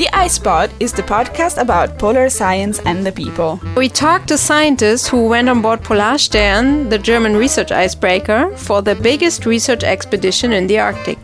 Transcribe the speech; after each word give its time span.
The 0.00 0.08
IcePod 0.14 0.70
is 0.80 0.94
the 0.94 1.02
podcast 1.02 1.60
about 1.60 1.98
polar 1.98 2.30
science 2.30 2.78
and 2.86 3.04
the 3.04 3.12
people. 3.12 3.60
We 3.76 3.90
talk 3.90 4.24
to 4.28 4.38
scientists 4.38 5.06
who 5.06 5.28
went 5.28 5.50
on 5.50 5.60
board 5.60 5.82
Polarstern, 5.82 6.88
the 6.88 6.96
German 6.96 7.36
research 7.36 7.70
icebreaker, 7.70 8.56
for 8.56 8.80
the 8.80 8.94
biggest 8.94 9.44
research 9.44 9.84
expedition 9.84 10.54
in 10.54 10.68
the 10.68 10.78
Arctic. 10.78 11.18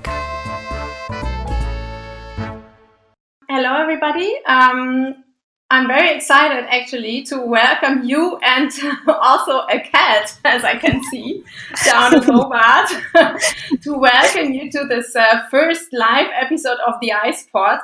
Hello, 3.49 3.81
everybody. 3.81 4.39
Um, 4.45 5.24
I'm 5.71 5.87
very 5.87 6.15
excited 6.15 6.67
actually 6.69 7.22
to 7.31 7.40
welcome 7.40 8.04
you 8.04 8.37
and 8.43 8.71
also 9.08 9.61
a 9.71 9.81
cat, 9.81 10.38
as 10.45 10.65
I 10.65 10.77
can 10.77 11.03
see 11.04 11.43
down 11.87 12.17
in 12.17 12.22
Hobart, 12.24 12.90
to 13.85 13.95
welcome 13.95 14.53
you 14.53 14.71
to 14.71 14.85
this 14.87 15.17
uh, 15.17 15.49
first 15.51 15.87
live 15.95 16.27
episode 16.34 16.77
of 16.87 16.97
the 17.01 17.15
IcePod 17.24 17.79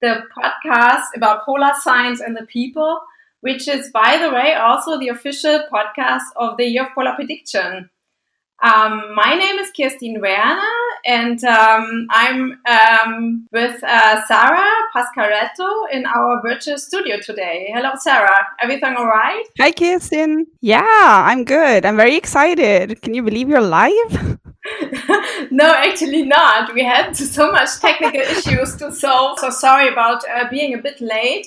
the 0.00 0.22
podcast 0.36 1.04
about 1.16 1.44
polar 1.44 1.72
science 1.80 2.20
and 2.20 2.36
the 2.36 2.46
people, 2.46 3.00
which 3.40 3.68
is, 3.68 3.90
by 3.90 4.18
the 4.18 4.30
way, 4.30 4.54
also 4.54 4.98
the 4.98 5.08
official 5.08 5.64
podcast 5.72 6.22
of 6.36 6.56
the 6.56 6.64
Year 6.64 6.86
of 6.86 6.92
Polar 6.94 7.14
Prediction. 7.14 7.90
Um, 8.62 9.14
my 9.14 9.34
name 9.34 9.58
is 9.58 9.70
Kirstin 9.70 10.20
Werner, 10.20 10.60
and 11.06 11.42
um, 11.44 12.06
I'm 12.10 12.60
um, 12.68 13.48
with 13.52 13.82
uh, 13.82 14.26
Sarah 14.26 14.70
Pasqualetto 14.94 15.90
in 15.90 16.04
our 16.04 16.42
virtual 16.42 16.76
studio 16.76 17.18
today. 17.20 17.70
Hello, 17.72 17.92
Sarah. 17.96 18.46
Everything 18.62 18.96
all 18.96 19.06
right? 19.06 19.44
Hi, 19.58 19.72
Kirstin. 19.72 20.44
Yeah, 20.60 20.84
I'm 20.86 21.44
good. 21.44 21.86
I'm 21.86 21.96
very 21.96 22.16
excited. 22.16 23.00
Can 23.00 23.14
you 23.14 23.22
believe 23.22 23.48
you're 23.48 23.62
live? 23.62 24.38
no, 25.50 25.74
actually 25.74 26.22
not. 26.22 26.74
We 26.74 26.84
had 26.84 27.16
so 27.16 27.52
much 27.52 27.78
technical 27.80 28.20
issues 28.20 28.76
to 28.76 28.92
solve. 28.92 29.38
So 29.38 29.50
sorry 29.50 29.88
about 29.88 30.22
uh, 30.28 30.48
being 30.50 30.74
a 30.74 30.78
bit 30.78 31.00
late. 31.00 31.46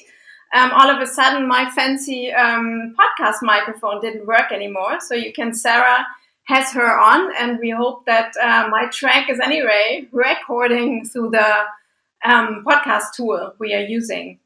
Um, 0.53 0.71
all 0.71 0.89
of 0.89 1.01
a 1.01 1.07
sudden, 1.07 1.47
my 1.47 1.69
fancy 1.71 2.31
um, 2.31 2.95
podcast 2.99 3.37
microphone 3.41 4.01
didn't 4.01 4.27
work 4.27 4.51
anymore. 4.51 4.99
So 4.99 5.15
you 5.15 5.33
can, 5.33 5.53
Sarah 5.53 6.05
has 6.43 6.71
her 6.73 6.99
on, 6.99 7.33
and 7.39 7.57
we 7.59 7.71
hope 7.71 8.05
that 8.05 8.33
uh, 8.41 8.67
my 8.69 8.87
track 8.91 9.29
is 9.29 9.39
anyway 9.39 10.07
recording 10.11 11.05
through 11.05 11.31
the 11.31 11.63
um, 12.23 12.63
podcast 12.67 13.13
tool 13.15 13.53
we 13.59 13.73
are 13.73 13.81
using. 13.81 14.39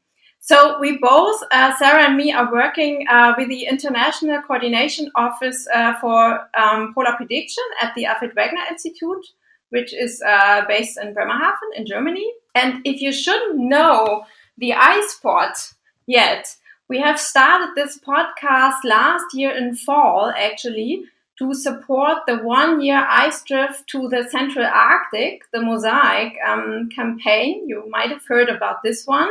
So 0.48 0.80
we 0.80 0.96
both, 0.96 1.42
uh, 1.52 1.76
Sarah 1.76 2.04
and 2.04 2.16
me, 2.16 2.32
are 2.32 2.50
working 2.50 3.04
uh, 3.10 3.34
with 3.36 3.50
the 3.50 3.66
International 3.66 4.40
Coordination 4.40 5.10
Office 5.14 5.68
uh, 5.74 6.00
for 6.00 6.48
um, 6.58 6.94
Polar 6.94 7.16
Prediction 7.18 7.64
at 7.82 7.94
the 7.94 8.06
Alfred 8.06 8.34
Wegener 8.34 8.66
Institute, 8.70 9.26
which 9.68 9.92
is 9.92 10.22
uh, 10.26 10.64
based 10.66 10.98
in 10.98 11.12
Bremerhaven 11.12 11.68
in 11.76 11.84
Germany. 11.84 12.32
And 12.54 12.80
if 12.86 13.02
you 13.02 13.12
shouldn't 13.12 13.58
know 13.58 14.24
the 14.56 14.70
IcePod 14.70 15.74
yet, 16.06 16.56
we 16.88 16.98
have 16.98 17.20
started 17.20 17.74
this 17.74 17.98
podcast 17.98 18.84
last 18.84 19.34
year 19.34 19.54
in 19.54 19.76
fall, 19.76 20.32
actually, 20.34 21.04
to 21.40 21.52
support 21.52 22.20
the 22.26 22.38
one 22.38 22.80
year 22.80 23.04
ice 23.06 23.42
drift 23.42 23.86
to 23.88 24.08
the 24.08 24.26
Central 24.30 24.64
Arctic, 24.64 25.42
the 25.52 25.58
MOSAiC 25.58 26.42
um, 26.42 26.88
campaign. 26.88 27.68
You 27.68 27.84
might 27.90 28.08
have 28.08 28.24
heard 28.26 28.48
about 28.48 28.82
this 28.82 29.06
one 29.06 29.28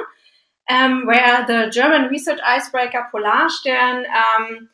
um, 0.70 1.06
where 1.06 1.46
the 1.48 1.70
German 1.72 2.10
research 2.10 2.40
icebreaker 2.44 3.08
Polarstern 3.14 4.06
um, 4.10 4.70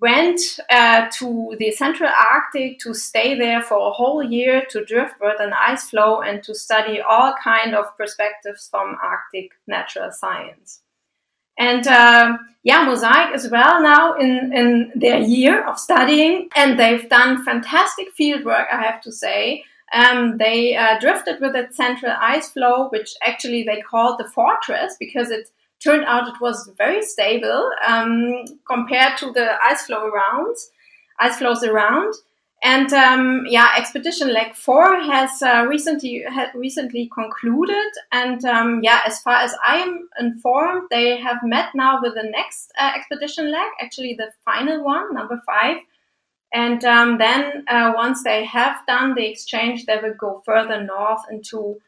went 0.00 0.40
uh, 0.68 1.08
to 1.12 1.54
the 1.58 1.70
Central 1.70 2.10
Arctic 2.10 2.80
to 2.80 2.92
stay 2.92 3.38
there 3.38 3.62
for 3.62 3.78
a 3.78 3.92
whole 3.92 4.22
year 4.22 4.64
to 4.70 4.84
drift 4.84 5.14
with 5.20 5.40
an 5.40 5.52
ice 5.52 5.90
floe 5.90 6.20
and 6.20 6.42
to 6.42 6.54
study 6.54 7.00
all 7.00 7.34
kind 7.42 7.74
of 7.74 7.96
perspectives 7.96 8.68
from 8.68 8.96
Arctic 9.00 9.52
natural 9.68 10.10
science. 10.10 10.80
And 11.58 11.86
uh, 11.86 12.38
yeah, 12.64 12.86
MOSAiC 12.86 13.34
is 13.34 13.50
well 13.50 13.80
now 13.80 14.14
in, 14.14 14.52
in 14.52 14.92
their 14.96 15.20
year 15.20 15.64
of 15.68 15.78
studying, 15.78 16.48
and 16.56 16.78
they've 16.78 17.08
done 17.08 17.44
fantastic 17.44 18.10
field 18.12 18.44
work, 18.44 18.66
I 18.72 18.82
have 18.82 19.00
to 19.02 19.12
say. 19.12 19.64
Um, 19.92 20.38
they 20.38 20.74
uh, 20.74 20.98
drifted 20.98 21.40
with 21.40 21.52
that 21.52 21.74
central 21.74 22.14
ice 22.18 22.50
floe, 22.50 22.88
which 22.88 23.14
actually 23.26 23.62
they 23.62 23.82
called 23.82 24.18
the 24.18 24.28
fortress 24.28 24.96
because 24.98 25.30
it 25.30 25.50
turned 25.80 26.04
out 26.04 26.28
it 26.28 26.40
was 26.40 26.70
very 26.78 27.02
stable 27.02 27.70
um, 27.86 28.44
compared 28.66 29.18
to 29.18 29.32
the 29.32 29.56
ice 29.62 29.82
floe 29.82 30.06
around, 30.06 30.56
ice 31.20 31.36
floes 31.36 31.62
around. 31.62 32.14
And 32.64 32.92
um, 32.92 33.44
yeah, 33.48 33.74
expedition 33.76 34.32
leg 34.32 34.54
four 34.54 35.00
has 35.00 35.42
uh, 35.42 35.66
recently 35.68 36.22
had 36.32 36.54
recently 36.54 37.10
concluded, 37.12 37.90
and 38.12 38.44
um, 38.44 38.80
yeah, 38.84 39.00
as 39.04 39.20
far 39.20 39.34
as 39.34 39.52
I 39.66 39.78
am 39.78 40.08
informed, 40.20 40.82
they 40.88 41.18
have 41.18 41.38
met 41.42 41.70
now 41.74 41.98
with 42.00 42.14
the 42.14 42.22
next 42.22 42.72
uh, 42.78 42.92
expedition 42.94 43.50
leg, 43.50 43.68
actually 43.80 44.14
the 44.14 44.30
final 44.44 44.84
one, 44.84 45.12
number 45.12 45.42
five, 45.44 45.78
and 46.52 46.84
um, 46.84 47.18
then 47.18 47.64
uh, 47.68 47.92
once 47.94 48.22
they 48.22 48.44
have 48.44 48.76
done 48.86 49.14
the 49.14 49.26
exchange, 49.26 49.86
they 49.86 49.96
will 50.02 50.14
go 50.14 50.42
further 50.44 50.82
north 50.82 51.22
into 51.30 51.80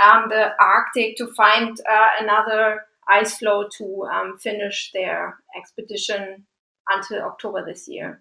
um, 0.00 0.28
the 0.28 0.52
Arctic 0.60 1.16
to 1.16 1.26
find 1.34 1.78
uh, 1.90 2.08
another 2.20 2.86
ice 3.08 3.38
floe 3.38 3.68
to 3.78 4.06
um, 4.12 4.38
finish 4.38 4.90
their 4.92 5.38
expedition 5.56 6.44
until 6.88 7.22
October 7.22 7.64
this 7.64 7.88
year. 7.88 8.20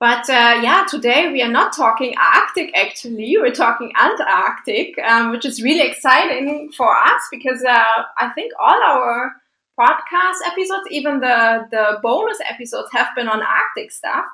But 0.00 0.30
uh, 0.30 0.60
yeah, 0.62 0.86
today 0.88 1.30
we 1.30 1.42
are 1.42 1.50
not 1.50 1.76
talking 1.76 2.14
Arctic 2.16 2.72
actually, 2.74 3.36
we're 3.38 3.52
talking 3.52 3.92
Antarctic, 4.00 4.98
um, 4.98 5.30
which 5.30 5.44
is 5.44 5.62
really 5.62 5.86
exciting 5.86 6.72
for 6.74 6.96
us 6.96 7.22
because 7.30 7.62
uh, 7.62 7.84
I 8.18 8.30
think 8.30 8.52
all 8.58 8.82
our 8.82 9.32
podcast 9.78 10.38
episodes, 10.46 10.88
even 10.90 11.20
the, 11.20 11.66
the 11.70 11.98
bonus 12.02 12.38
episodes, 12.48 12.88
have 12.92 13.08
been 13.14 13.28
on 13.28 13.42
Arctic 13.42 13.92
stuff. 13.92 14.24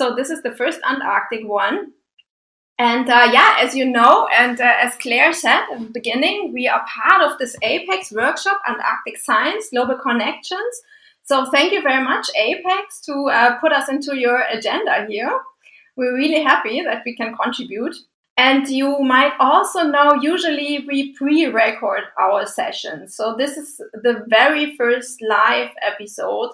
So 0.00 0.14
this 0.14 0.30
is 0.30 0.42
the 0.42 0.52
first 0.52 0.80
Antarctic 0.88 1.46
one. 1.46 1.92
And 2.78 3.10
uh, 3.10 3.28
yeah, 3.30 3.56
as 3.60 3.76
you 3.76 3.84
know, 3.84 4.26
and 4.28 4.58
uh, 4.58 4.76
as 4.80 4.96
Claire 4.96 5.34
said 5.34 5.64
at 5.70 5.78
the 5.78 5.90
beginning, 5.92 6.54
we 6.54 6.66
are 6.66 6.82
part 6.88 7.20
of 7.20 7.36
this 7.36 7.54
APECS 7.62 8.10
workshop, 8.10 8.62
Antarctic 8.66 9.18
Science 9.18 9.68
Global 9.68 9.98
Connections. 9.98 10.74
So 11.24 11.50
thank 11.50 11.74
you 11.74 11.82
very 11.82 12.02
much, 12.02 12.28
APECS, 12.34 13.02
to 13.04 13.28
uh, 13.28 13.58
put 13.58 13.72
us 13.72 13.90
into 13.90 14.16
your 14.16 14.40
agenda 14.50 15.04
here. 15.06 15.38
We're 15.96 16.16
really 16.16 16.42
happy 16.42 16.80
that 16.80 17.02
we 17.04 17.14
can 17.14 17.36
contribute. 17.36 17.94
And 18.38 18.66
you 18.70 19.00
might 19.00 19.34
also 19.38 19.82
know, 19.82 20.14
usually 20.14 20.86
we 20.88 21.12
pre-record 21.12 22.04
our 22.18 22.46
sessions. 22.46 23.14
So 23.14 23.34
this 23.36 23.58
is 23.58 23.76
the 23.92 24.24
very 24.28 24.76
first 24.76 25.20
live 25.20 25.72
episode 25.86 26.52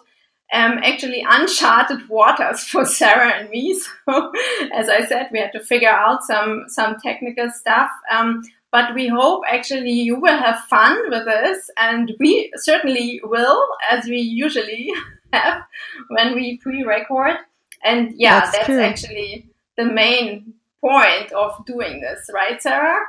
um, 0.52 0.78
actually 0.82 1.24
uncharted 1.28 2.08
waters 2.08 2.60
for 2.64 2.84
Sarah 2.98 3.32
and 3.40 3.50
me. 3.50 3.78
So, 4.08 4.32
as 4.72 4.88
I 4.88 5.04
said, 5.06 5.28
we 5.32 5.40
had 5.40 5.52
to 5.52 5.60
figure 5.60 5.90
out 5.90 6.22
some 6.24 6.64
some 6.68 6.96
technical 7.00 7.50
stuff. 7.50 7.90
Um, 8.10 8.42
but 8.72 8.94
we 8.94 9.08
hope 9.08 9.42
actually 9.48 9.92
you 9.92 10.20
will 10.20 10.36
have 10.36 10.58
fun 10.64 11.10
with 11.10 11.24
this, 11.24 11.70
and 11.78 12.12
we 12.20 12.52
certainly 12.56 13.20
will, 13.24 13.66
as 13.90 14.06
we 14.06 14.18
usually 14.18 14.92
have 15.32 15.62
when 16.08 16.34
we 16.34 16.58
pre-record. 16.58 17.36
And 17.84 18.12
yeah, 18.16 18.40
that's, 18.40 18.58
that's 18.58 18.70
actually 18.70 19.48
the 19.76 19.84
main 19.84 20.54
point 20.80 21.32
of 21.32 21.64
doing 21.66 22.00
this, 22.00 22.28
right, 22.32 22.60
Sarah? 22.60 23.00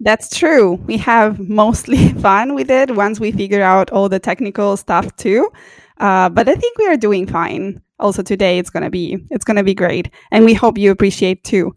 That's 0.00 0.36
true. 0.36 0.74
We 0.86 0.96
have 0.98 1.38
mostly 1.38 2.08
fun 2.20 2.54
with 2.54 2.70
it 2.70 2.94
once 2.94 3.20
we 3.20 3.32
figure 3.32 3.62
out 3.62 3.90
all 3.90 4.08
the 4.08 4.18
technical 4.18 4.76
stuff 4.76 5.14
too. 5.16 5.50
Uh, 5.98 6.28
but 6.28 6.48
I 6.48 6.54
think 6.54 6.78
we 6.78 6.86
are 6.86 6.96
doing 6.96 7.26
fine. 7.26 7.80
Also 7.98 8.22
today, 8.22 8.58
it's 8.58 8.70
gonna 8.70 8.90
be 8.90 9.24
it's 9.30 9.44
gonna 9.44 9.62
be 9.62 9.74
great, 9.74 10.10
and 10.30 10.44
we 10.44 10.54
hope 10.54 10.78
you 10.78 10.90
appreciate 10.90 11.44
too. 11.44 11.76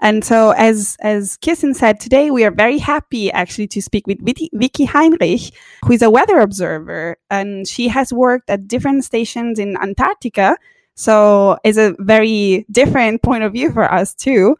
And 0.00 0.24
so, 0.24 0.50
as 0.52 0.96
as 1.00 1.38
Kirstin 1.38 1.74
said, 1.74 2.00
today 2.00 2.30
we 2.30 2.44
are 2.44 2.50
very 2.50 2.78
happy 2.78 3.32
actually 3.32 3.66
to 3.68 3.82
speak 3.82 4.06
with 4.06 4.18
Vicki 4.22 4.84
Heinrich, 4.84 5.52
who 5.84 5.92
is 5.92 6.02
a 6.02 6.10
weather 6.10 6.38
observer, 6.38 7.16
and 7.30 7.66
she 7.66 7.88
has 7.88 8.12
worked 8.12 8.50
at 8.50 8.68
different 8.68 9.04
stations 9.04 9.58
in 9.58 9.76
Antarctica. 9.78 10.56
So, 10.94 11.58
is 11.64 11.78
a 11.78 11.94
very 11.98 12.66
different 12.70 13.22
point 13.22 13.44
of 13.44 13.52
view 13.52 13.72
for 13.72 13.90
us 13.90 14.14
too. 14.14 14.56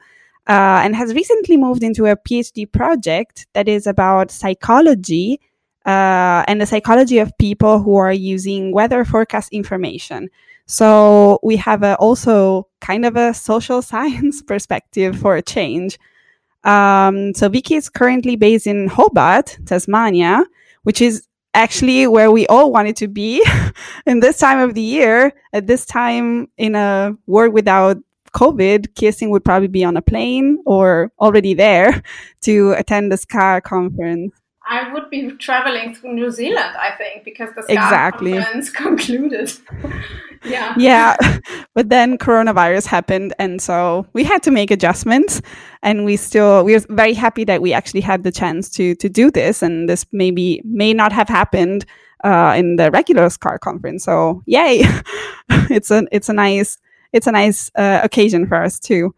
Uh, 0.48 0.80
and 0.84 0.94
has 0.94 1.12
recently 1.12 1.56
moved 1.56 1.82
into 1.82 2.06
a 2.06 2.16
PhD 2.16 2.70
project 2.70 3.48
that 3.52 3.66
is 3.68 3.84
about 3.86 4.30
psychology 4.30 5.40
uh, 5.86 6.44
and 6.48 6.60
the 6.60 6.66
psychology 6.66 7.18
of 7.18 7.36
people 7.38 7.80
who 7.80 7.96
are 7.96 8.12
using 8.12 8.72
weather 8.72 9.04
forecast 9.04 9.52
information. 9.52 10.28
So 10.66 11.38
we 11.44 11.56
have 11.56 11.84
a, 11.84 11.94
also 11.96 12.66
kind 12.80 13.06
of 13.06 13.16
a 13.16 13.32
social 13.32 13.82
science 13.90 14.42
perspective 14.42 15.18
for 15.18 15.36
a 15.36 15.42
change. 15.42 15.98
Um, 16.64 17.32
so 17.34 17.48
Vicki 17.48 17.76
is 17.76 17.88
currently 17.88 18.34
based 18.34 18.66
in 18.66 18.88
Hobart, 18.88 19.56
Tasmania, 19.64 20.44
which 20.82 21.00
is 21.00 21.28
actually 21.54 22.06
where 22.08 22.32
we 22.32 22.46
all 22.48 22.72
wanted 22.72 22.96
to 22.96 23.08
be 23.08 23.46
in 24.06 24.20
this 24.20 24.38
time 24.38 24.58
of 24.58 24.74
the 24.74 24.82
year. 24.82 25.32
At 25.52 25.68
this 25.68 25.86
time 25.86 26.48
in 26.58 26.74
a 26.74 27.16
world 27.28 27.54
without 27.54 27.98
COVID, 28.34 28.88
Kirstin 28.94 29.30
would 29.30 29.44
probably 29.44 29.68
be 29.68 29.84
on 29.84 29.96
a 29.96 30.02
plane 30.02 30.58
or 30.66 31.12
already 31.20 31.54
there 31.54 32.02
to 32.42 32.72
attend 32.72 33.12
the 33.12 33.16
SCAR 33.16 33.60
conference. 33.60 34.34
I 34.68 34.92
would 34.92 35.10
be 35.10 35.30
traveling 35.32 35.94
through 35.94 36.14
New 36.14 36.30
Zealand, 36.30 36.74
I 36.76 36.90
think, 36.98 37.24
because 37.24 37.50
the 37.54 37.62
SCAR 37.62 37.74
Exactly. 37.76 38.32
conference 38.32 38.70
concluded. 38.84 39.52
yeah. 40.44 40.74
yeah 40.76 41.16
but 41.74 41.88
then 41.88 42.18
coronavirus 42.18 42.86
happened 42.86 43.32
and 43.38 43.60
so 43.60 44.06
we 44.12 44.22
had 44.24 44.42
to 44.42 44.50
make 44.50 44.70
adjustments 44.70 45.40
and 45.82 46.04
we 46.04 46.16
still 46.16 46.64
we're 46.64 46.84
very 46.90 47.14
happy 47.14 47.44
that 47.44 47.62
we 47.62 47.72
actually 47.72 48.00
had 48.00 48.22
the 48.22 48.30
chance 48.30 48.68
to 48.70 48.94
to 48.96 49.08
do 49.08 49.30
this 49.30 49.62
and 49.62 49.88
this 49.88 50.04
maybe 50.12 50.60
may 50.64 50.92
not 50.92 51.10
have 51.12 51.28
happened 51.28 51.84
uh, 52.24 52.54
in 52.56 52.76
the 52.76 52.90
regular 52.90 53.28
SCAR 53.30 53.58
conference 53.58 54.04
so 54.04 54.42
yay 54.46 54.82
it's 55.70 55.90
a 55.90 56.06
it's 56.12 56.28
a 56.28 56.32
nice 56.32 56.78
it's 57.12 57.26
a 57.26 57.32
nice 57.32 57.70
uh, 57.76 58.00
occasion 58.04 58.46
for 58.46 58.62
us 58.62 58.78
too 58.78 59.14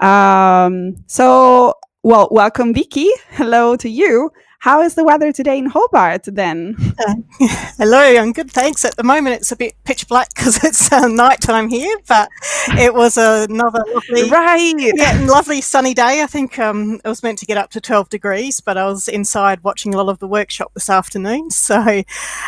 um, 0.00 0.96
so 1.06 1.74
well 2.02 2.28
welcome 2.32 2.72
vicki 2.74 3.08
hello 3.30 3.76
to 3.76 3.88
you 3.88 4.30
how 4.62 4.80
is 4.80 4.94
the 4.94 5.02
weather 5.02 5.32
today 5.32 5.58
in 5.58 5.66
hobart 5.66 6.22
then 6.26 6.76
Hello, 7.78 7.98
I'm 7.98 8.32
good, 8.32 8.50
thanks. 8.50 8.84
At 8.84 8.96
the 8.96 9.02
moment, 9.02 9.34
it's 9.34 9.50
a 9.50 9.56
bit 9.56 9.74
pitch 9.84 10.06
black 10.06 10.28
because 10.34 10.62
it's 10.62 10.92
uh, 10.92 11.08
night 11.08 11.40
time 11.40 11.68
here, 11.68 11.96
but 12.06 12.28
it 12.78 12.94
was 12.94 13.16
another 13.16 13.84
lovely, 13.92 14.30
right 14.30 14.74
yeah, 14.76 15.24
lovely 15.28 15.60
sunny 15.60 15.94
day. 15.94 16.22
I 16.22 16.26
think 16.26 16.58
um, 16.58 17.00
it 17.04 17.08
was 17.08 17.22
meant 17.22 17.38
to 17.40 17.46
get 17.46 17.56
up 17.56 17.70
to 17.70 17.80
12 17.80 18.08
degrees, 18.08 18.60
but 18.60 18.76
I 18.76 18.86
was 18.86 19.08
inside 19.08 19.64
watching 19.64 19.94
a 19.94 19.96
lot 19.96 20.08
of 20.08 20.20
the 20.20 20.28
workshop 20.28 20.72
this 20.74 20.88
afternoon, 20.88 21.50
so 21.50 22.02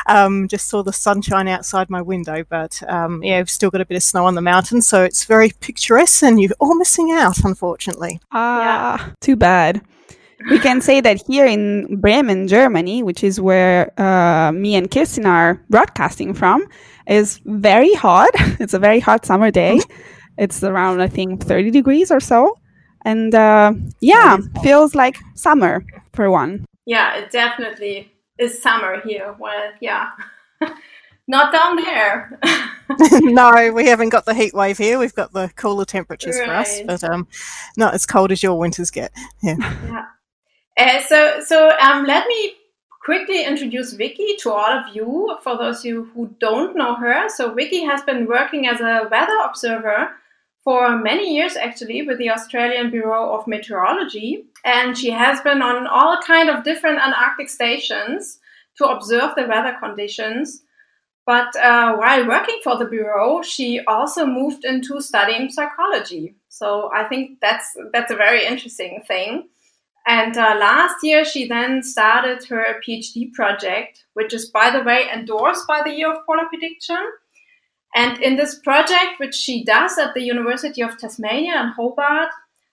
um, 0.06 0.46
just 0.46 0.68
saw 0.68 0.82
the 0.82 0.92
sunshine 0.92 1.48
outside 1.48 1.90
my 1.90 2.02
window. 2.02 2.44
But 2.48 2.80
um, 2.88 3.22
yeah, 3.24 3.38
we've 3.38 3.50
still 3.50 3.70
got 3.70 3.80
a 3.80 3.86
bit 3.86 3.96
of 3.96 4.02
snow 4.02 4.26
on 4.26 4.36
the 4.36 4.42
mountain, 4.42 4.82
so 4.82 5.02
it's 5.02 5.24
very 5.24 5.50
picturesque, 5.60 6.22
and 6.22 6.40
you're 6.40 6.52
all 6.60 6.76
missing 6.76 7.10
out, 7.10 7.42
unfortunately. 7.44 8.20
Ah, 8.30 9.12
too 9.20 9.36
bad. 9.36 9.82
We 10.50 10.58
can 10.58 10.80
say 10.80 11.00
that 11.00 11.22
here 11.26 11.46
in 11.46 12.00
Bremen, 12.00 12.48
Germany, 12.48 13.02
which 13.02 13.24
is 13.24 13.40
where 13.40 13.98
uh, 14.00 14.52
me 14.52 14.74
and 14.74 14.90
Kirstin 14.90 15.26
are 15.26 15.60
broadcasting 15.70 16.34
from, 16.34 16.66
is 17.06 17.40
very 17.44 17.94
hot. 17.94 18.30
It's 18.60 18.74
a 18.74 18.78
very 18.78 19.00
hot 19.00 19.24
summer 19.24 19.50
day. 19.50 19.80
It's 20.38 20.62
around, 20.62 21.00
I 21.00 21.08
think, 21.08 21.44
30 21.44 21.70
degrees 21.70 22.10
or 22.10 22.20
so. 22.20 22.58
And 23.04 23.34
uh, 23.34 23.74
yeah, 24.00 24.38
feels 24.62 24.94
like 24.94 25.16
summer 25.34 25.84
for 26.12 26.30
one. 26.30 26.64
Yeah, 26.86 27.16
it 27.16 27.30
definitely 27.30 28.12
is 28.38 28.60
summer 28.62 29.00
here. 29.04 29.34
Well, 29.38 29.72
yeah. 29.80 30.10
Not 31.26 31.52
down 31.52 31.76
there. 31.76 32.38
no, 33.22 33.72
we 33.72 33.86
haven't 33.86 34.10
got 34.10 34.26
the 34.26 34.34
heat 34.34 34.52
wave 34.52 34.76
here. 34.76 34.98
We've 34.98 35.14
got 35.14 35.32
the 35.32 35.50
cooler 35.56 35.86
temperatures 35.86 36.38
for 36.38 36.52
us, 36.52 36.82
but 36.82 37.02
um, 37.02 37.26
not 37.78 37.94
as 37.94 38.04
cold 38.04 38.30
as 38.30 38.42
your 38.42 38.58
winters 38.58 38.90
get. 38.90 39.10
Yeah. 39.42 39.56
yeah. 39.58 40.04
Uh, 40.76 41.00
so, 41.02 41.40
so 41.40 41.70
um, 41.78 42.04
let 42.04 42.26
me 42.26 42.54
quickly 43.04 43.44
introduce 43.44 43.92
Vicki 43.92 44.36
to 44.40 44.52
all 44.52 44.78
of 44.78 44.94
you. 44.94 45.36
For 45.42 45.56
those 45.56 45.80
of 45.80 45.84
you 45.84 46.04
who 46.14 46.34
don't 46.40 46.76
know 46.76 46.94
her, 46.94 47.28
so 47.28 47.52
Vicki 47.52 47.84
has 47.84 48.02
been 48.02 48.26
working 48.26 48.66
as 48.66 48.80
a 48.80 49.08
weather 49.10 49.38
observer 49.44 50.10
for 50.64 50.96
many 50.96 51.34
years, 51.36 51.56
actually, 51.56 52.02
with 52.02 52.18
the 52.18 52.30
Australian 52.30 52.90
Bureau 52.90 53.36
of 53.36 53.46
Meteorology, 53.46 54.46
and 54.64 54.96
she 54.96 55.10
has 55.10 55.40
been 55.42 55.60
on 55.60 55.86
all 55.86 56.18
kind 56.26 56.48
of 56.48 56.64
different 56.64 56.98
Antarctic 56.98 57.50
stations 57.50 58.38
to 58.78 58.86
observe 58.86 59.34
the 59.36 59.46
weather 59.46 59.76
conditions. 59.78 60.62
But 61.26 61.54
uh, 61.56 61.96
while 61.96 62.26
working 62.26 62.60
for 62.64 62.76
the 62.78 62.86
bureau, 62.86 63.42
she 63.42 63.80
also 63.86 64.26
moved 64.26 64.64
into 64.64 65.00
studying 65.00 65.50
psychology. 65.50 66.34
So 66.48 66.90
I 66.94 67.04
think 67.04 67.40
that's 67.40 67.76
that's 67.92 68.10
a 68.10 68.16
very 68.16 68.44
interesting 68.44 69.02
thing. 69.06 69.48
And 70.06 70.36
uh, 70.36 70.56
last 70.58 70.96
year, 71.02 71.24
she 71.24 71.48
then 71.48 71.82
started 71.82 72.44
her 72.44 72.80
PhD 72.86 73.32
project, 73.32 74.04
which 74.12 74.34
is, 74.34 74.50
by 74.50 74.70
the 74.70 74.82
way, 74.82 75.08
endorsed 75.12 75.66
by 75.66 75.82
the 75.82 75.94
Year 75.94 76.12
of 76.12 76.26
Polar 76.26 76.46
Prediction. 76.48 77.02
And 77.94 78.20
in 78.20 78.36
this 78.36 78.58
project, 78.58 79.18
which 79.18 79.34
she 79.34 79.64
does 79.64 79.96
at 79.98 80.12
the 80.14 80.22
University 80.22 80.82
of 80.82 80.98
Tasmania 80.98 81.60
in 81.60 81.68
Hobart, 81.68 82.30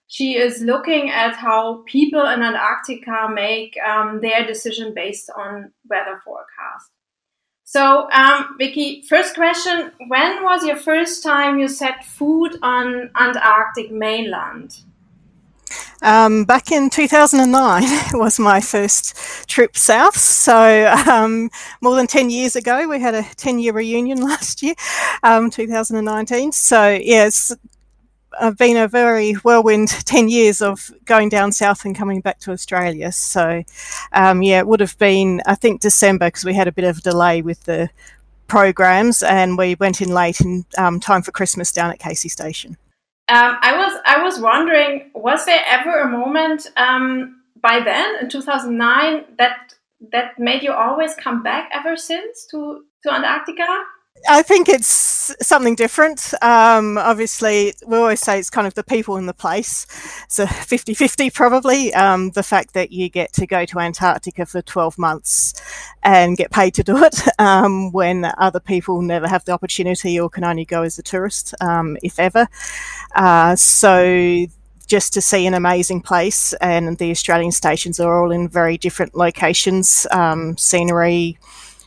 she 0.07 0.35
is 0.35 0.61
looking 0.61 1.09
at 1.09 1.35
how 1.35 1.83
people 1.85 2.25
in 2.27 2.41
Antarctica 2.41 3.29
make 3.33 3.77
um, 3.79 4.19
their 4.19 4.45
decision 4.45 4.93
based 4.93 5.29
on 5.37 5.71
weather 5.89 6.19
forecast. 6.25 6.91
So, 7.63 8.09
um, 8.11 8.57
Vicki, 8.57 9.03
first 9.07 9.35
question: 9.35 9.93
When 10.09 10.43
was 10.43 10.65
your 10.65 10.75
first 10.75 11.23
time 11.23 11.59
you 11.59 11.69
set 11.69 12.03
foot 12.03 12.57
on 12.61 13.09
Antarctic 13.17 13.89
mainland? 13.89 14.83
Um, 16.01 16.45
back 16.45 16.71
in 16.71 16.89
2009 16.89 17.83
was 18.19 18.39
my 18.39 18.61
first 18.61 19.15
trip 19.47 19.77
south. 19.77 20.17
So, 20.17 20.93
um, 21.07 21.49
more 21.81 21.95
than 21.95 22.07
10 22.07 22.29
years 22.29 22.55
ago, 22.55 22.87
we 22.87 22.99
had 22.99 23.15
a 23.15 23.23
10 23.35 23.59
year 23.59 23.73
reunion 23.73 24.21
last 24.23 24.63
year, 24.63 24.75
um, 25.23 25.49
2019. 25.49 26.51
So, 26.51 26.99
yeah, 27.01 27.29
I've 28.39 28.57
been 28.57 28.77
a 28.77 28.87
very 28.87 29.33
whirlwind 29.33 29.89
10 29.89 30.29
years 30.29 30.61
of 30.61 30.89
going 31.05 31.29
down 31.29 31.51
south 31.51 31.83
and 31.85 31.95
coming 31.95 32.21
back 32.21 32.39
to 32.39 32.51
Australia. 32.51 33.11
So, 33.11 33.63
um, 34.13 34.41
yeah, 34.41 34.59
it 34.59 34.67
would 34.67 34.79
have 34.79 34.97
been, 34.97 35.41
I 35.45 35.55
think, 35.55 35.81
December 35.81 36.27
because 36.27 36.45
we 36.45 36.53
had 36.53 36.67
a 36.67 36.71
bit 36.71 36.85
of 36.85 36.99
a 36.99 37.01
delay 37.01 37.41
with 37.41 37.63
the 37.63 37.89
programs 38.47 39.23
and 39.23 39.57
we 39.57 39.75
went 39.75 40.01
in 40.01 40.09
late 40.09 40.41
in 40.41 40.65
um, 40.77 40.99
time 40.99 41.21
for 41.21 41.31
Christmas 41.31 41.71
down 41.71 41.91
at 41.91 41.99
Casey 41.99 42.29
Station. 42.29 42.77
Um, 43.29 43.57
I 43.61 43.77
was 43.77 44.01
I 44.05 44.23
was 44.23 44.39
wondering, 44.39 45.11
was 45.15 45.45
there 45.45 45.63
ever 45.67 46.01
a 46.01 46.09
moment 46.09 46.67
um, 46.75 47.41
by 47.61 47.79
then 47.79 48.17
in 48.21 48.29
2009 48.29 49.25
that 49.37 49.73
that 50.11 50.37
made 50.39 50.63
you 50.63 50.73
always 50.73 51.13
come 51.15 51.43
back 51.43 51.69
ever 51.73 51.95
since 51.95 52.45
to 52.47 52.83
to 53.03 53.13
Antarctica? 53.13 53.67
I 54.27 54.41
think 54.41 54.69
it's 54.69 55.35
something 55.45 55.75
different. 55.75 56.33
Um, 56.41 56.97
obviously, 56.97 57.73
we 57.85 57.97
always 57.97 58.19
say 58.19 58.39
it's 58.39 58.49
kind 58.49 58.67
of 58.67 58.73
the 58.73 58.83
people 58.83 59.17
in 59.17 59.25
the 59.25 59.33
place. 59.33 59.85
It's 60.25 60.39
a 60.39 60.47
50 60.47 60.93
50 60.93 61.29
probably. 61.29 61.93
Um, 61.93 62.31
the 62.31 62.43
fact 62.43 62.73
that 62.73 62.91
you 62.91 63.09
get 63.09 63.33
to 63.33 63.47
go 63.47 63.65
to 63.65 63.79
Antarctica 63.79 64.45
for 64.45 64.61
12 64.61 64.97
months 64.97 65.53
and 66.03 66.37
get 66.37 66.51
paid 66.51 66.73
to 66.75 66.83
do 66.83 67.03
it 67.03 67.21
um, 67.39 67.91
when 67.91 68.31
other 68.37 68.59
people 68.59 69.01
never 69.01 69.27
have 69.27 69.45
the 69.45 69.51
opportunity 69.51 70.19
or 70.19 70.29
can 70.29 70.43
only 70.43 70.65
go 70.65 70.83
as 70.83 70.99
a 70.99 71.03
tourist, 71.03 71.53
um, 71.61 71.97
if 72.03 72.19
ever. 72.19 72.47
Uh, 73.15 73.55
so, 73.55 74.45
just 74.87 75.13
to 75.13 75.21
see 75.21 75.45
an 75.47 75.53
amazing 75.53 76.01
place, 76.01 76.53
and 76.53 76.97
the 76.97 77.11
Australian 77.11 77.51
stations 77.51 77.99
are 77.99 78.21
all 78.21 78.31
in 78.31 78.49
very 78.49 78.77
different 78.77 79.15
locations, 79.15 80.05
um, 80.11 80.57
scenery, 80.57 81.37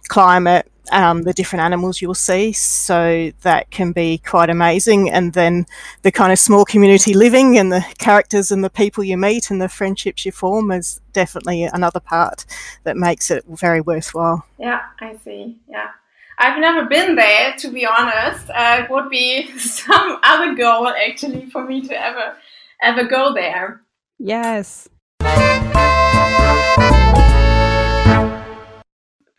climate, 0.08 0.70
um, 0.92 1.22
the 1.22 1.32
different 1.32 1.64
animals 1.64 2.00
you'll 2.00 2.14
see. 2.14 2.52
So 2.52 3.32
that 3.42 3.70
can 3.70 3.92
be 3.92 4.18
quite 4.18 4.50
amazing. 4.50 5.10
And 5.10 5.32
then 5.32 5.66
the 6.02 6.12
kind 6.12 6.32
of 6.32 6.38
small 6.38 6.64
community 6.64 7.14
living 7.14 7.58
and 7.58 7.72
the 7.72 7.84
characters 7.98 8.50
and 8.50 8.62
the 8.62 8.70
people 8.70 9.04
you 9.04 9.16
meet 9.16 9.50
and 9.50 9.60
the 9.60 9.68
friendships 9.68 10.24
you 10.24 10.32
form 10.32 10.70
is 10.70 11.00
definitely 11.12 11.64
another 11.64 12.00
part 12.00 12.44
that 12.84 12.96
makes 12.96 13.30
it 13.30 13.44
very 13.48 13.80
worthwhile. 13.80 14.44
Yeah, 14.58 14.80
I 15.00 15.16
see. 15.24 15.58
Yeah. 15.68 15.90
I've 16.38 16.58
never 16.60 16.86
been 16.86 17.14
there, 17.14 17.54
to 17.58 17.68
be 17.68 17.86
honest. 17.86 18.50
Uh, 18.50 18.82
it 18.82 18.90
would 18.90 19.08
be 19.08 19.56
some 19.58 20.18
other 20.22 20.54
goal 20.54 20.88
actually 20.88 21.48
for 21.50 21.64
me 21.64 21.86
to 21.86 21.94
ever, 21.94 22.36
ever 22.82 23.04
go 23.04 23.32
there. 23.32 23.82
Yes. 24.18 24.88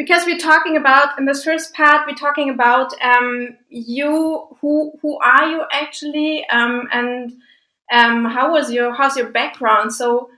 Because 0.05 0.23
we're 0.27 0.37
talking 0.37 0.77
about 0.77 1.17
in 1.17 1.25
this 1.25 1.43
first 1.43 1.73
part 1.73 2.05
we're 2.07 2.15
talking 2.15 2.51
about 2.51 2.93
um, 3.01 3.57
you 3.69 4.47
who 4.61 4.93
who 5.01 5.17
are 5.17 5.49
you 5.49 5.63
actually 5.71 6.45
um, 6.49 6.87
and 6.91 7.33
um, 7.91 8.25
how 8.25 8.51
was 8.51 8.71
your 8.71 8.93
how's 8.93 9.17
your 9.17 9.31
background? 9.31 9.93
So 9.93 10.29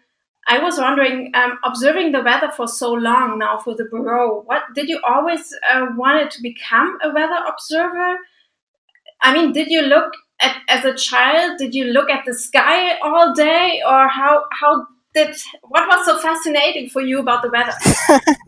i 0.49 0.59
was 0.59 0.77
wondering 0.77 1.31
um, 1.35 1.59
observing 1.65 2.13
the 2.13 2.23
weather 2.23 2.49
for 2.55 2.67
so 2.67 2.93
long 2.93 3.37
now 3.39 3.57
for 3.57 3.75
the 3.75 3.83
bureau 3.91 4.43
what 4.45 4.63
did 4.73 4.87
you 4.87 5.01
always 5.05 5.53
uh, 5.73 5.87
wanted 5.97 6.31
to 6.31 6.41
become 6.41 6.97
a 7.03 7.09
weather 7.09 7.41
observer? 7.51 8.17
I 9.21 9.33
mean 9.33 9.51
did 9.51 9.67
you 9.67 9.81
look 9.81 10.13
at 10.39 10.55
as 10.69 10.85
a 10.85 10.93
child 10.93 11.57
did 11.57 11.75
you 11.75 11.85
look 11.85 12.09
at 12.09 12.23
the 12.25 12.33
sky 12.33 12.97
all 12.99 13.33
day 13.33 13.81
or 13.85 14.07
how 14.07 14.45
how 14.61 14.87
did 15.13 15.35
what 15.63 15.87
was 15.89 16.05
so 16.05 16.17
fascinating 16.19 16.89
for 16.89 17.01
you 17.01 17.19
about 17.19 17.41
the 17.41 17.49
weather 17.49 18.35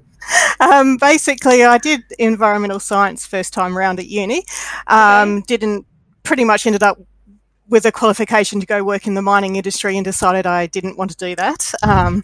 um, 0.60 0.98
basically, 0.98 1.64
I 1.64 1.78
did 1.78 2.04
environmental 2.18 2.80
science 2.80 3.26
first 3.26 3.54
time 3.54 3.78
round 3.78 4.00
at 4.00 4.08
uni. 4.08 4.44
Um, 4.88 5.38
okay. 5.38 5.46
Didn't 5.48 5.86
pretty 6.24 6.44
much 6.44 6.66
ended 6.66 6.84
up 6.84 7.00
with 7.70 7.86
a 7.86 7.92
qualification 7.92 8.60
to 8.60 8.66
go 8.66 8.84
work 8.84 9.06
in 9.06 9.14
the 9.14 9.22
mining 9.22 9.56
industry 9.56 9.96
and 9.96 10.04
decided 10.04 10.46
I 10.46 10.66
didn't 10.66 10.98
want 10.98 11.12
to 11.12 11.18
do 11.18 11.36
that 11.36 11.72
um, 11.84 12.24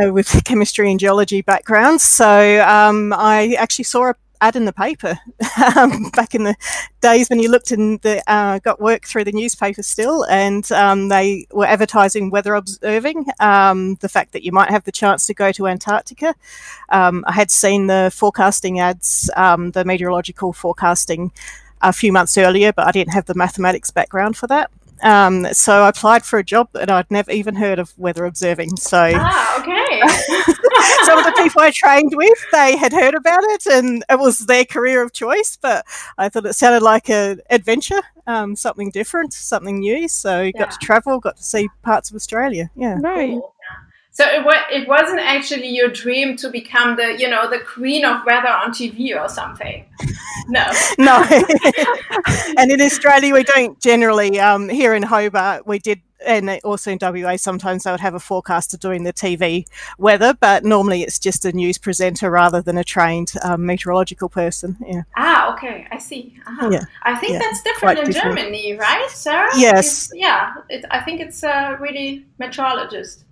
uh, 0.00 0.12
with 0.12 0.42
chemistry 0.44 0.90
and 0.90 0.98
geology 0.98 1.42
background. 1.42 2.00
So 2.00 2.60
um, 2.66 3.12
I 3.12 3.54
actually 3.58 3.84
saw 3.84 4.10
a 4.10 4.14
ad 4.44 4.56
in 4.56 4.66
the 4.66 4.72
paper 4.72 5.18
um, 5.76 6.10
back 6.10 6.34
in 6.34 6.44
the 6.44 6.54
days 7.00 7.28
when 7.28 7.38
you 7.38 7.50
looked 7.50 7.72
in 7.72 7.98
the 8.02 8.22
uh, 8.26 8.58
got 8.58 8.80
work 8.80 9.06
through 9.06 9.24
the 9.24 9.32
newspaper 9.32 9.82
still, 9.82 10.24
and 10.24 10.70
um, 10.72 11.08
they 11.08 11.46
were 11.50 11.66
advertising 11.66 12.30
weather 12.30 12.54
observing 12.54 13.26
um, 13.40 13.96
the 13.96 14.08
fact 14.08 14.32
that 14.32 14.44
you 14.44 14.52
might 14.52 14.70
have 14.70 14.84
the 14.84 14.92
chance 14.92 15.26
to 15.26 15.34
go 15.34 15.50
to 15.52 15.66
Antarctica. 15.66 16.34
Um, 16.90 17.24
I 17.26 17.32
had 17.32 17.50
seen 17.50 17.86
the 17.86 18.10
forecasting 18.14 18.80
ads, 18.80 19.30
um, 19.36 19.70
the 19.70 19.84
meteorological 19.84 20.52
forecasting 20.52 21.32
a 21.80 21.92
few 21.92 22.12
months 22.12 22.36
earlier, 22.36 22.72
but 22.72 22.86
I 22.86 22.92
didn't 22.92 23.14
have 23.14 23.24
the 23.24 23.34
mathematics 23.34 23.90
background 23.90 24.36
for 24.36 24.46
that. 24.48 24.70
Um, 25.02 25.46
so 25.52 25.82
I 25.82 25.88
applied 25.88 26.24
for 26.24 26.38
a 26.38 26.44
job 26.44 26.68
that 26.72 26.90
I'd 26.90 27.10
never 27.10 27.30
even 27.30 27.56
heard 27.56 27.78
of 27.78 27.96
weather 27.98 28.24
observing. 28.24 28.76
So 28.76 29.12
ah, 29.14 29.60
okay. 29.60 29.83
some 31.04 31.18
of 31.18 31.24
the 31.24 31.34
people 31.36 31.62
I 31.62 31.70
trained 31.72 32.12
with, 32.14 32.38
they 32.52 32.76
had 32.76 32.92
heard 32.92 33.14
about 33.14 33.44
it, 33.44 33.66
and 33.66 34.04
it 34.08 34.18
was 34.18 34.40
their 34.40 34.64
career 34.64 35.02
of 35.02 35.12
choice. 35.12 35.56
But 35.60 35.86
I 36.18 36.28
thought 36.28 36.46
it 36.46 36.54
sounded 36.54 36.82
like 36.82 37.08
an 37.08 37.40
adventure, 37.50 38.02
um, 38.26 38.56
something 38.56 38.90
different, 38.90 39.32
something 39.32 39.80
new. 39.80 40.08
So 40.08 40.42
yeah. 40.42 40.52
got 40.52 40.70
to 40.72 40.78
travel, 40.78 41.20
got 41.20 41.36
to 41.36 41.42
see 41.42 41.68
parts 41.82 42.10
of 42.10 42.16
Australia. 42.16 42.70
Yeah, 42.76 42.98
right. 43.00 43.30
Cool. 43.30 43.54
So 44.14 44.24
it, 44.26 44.44
was, 44.44 44.54
it 44.70 44.86
wasn't 44.86 45.18
actually 45.18 45.70
your 45.70 45.88
dream 45.88 46.36
to 46.36 46.48
become 46.48 46.94
the, 46.94 47.16
you 47.18 47.28
know, 47.28 47.50
the 47.50 47.58
queen 47.58 48.04
of 48.04 48.24
weather 48.24 48.46
on 48.46 48.70
TV 48.70 49.20
or 49.20 49.28
something. 49.28 49.84
No. 50.46 50.64
no. 50.98 51.26
and 52.56 52.70
in 52.70 52.80
Australia, 52.80 53.34
we 53.34 53.42
don't 53.42 53.80
generally, 53.80 54.38
um, 54.38 54.68
here 54.68 54.94
in 54.94 55.02
Hobart, 55.02 55.66
we 55.66 55.80
did, 55.80 56.00
and 56.26 56.50
also 56.64 56.90
in 56.90 56.98
WA, 57.00 57.36
sometimes 57.36 57.84
they 57.84 57.90
would 57.90 58.00
have 58.00 58.14
a 58.14 58.20
forecaster 58.20 58.76
doing 58.76 59.04
the 59.04 59.12
TV 59.12 59.66
weather, 59.98 60.34
but 60.34 60.64
normally 60.64 61.02
it's 61.02 61.18
just 61.18 61.44
a 61.44 61.52
news 61.52 61.78
presenter 61.78 62.30
rather 62.30 62.60
than 62.62 62.78
a 62.78 62.84
trained 62.84 63.32
um, 63.42 63.64
meteorological 63.66 64.28
person. 64.28 64.76
Yeah. 64.86 65.02
Ah, 65.16 65.54
okay. 65.54 65.86
I 65.90 65.98
see. 65.98 66.34
Uh-huh. 66.46 66.70
Yeah. 66.70 66.84
I 67.02 67.16
think 67.16 67.34
yeah. 67.34 67.38
that's 67.40 67.62
different 67.62 67.96
Quite 67.96 67.98
in 67.98 68.12
different. 68.12 68.38
Germany, 68.38 68.76
right, 68.76 69.10
Sarah? 69.10 69.50
Yes. 69.56 70.06
It's, 70.06 70.12
yeah. 70.14 70.54
It, 70.68 70.84
I 70.90 71.00
think 71.00 71.20
it's 71.20 71.44
uh, 71.44 71.76
really 71.80 72.26
meteorologist. 72.38 73.24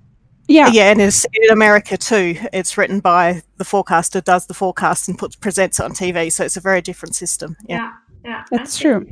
Yeah, 0.49 0.69
yeah, 0.73 0.91
and 0.91 1.01
it's 1.01 1.25
in 1.33 1.51
America 1.51 1.97
too. 1.97 2.37
It's 2.53 2.77
written 2.77 3.01
by 3.01 3.43
the 3.59 3.65
forecaster, 3.65 4.21
does 4.21 4.47
the 4.47 4.55
forecast, 4.55 5.09
and 5.09 5.17
puts 5.17 5.37
presents 5.37 5.79
it 5.79 5.85
on 5.85 5.93
TV. 5.93 6.33
So 6.33 6.45
it's 6.45 6.57
a 6.57 6.61
very 6.61 6.83
different 6.83 7.15
system. 7.15 7.57
Yeah, 7.67 7.93
yeah, 8.25 8.31
yeah 8.31 8.45
that's 8.51 8.77
true. 8.77 9.07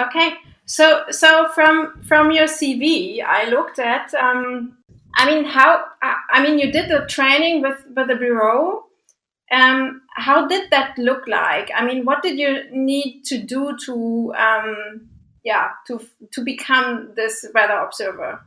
Okay, 0.00 0.34
so 0.66 1.04
so 1.10 1.48
from 1.54 2.02
from 2.02 2.30
your 2.30 2.46
CV, 2.46 3.22
I 3.24 3.48
looked 3.48 3.78
at. 3.78 4.12
Um, 4.14 4.78
I 5.16 5.26
mean, 5.26 5.44
how? 5.44 5.84
I 6.02 6.42
mean, 6.42 6.58
you 6.58 6.72
did 6.72 6.88
the 6.88 7.06
training 7.08 7.62
with 7.62 7.84
with 7.94 8.08
the 8.08 8.16
bureau. 8.16 8.84
Um, 9.50 10.02
how 10.16 10.46
did 10.46 10.70
that 10.70 10.96
look 10.96 11.26
like? 11.26 11.70
I 11.74 11.84
mean, 11.84 12.06
what 12.06 12.22
did 12.22 12.38
you 12.38 12.64
need 12.72 13.22
to 13.24 13.36
do 13.36 13.76
to, 13.84 14.32
um, 14.34 15.10
yeah, 15.44 15.68
to 15.88 16.00
to 16.32 16.42
become 16.42 17.12
this 17.16 17.44
weather 17.54 17.74
observer? 17.74 18.40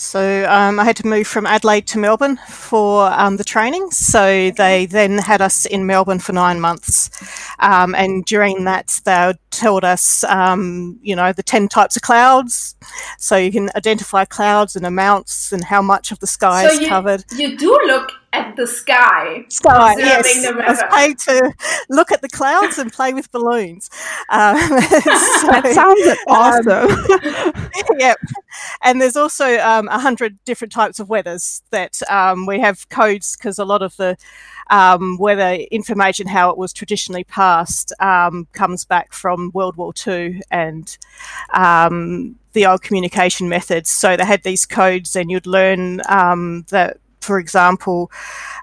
So 0.00 0.46
um, 0.48 0.80
I 0.80 0.84
had 0.84 0.96
to 0.96 1.06
move 1.06 1.26
from 1.26 1.44
Adelaide 1.44 1.86
to 1.88 1.98
Melbourne 1.98 2.38
for 2.48 3.12
um, 3.12 3.36
the 3.36 3.44
training. 3.44 3.90
So 3.90 4.50
they 4.50 4.86
then 4.86 5.18
had 5.18 5.42
us 5.42 5.66
in 5.66 5.84
Melbourne 5.84 6.20
for 6.20 6.32
nine 6.32 6.58
months, 6.58 7.10
um, 7.58 7.94
and 7.94 8.24
during 8.24 8.64
that 8.64 8.98
they 9.04 9.34
told 9.50 9.84
us, 9.84 10.24
um, 10.24 10.98
you 11.02 11.14
know, 11.14 11.34
the 11.34 11.42
ten 11.42 11.68
types 11.68 11.96
of 11.96 12.02
clouds. 12.02 12.74
So 13.18 13.36
you 13.36 13.52
can 13.52 13.68
identify 13.76 14.24
clouds 14.24 14.74
and 14.74 14.86
amounts 14.86 15.52
and 15.52 15.62
how 15.62 15.82
much 15.82 16.12
of 16.12 16.18
the 16.20 16.26
sky 16.26 16.66
so 16.66 16.72
is 16.72 16.80
you, 16.80 16.88
covered. 16.88 17.24
You 17.36 17.58
do 17.58 17.78
look 17.84 18.10
at 18.32 18.54
the 18.56 18.66
sky. 18.66 19.44
Sky, 19.48 19.94
yes. 19.98 20.46
I 20.46 20.70
was 20.70 20.82
paid 20.92 21.18
to 21.20 21.52
look 21.88 22.12
at 22.12 22.22
the 22.22 22.28
clouds 22.28 22.78
and 22.78 22.92
play 22.92 23.12
with 23.12 23.30
balloons. 23.32 23.90
Um, 24.28 24.56
so, 24.58 25.46
that 25.48 25.72
sounds 25.74 26.18
awesome. 26.28 27.52
Um, 27.52 27.70
yep. 27.98 28.18
And 28.82 29.00
there's 29.00 29.16
also 29.16 29.58
um, 29.58 29.88
a 29.88 29.94
um, 29.94 30.00
hundred 30.00 30.38
different 30.44 30.72
types 30.72 31.00
of 31.00 31.08
weathers 31.08 31.62
that 31.70 32.00
um, 32.08 32.46
we 32.46 32.60
have 32.60 32.88
codes 32.88 33.36
because 33.36 33.58
a 33.58 33.64
lot 33.64 33.82
of 33.82 33.96
the 33.96 34.16
um, 34.70 35.18
weather 35.18 35.54
information, 35.72 36.28
how 36.28 36.50
it 36.50 36.58
was 36.58 36.72
traditionally 36.72 37.24
passed, 37.24 37.92
um, 37.98 38.46
comes 38.52 38.84
back 38.84 39.12
from 39.12 39.50
World 39.54 39.76
War 39.76 39.92
II 40.06 40.40
and 40.52 40.96
the 42.52 42.66
old 42.66 42.82
communication 42.82 43.48
methods. 43.48 43.90
So 43.90 44.16
they 44.16 44.24
had 44.24 44.44
these 44.44 44.66
codes, 44.66 45.16
and 45.16 45.30
you'd 45.30 45.46
learn 45.46 45.96
that 45.96 46.98
for 47.20 47.38
example, 47.38 48.10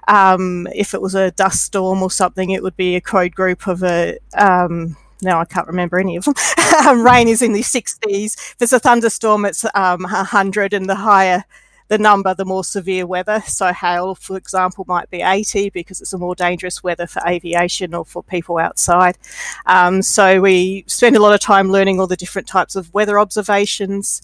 um, 0.08 0.66
if 0.74 0.94
it 0.94 1.02
was 1.02 1.14
a 1.14 1.30
dust 1.32 1.64
storm 1.64 2.02
or 2.02 2.10
something, 2.10 2.50
it 2.50 2.62
would 2.62 2.76
be 2.76 2.96
a 2.96 3.00
code 3.00 3.34
group 3.34 3.66
of 3.66 3.82
a. 3.82 4.18
Um, 4.34 4.96
now 5.20 5.40
I 5.40 5.44
can't 5.44 5.66
remember 5.66 5.98
any 5.98 6.16
of 6.16 6.24
them. 6.24 6.34
Rain 7.04 7.26
is 7.26 7.42
in 7.42 7.52
the 7.52 7.62
60s. 7.62 8.34
If 8.34 8.56
it's 8.60 8.72
a 8.72 8.78
thunderstorm, 8.78 9.44
it's 9.44 9.64
um, 9.74 10.02
100, 10.02 10.72
and 10.72 10.88
the 10.88 10.94
higher 10.94 11.44
the 11.88 11.98
number, 11.98 12.34
the 12.34 12.44
more 12.44 12.64
severe 12.64 13.06
weather. 13.06 13.42
So 13.46 13.72
hail, 13.72 14.14
for 14.14 14.36
example, 14.36 14.84
might 14.86 15.10
be 15.10 15.22
80 15.22 15.70
because 15.70 16.00
it's 16.00 16.12
a 16.12 16.18
more 16.18 16.34
dangerous 16.34 16.82
weather 16.82 17.06
for 17.06 17.22
aviation 17.26 17.94
or 17.94 18.04
for 18.04 18.22
people 18.22 18.58
outside. 18.58 19.18
Um, 19.66 20.02
so 20.02 20.40
we 20.40 20.84
spend 20.86 21.16
a 21.16 21.20
lot 21.20 21.34
of 21.34 21.40
time 21.40 21.70
learning 21.70 21.98
all 21.98 22.06
the 22.06 22.16
different 22.16 22.46
types 22.46 22.76
of 22.76 22.92
weather 22.94 23.18
observations. 23.18 24.22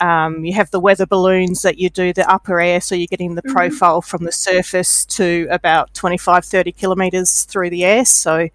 Um, 0.00 0.44
you 0.44 0.54
have 0.54 0.70
the 0.70 0.80
weather 0.80 1.06
balloons 1.06 1.62
that 1.62 1.78
you 1.78 1.90
do 1.90 2.12
the 2.12 2.28
upper 2.30 2.60
air, 2.60 2.80
so 2.80 2.94
you're 2.94 3.06
getting 3.06 3.34
the 3.34 3.42
mm-hmm. 3.42 3.52
profile 3.52 4.00
from 4.00 4.24
the 4.24 4.32
surface 4.32 5.04
to 5.06 5.46
about 5.50 5.92
25, 5.94 6.44
30 6.44 6.72
kilometres 6.72 7.44
through 7.44 7.70
the 7.70 7.84
air. 7.84 8.04
So 8.06 8.48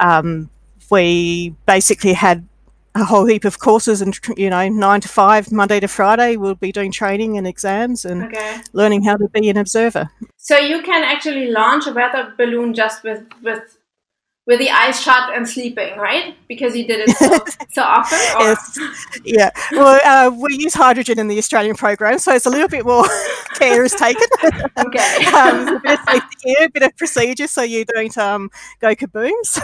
um, 0.00 0.50
we 0.90 1.54
basically 1.66 2.14
had 2.14 2.46
a 2.94 3.04
whole 3.04 3.24
heap 3.26 3.44
of 3.44 3.58
courses 3.58 4.02
and 4.02 4.18
you 4.36 4.50
know 4.50 4.68
nine 4.68 5.00
to 5.00 5.08
five 5.08 5.50
monday 5.50 5.80
to 5.80 5.88
friday 5.88 6.36
we'll 6.36 6.54
be 6.54 6.72
doing 6.72 6.92
training 6.92 7.38
and 7.38 7.46
exams 7.46 8.04
and 8.04 8.24
okay. 8.24 8.60
learning 8.72 9.02
how 9.02 9.16
to 9.16 9.28
be 9.28 9.48
an 9.48 9.56
observer 9.56 10.10
so 10.36 10.56
you 10.56 10.82
can 10.82 11.02
actually 11.02 11.50
launch 11.50 11.86
a 11.86 11.92
weather 11.92 12.34
balloon 12.36 12.74
just 12.74 13.02
with 13.02 13.24
with 13.42 13.78
with 14.46 14.58
the 14.58 14.70
eyes 14.70 15.00
shut 15.00 15.34
and 15.34 15.48
sleeping, 15.48 15.96
right? 15.96 16.34
Because 16.48 16.76
you 16.76 16.84
did 16.86 17.08
it 17.08 17.16
so, 17.16 17.38
so 17.70 17.82
often. 17.82 18.18
Yes. 18.42 18.78
Yeah. 19.24 19.50
Well, 19.70 20.00
uh, 20.04 20.34
we 20.34 20.56
use 20.56 20.74
hydrogen 20.74 21.18
in 21.18 21.28
the 21.28 21.38
Australian 21.38 21.76
program, 21.76 22.18
so 22.18 22.34
it's 22.34 22.46
a 22.46 22.50
little 22.50 22.68
bit 22.68 22.84
more 22.84 23.04
care 23.54 23.84
is 23.84 23.92
taken. 23.92 24.26
Okay. 24.78 25.24
um, 25.34 25.76
a 25.76 25.80
bit 25.80 25.98
of 25.98 26.04
safety 26.08 26.36
here, 26.42 26.64
a 26.64 26.70
bit 26.70 26.82
of 26.82 26.96
procedure, 26.96 27.46
so 27.46 27.62
you 27.62 27.84
don't 27.84 28.18
um, 28.18 28.50
go 28.80 28.94
kaboom. 28.94 29.32
So, 29.44 29.62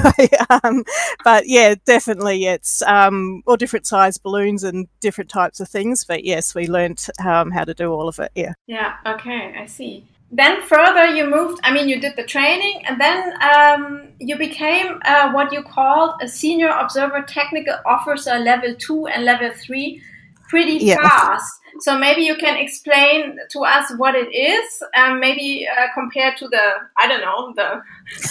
um, 0.62 0.84
but 1.24 1.48
yeah, 1.48 1.74
definitely, 1.84 2.46
it's 2.46 2.82
um, 2.82 3.42
all 3.46 3.56
different 3.56 3.86
size 3.86 4.16
balloons 4.18 4.62
and 4.62 4.86
different 5.00 5.30
types 5.30 5.60
of 5.60 5.68
things. 5.68 6.04
But 6.04 6.24
yes, 6.24 6.54
we 6.54 6.68
learned 6.68 7.04
um, 7.24 7.50
how 7.50 7.64
to 7.64 7.74
do 7.74 7.90
all 7.90 8.08
of 8.08 8.18
it. 8.18 8.30
Yeah. 8.34 8.52
Yeah. 8.66 8.96
Okay. 9.06 9.54
I 9.58 9.66
see 9.66 10.04
then 10.30 10.60
further 10.62 11.06
you 11.06 11.26
moved 11.26 11.58
i 11.62 11.72
mean 11.72 11.88
you 11.88 12.00
did 12.00 12.14
the 12.16 12.22
training 12.22 12.82
and 12.86 13.00
then 13.00 13.32
um, 13.42 14.08
you 14.18 14.36
became 14.36 15.00
uh, 15.04 15.32
what 15.32 15.52
you 15.52 15.62
called 15.62 16.20
a 16.22 16.28
senior 16.28 16.68
observer 16.68 17.22
technical 17.22 17.74
officer 17.86 18.38
level 18.38 18.74
2 18.74 19.06
and 19.06 19.24
level 19.24 19.50
3 19.52 20.02
pretty 20.48 20.84
yeah. 20.84 20.96
fast 20.96 21.60
so 21.80 21.98
maybe 21.98 22.22
you 22.22 22.36
can 22.36 22.56
explain 22.58 23.38
to 23.50 23.60
us 23.60 23.90
what 23.96 24.14
it 24.14 24.34
is 24.34 24.82
um, 24.96 25.20
maybe 25.20 25.66
uh, 25.66 25.86
compared 25.94 26.36
to 26.36 26.48
the 26.48 26.62
i 26.98 27.06
don't 27.06 27.20
know 27.20 27.52
the 27.56 27.80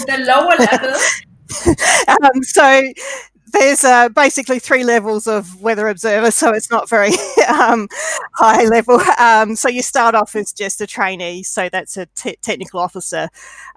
the 0.05 0.23
lower 0.25 0.55
level 0.71 0.95
um, 2.07 2.43
so 2.43 2.83
there's 3.51 3.83
uh, 3.83 4.09
basically 4.09 4.59
three 4.59 4.83
levels 4.83 5.27
of 5.27 5.61
weather 5.61 5.87
observer, 5.87 6.31
so 6.31 6.53
it's 6.53 6.69
not 6.69 6.89
very 6.89 7.11
um, 7.47 7.87
high 8.35 8.65
level. 8.65 8.99
Um, 9.19 9.55
so 9.55 9.69
you 9.69 9.81
start 9.81 10.15
off 10.15 10.35
as 10.35 10.51
just 10.51 10.81
a 10.81 10.87
trainee, 10.87 11.43
so 11.43 11.69
that's 11.69 11.97
a 11.97 12.05
technical 12.05 12.79
officer 12.79 13.29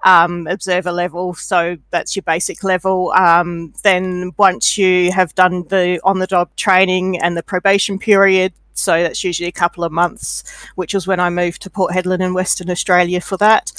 um, 0.03 0.47
observer 0.47 0.91
level. 0.91 1.33
So 1.33 1.77
that's 1.91 2.15
your 2.15 2.23
basic 2.23 2.63
level. 2.63 3.11
Um, 3.11 3.73
then 3.83 4.31
once 4.37 4.77
you 4.77 5.11
have 5.11 5.33
done 5.35 5.63
the 5.69 5.99
on 6.03 6.19
the 6.19 6.27
job 6.27 6.55
training 6.55 7.19
and 7.19 7.37
the 7.37 7.43
probation 7.43 7.97
period, 7.97 8.53
so 8.73 9.01
that's 9.01 9.23
usually 9.23 9.47
a 9.47 9.51
couple 9.51 9.83
of 9.83 9.91
months, 9.91 10.43
which 10.75 10.93
was 10.93 11.07
when 11.07 11.19
I 11.19 11.29
moved 11.29 11.61
to 11.63 11.69
Port 11.69 11.93
Hedland 11.93 12.21
in 12.21 12.33
Western 12.33 12.69
Australia 12.69 13.21
for 13.21 13.37
that 13.37 13.71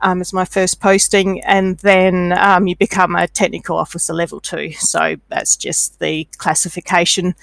um, 0.00 0.20
as 0.20 0.32
my 0.32 0.44
first 0.44 0.80
posting. 0.80 1.40
And 1.42 1.78
then 1.78 2.32
um, 2.38 2.66
you 2.66 2.76
become 2.76 3.14
a 3.14 3.28
technical 3.28 3.76
officer 3.76 4.12
level 4.12 4.40
two. 4.40 4.72
So 4.72 5.16
that's 5.28 5.56
just 5.56 5.98
the 6.00 6.28
classification 6.38 7.34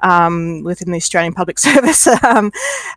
um, 0.00 0.62
within 0.62 0.90
the 0.90 0.96
Australian 0.96 1.34
Public 1.34 1.58
Service. 1.66 2.06
Um, 2.24 2.52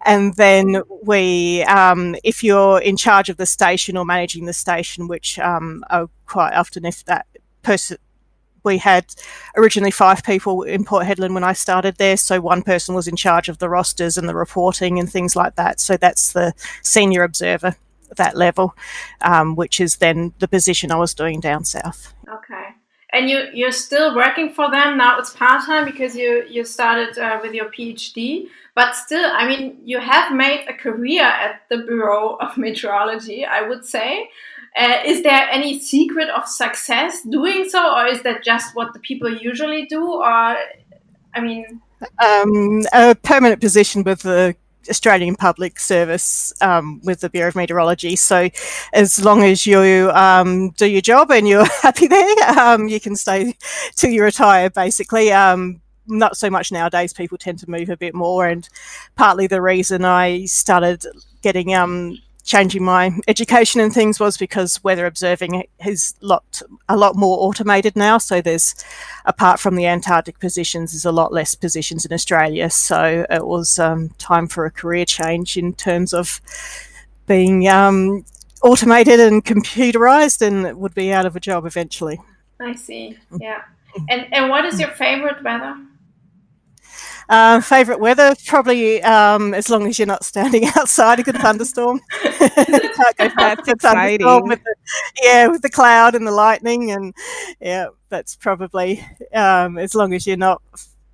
and 0.06 0.36
then 0.36 0.82
we, 1.04 1.64
um, 1.64 2.16
if 2.24 2.44
you're 2.44 2.80
in 2.80 2.98
charge 2.98 3.30
of 3.30 3.38
the 3.38 3.46
station 3.46 3.98
or 3.98 4.06
managing 4.06 4.46
the 4.46 4.54
station, 4.54 5.08
which 5.08 5.38
um, 5.40 5.84
quite 6.26 6.54
often 6.54 6.86
if 6.86 7.04
that 7.06 7.26
person 7.64 7.98
we 8.64 8.78
had 8.78 9.06
originally 9.58 9.92
five 9.92 10.24
people 10.24 10.64
in 10.64 10.84
Port 10.84 11.06
Hedland 11.06 11.34
when 11.34 11.44
I 11.44 11.54
started 11.54 11.98
there. 11.98 12.18
So 12.18 12.42
one 12.42 12.62
person 12.62 12.96
was 12.96 13.08
in 13.08 13.16
charge 13.16 13.50
of 13.50 13.58
the 13.58 13.70
rosters 13.70 14.18
and 14.18 14.28
the 14.28 14.36
reporting 14.36 15.00
and 15.00 15.12
things 15.12 15.36
like 15.36 15.56
that. 15.56 15.80
So 15.80 15.98
that's 15.98 16.34
the 16.34 16.54
senior 16.84 17.24
observer. 17.24 17.76
that 18.18 18.36
level, 18.36 18.76
um, 19.22 19.56
which 19.56 19.80
is 19.80 19.98
then 19.98 20.34
the 20.40 20.48
position 20.48 20.92
I 20.92 20.96
was 20.96 21.14
doing 21.14 21.40
down 21.40 21.66
south. 21.66 22.14
Okay. 22.28 22.70
And 23.12 23.30
you 23.30 23.48
you're 23.54 23.72
still 23.72 24.16
working 24.16 24.54
for 24.54 24.70
them 24.70 24.98
now? 24.98 25.18
It's 25.20 25.32
part 25.32 25.66
time 25.66 25.86
because 25.86 26.16
you 26.16 26.44
you 26.48 26.64
started 26.64 27.18
uh, 27.18 27.40
with 27.42 27.54
your 27.54 27.66
PhD, 27.66 28.48
but 28.76 28.96
still, 28.96 29.32
I 29.34 29.48
mean, 29.48 29.78
you 29.84 30.00
have 30.00 30.32
made 30.32 30.66
a 30.68 30.74
career 30.74 31.24
at 31.24 31.62
the 31.70 31.78
Bureau 31.78 32.38
of 32.40 32.58
Meteorology. 32.58 33.46
I 33.46 33.68
would 33.68 33.86
say. 33.86 34.30
Uh, 34.78 34.98
is 35.06 35.24
there 35.24 35.48
any 35.50 35.80
secret 35.80 36.30
of 36.30 36.48
success 36.48 37.22
doing 37.24 37.68
so, 37.70 37.96
or 37.96 38.06
is 38.06 38.22
that 38.24 38.44
just 38.44 38.76
what 38.76 38.94
the 38.94 39.00
people 39.00 39.30
usually 39.30 39.86
do? 39.86 40.14
Or, 40.14 40.24
I 40.24 41.42
mean, 41.42 41.82
um, 42.24 42.84
a 42.94 43.16
permanent 43.16 43.62
position 43.62 44.04
with 44.04 44.22
the 44.22 44.56
Australian 44.90 45.36
Public 45.36 45.80
Service 45.80 46.54
um, 46.62 47.02
with 47.04 47.22
the 47.22 47.30
Bureau 47.30 47.50
of 47.50 47.56
Meteorology. 47.56 48.16
So, 48.16 48.50
as 48.94 49.24
long 49.24 49.44
as 49.44 49.66
you 49.66 50.10
um, 50.12 50.72
do 50.72 50.88
your 50.88 51.02
job 51.02 51.32
and 51.32 51.48
you're 51.48 51.66
happy 51.82 52.08
there, 52.08 52.50
um, 52.58 52.88
you 52.88 53.00
can 53.00 53.16
stay 53.16 53.56
till 53.96 54.12
you 54.12 54.24
retire, 54.24 54.70
basically. 54.70 55.32
Um, 55.32 55.82
not 56.08 56.38
so 56.38 56.50
much 56.50 56.72
nowadays. 56.72 57.14
People 57.14 57.38
tend 57.38 57.60
to 57.60 57.70
move 57.70 57.90
a 57.90 57.98
bit 57.98 58.16
more, 58.16 58.48
and 58.48 58.68
partly 59.16 59.48
the 59.48 59.62
reason 59.62 60.06
I 60.06 60.46
started 60.46 61.06
getting 61.42 61.74
um, 61.76 62.18
changing 62.50 62.84
my 62.84 63.12
education 63.28 63.80
and 63.80 63.94
things 63.94 64.20
was 64.20 64.36
because 64.36 64.84
weather 64.84 65.06
observing 65.06 65.64
is 65.86 66.16
lot 66.20 66.62
a 66.90 66.98
lot 66.98 67.16
more 67.16 67.38
automated 67.42 67.96
now. 67.96 68.18
So 68.18 68.42
there's 68.42 68.74
apart 69.26 69.60
from 69.60 69.76
the 69.76 69.86
Antarctic 69.86 70.40
positions, 70.40 70.92
there's 70.92 71.06
a 71.06 71.12
lot 71.12 71.32
less 71.32 71.54
positions 71.54 72.06
in 72.06 72.12
Australia. 72.12 72.72
So 72.72 73.26
it 73.30 73.46
was 73.46 73.78
um, 73.78 74.10
time 74.18 74.48
for 74.48 74.66
a 74.66 74.72
career 74.72 75.06
change 75.06 75.58
in 75.58 75.76
terms 75.76 76.12
of 76.12 76.42
being 77.28 77.68
um, 77.68 78.26
automated 78.64 79.20
and 79.20 79.46
computerized, 79.46 80.42
and 80.42 80.76
would 80.80 80.96
be 80.96 81.14
out 81.14 81.28
of 81.28 81.36
a 81.36 81.40
job 81.40 81.68
eventually. 81.68 82.20
I 82.60 82.74
see. 82.74 83.16
Yeah. 83.40 83.62
And 84.10 84.34
and 84.34 84.50
what 84.50 84.66
is 84.66 84.80
your 84.80 84.90
favorite 84.90 85.44
weather? 85.44 85.78
Uh, 87.30 87.62
favorite 87.62 88.00
weather, 88.00 88.34
probably 88.48 89.04
um, 89.04 89.54
as 89.54 89.70
long 89.70 89.86
as 89.88 90.00
you're 90.00 90.08
not 90.08 90.26
standing 90.26 90.66
outside 90.76 91.20
a 91.20 91.24
good 91.24 91.38
thunderstorm. 91.38 92.02
that's 92.24 93.68
exciting. 93.68 94.26
With 94.48 94.64
the, 94.64 94.76
yeah, 95.22 95.48
with 95.48 95.62
the 95.62 95.70
cloud 95.70 96.16
and 96.16 96.26
the 96.26 96.32
lightning, 96.32 96.92
and 96.92 97.14
yeah, 97.62 97.90
that's 98.10 98.36
probably 98.36 99.06
um, 99.34 99.78
as 99.78 99.94
long 99.94 100.14
as 100.14 100.26
you're 100.26 100.38
not 100.38 100.62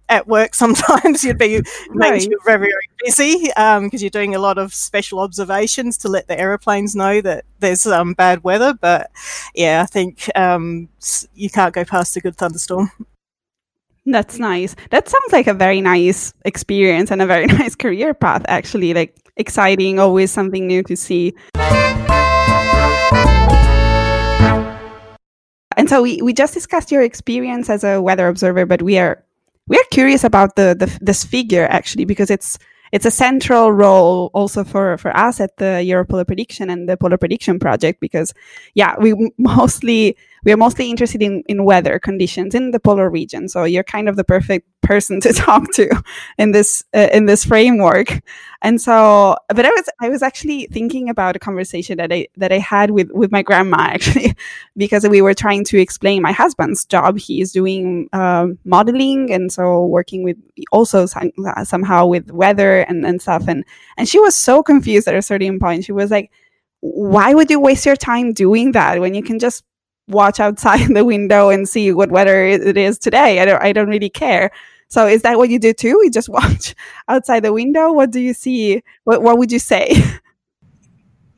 at 0.08 0.28
work 0.28 0.54
sometimes 0.54 1.24
you'd 1.24 1.38
be 1.38 1.56
right. 1.90 2.12
makes 2.12 2.26
you 2.26 2.40
very 2.46 2.68
very 2.68 2.90
busy 3.04 3.48
because 3.48 3.78
um, 3.78 3.90
you're 3.92 4.10
doing 4.10 4.36
a 4.36 4.40
lot 4.40 4.60
of 4.60 4.72
special 4.72 5.20
observations 5.20 5.98
to 5.98 6.08
let 6.08 6.28
the 6.28 6.40
aeroplanes 6.40 6.96
know 6.96 7.22
that 7.22 7.44
there's 7.60 7.88
um, 7.88 8.14
bad 8.14 8.44
weather 8.44 8.72
but 8.80 9.10
yeah 9.56 9.82
i 9.82 9.86
think 9.88 10.30
um, 10.36 10.88
you 11.34 11.50
can't 11.50 11.74
go 11.74 11.84
past 11.84 12.16
a 12.16 12.20
good 12.20 12.36
thunderstorm 12.36 12.92
that's 14.06 14.38
nice. 14.40 14.76
That 14.92 15.10
sounds 15.10 15.32
like 15.32 15.48
a 15.48 15.54
very 15.54 15.82
nice 15.82 16.34
experience 16.46 17.12
and 17.12 17.22
a 17.22 17.26
very 17.26 17.46
nice 17.60 17.76
career 17.76 18.14
path, 18.14 18.44
actually. 18.48 18.94
Like 18.94 19.16
exciting, 19.38 20.00
always 20.00 20.32
something 20.32 20.68
new 20.68 20.84
to 20.84 20.96
see. 20.96 21.34
And 25.78 25.90
so 25.90 26.02
we, 26.02 26.22
we 26.22 26.34
just 26.34 26.54
discussed 26.54 26.92
your 26.92 27.02
experience 27.02 27.70
as 27.70 27.84
a 27.84 28.02
weather 28.02 28.28
observer, 28.28 28.66
but 28.66 28.82
we 28.82 28.98
are 28.98 29.22
we 29.68 29.78
are 29.78 29.84
curious 29.92 30.24
about 30.24 30.56
the, 30.56 30.76
the 30.78 30.98
this 31.02 31.24
figure 31.24 31.66
actually 31.70 32.06
because 32.06 32.30
it's 32.30 32.58
it's 32.92 33.06
a 33.06 33.12
central 33.12 33.72
role 33.72 34.30
also 34.34 34.64
for, 34.64 34.98
for 34.98 35.16
us 35.16 35.40
at 35.40 35.58
the 35.58 35.82
Year 35.82 36.02
of 36.02 36.08
Polar 36.08 36.26
Prediction 36.26 36.70
and 36.70 36.88
the 36.88 36.98
Polar 36.98 37.18
Prediction 37.18 37.60
Project 37.60 38.00
because, 38.00 38.34
yeah, 38.74 38.96
we 39.00 39.32
mostly 39.38 40.18
we 40.46 40.52
are 40.52 40.58
mostly 40.58 40.90
interested 40.90 41.22
in, 41.24 41.44
in 41.48 41.66
weather 41.66 41.98
conditions 41.98 42.54
in 42.54 42.70
the 42.70 42.80
polar 42.80 43.10
region. 43.10 43.50
So 43.50 43.64
you're 43.64 43.84
kind 43.84 44.08
of 44.08 44.16
the 44.16 44.24
perfect 44.24 44.68
person 44.86 45.20
to 45.22 45.34
talk 45.46 45.72
to 45.74 46.04
in 46.38 46.52
this 46.52 46.84
uh, 46.96 47.10
in 47.12 47.26
this 47.26 47.46
framework. 47.46 48.22
And 48.62 48.82
so, 48.82 49.36
but 49.50 49.66
I 49.66 49.70
was 49.70 49.90
I 50.02 50.10
was 50.10 50.24
actually 50.24 50.68
thinking 50.72 51.10
about 51.10 51.36
a 51.36 51.40
conversation 51.40 51.98
that 51.98 52.12
I 52.12 52.28
that 52.38 52.52
I 52.52 52.60
had 52.60 52.92
with 52.92 53.12
with 53.12 53.32
my 53.32 53.42
grandma 53.42 53.78
actually, 53.80 54.34
because 54.78 55.08
we 55.08 55.22
were 55.22 55.34
trying 55.34 55.64
to 55.66 55.80
explain 55.80 56.22
my 56.22 56.32
husband's 56.32 56.86
job. 56.86 57.18
He 57.18 57.42
is 57.42 57.52
doing 57.52 58.10
uh, 58.14 58.48
modeling 58.64 59.32
and 59.32 59.52
so 59.52 59.86
working 59.86 60.24
with 60.24 60.38
also 60.72 61.06
some, 61.06 61.32
somehow 61.64 62.06
with 62.08 62.32
weather 62.32 62.82
and 62.82 63.06
and 63.06 63.22
stuff. 63.22 63.48
And 63.48 63.66
and 63.98 64.08
she 64.08 64.20
was 64.20 64.36
so 64.36 64.64
confused 64.64 65.08
at 65.08 65.16
a 65.16 65.22
certain 65.22 65.60
point. 65.60 65.86
She 65.86 65.92
was 65.92 66.12
like 66.12 66.32
why 66.82 67.34
would 67.34 67.50
you 67.50 67.60
waste 67.60 67.86
your 67.86 67.96
time 67.96 68.32
doing 68.32 68.72
that 68.74 69.00
when 69.00 69.16
you 69.16 69.24
can 69.24 69.40
just 69.40 69.64
watch 70.08 70.40
outside 70.40 70.88
the 70.94 71.06
window 71.06 71.50
and 71.50 71.68
see 71.68 71.92
what 71.92 72.12
weather 72.12 72.46
it 72.46 72.78
is 72.78 72.98
today. 73.00 73.40
I 73.40 73.46
don't 73.46 73.62
I 73.62 73.74
don't 73.74 73.90
really 73.90 74.10
care. 74.10 74.52
So 74.96 75.06
is 75.06 75.24
that 75.24 75.38
what 75.38 75.50
you 75.50 75.60
do 75.60 75.74
too? 75.74 76.00
You 76.04 76.10
just 76.10 76.30
watch 76.40 76.74
outside 77.10 77.42
the 77.42 77.52
window? 77.52 77.92
What 77.92 78.12
do 78.12 78.22
you 78.22 78.34
see? 78.34 78.82
What 79.04 79.22
what 79.22 79.38
would 79.38 79.52
you 79.52 79.60
say? 79.60 80.02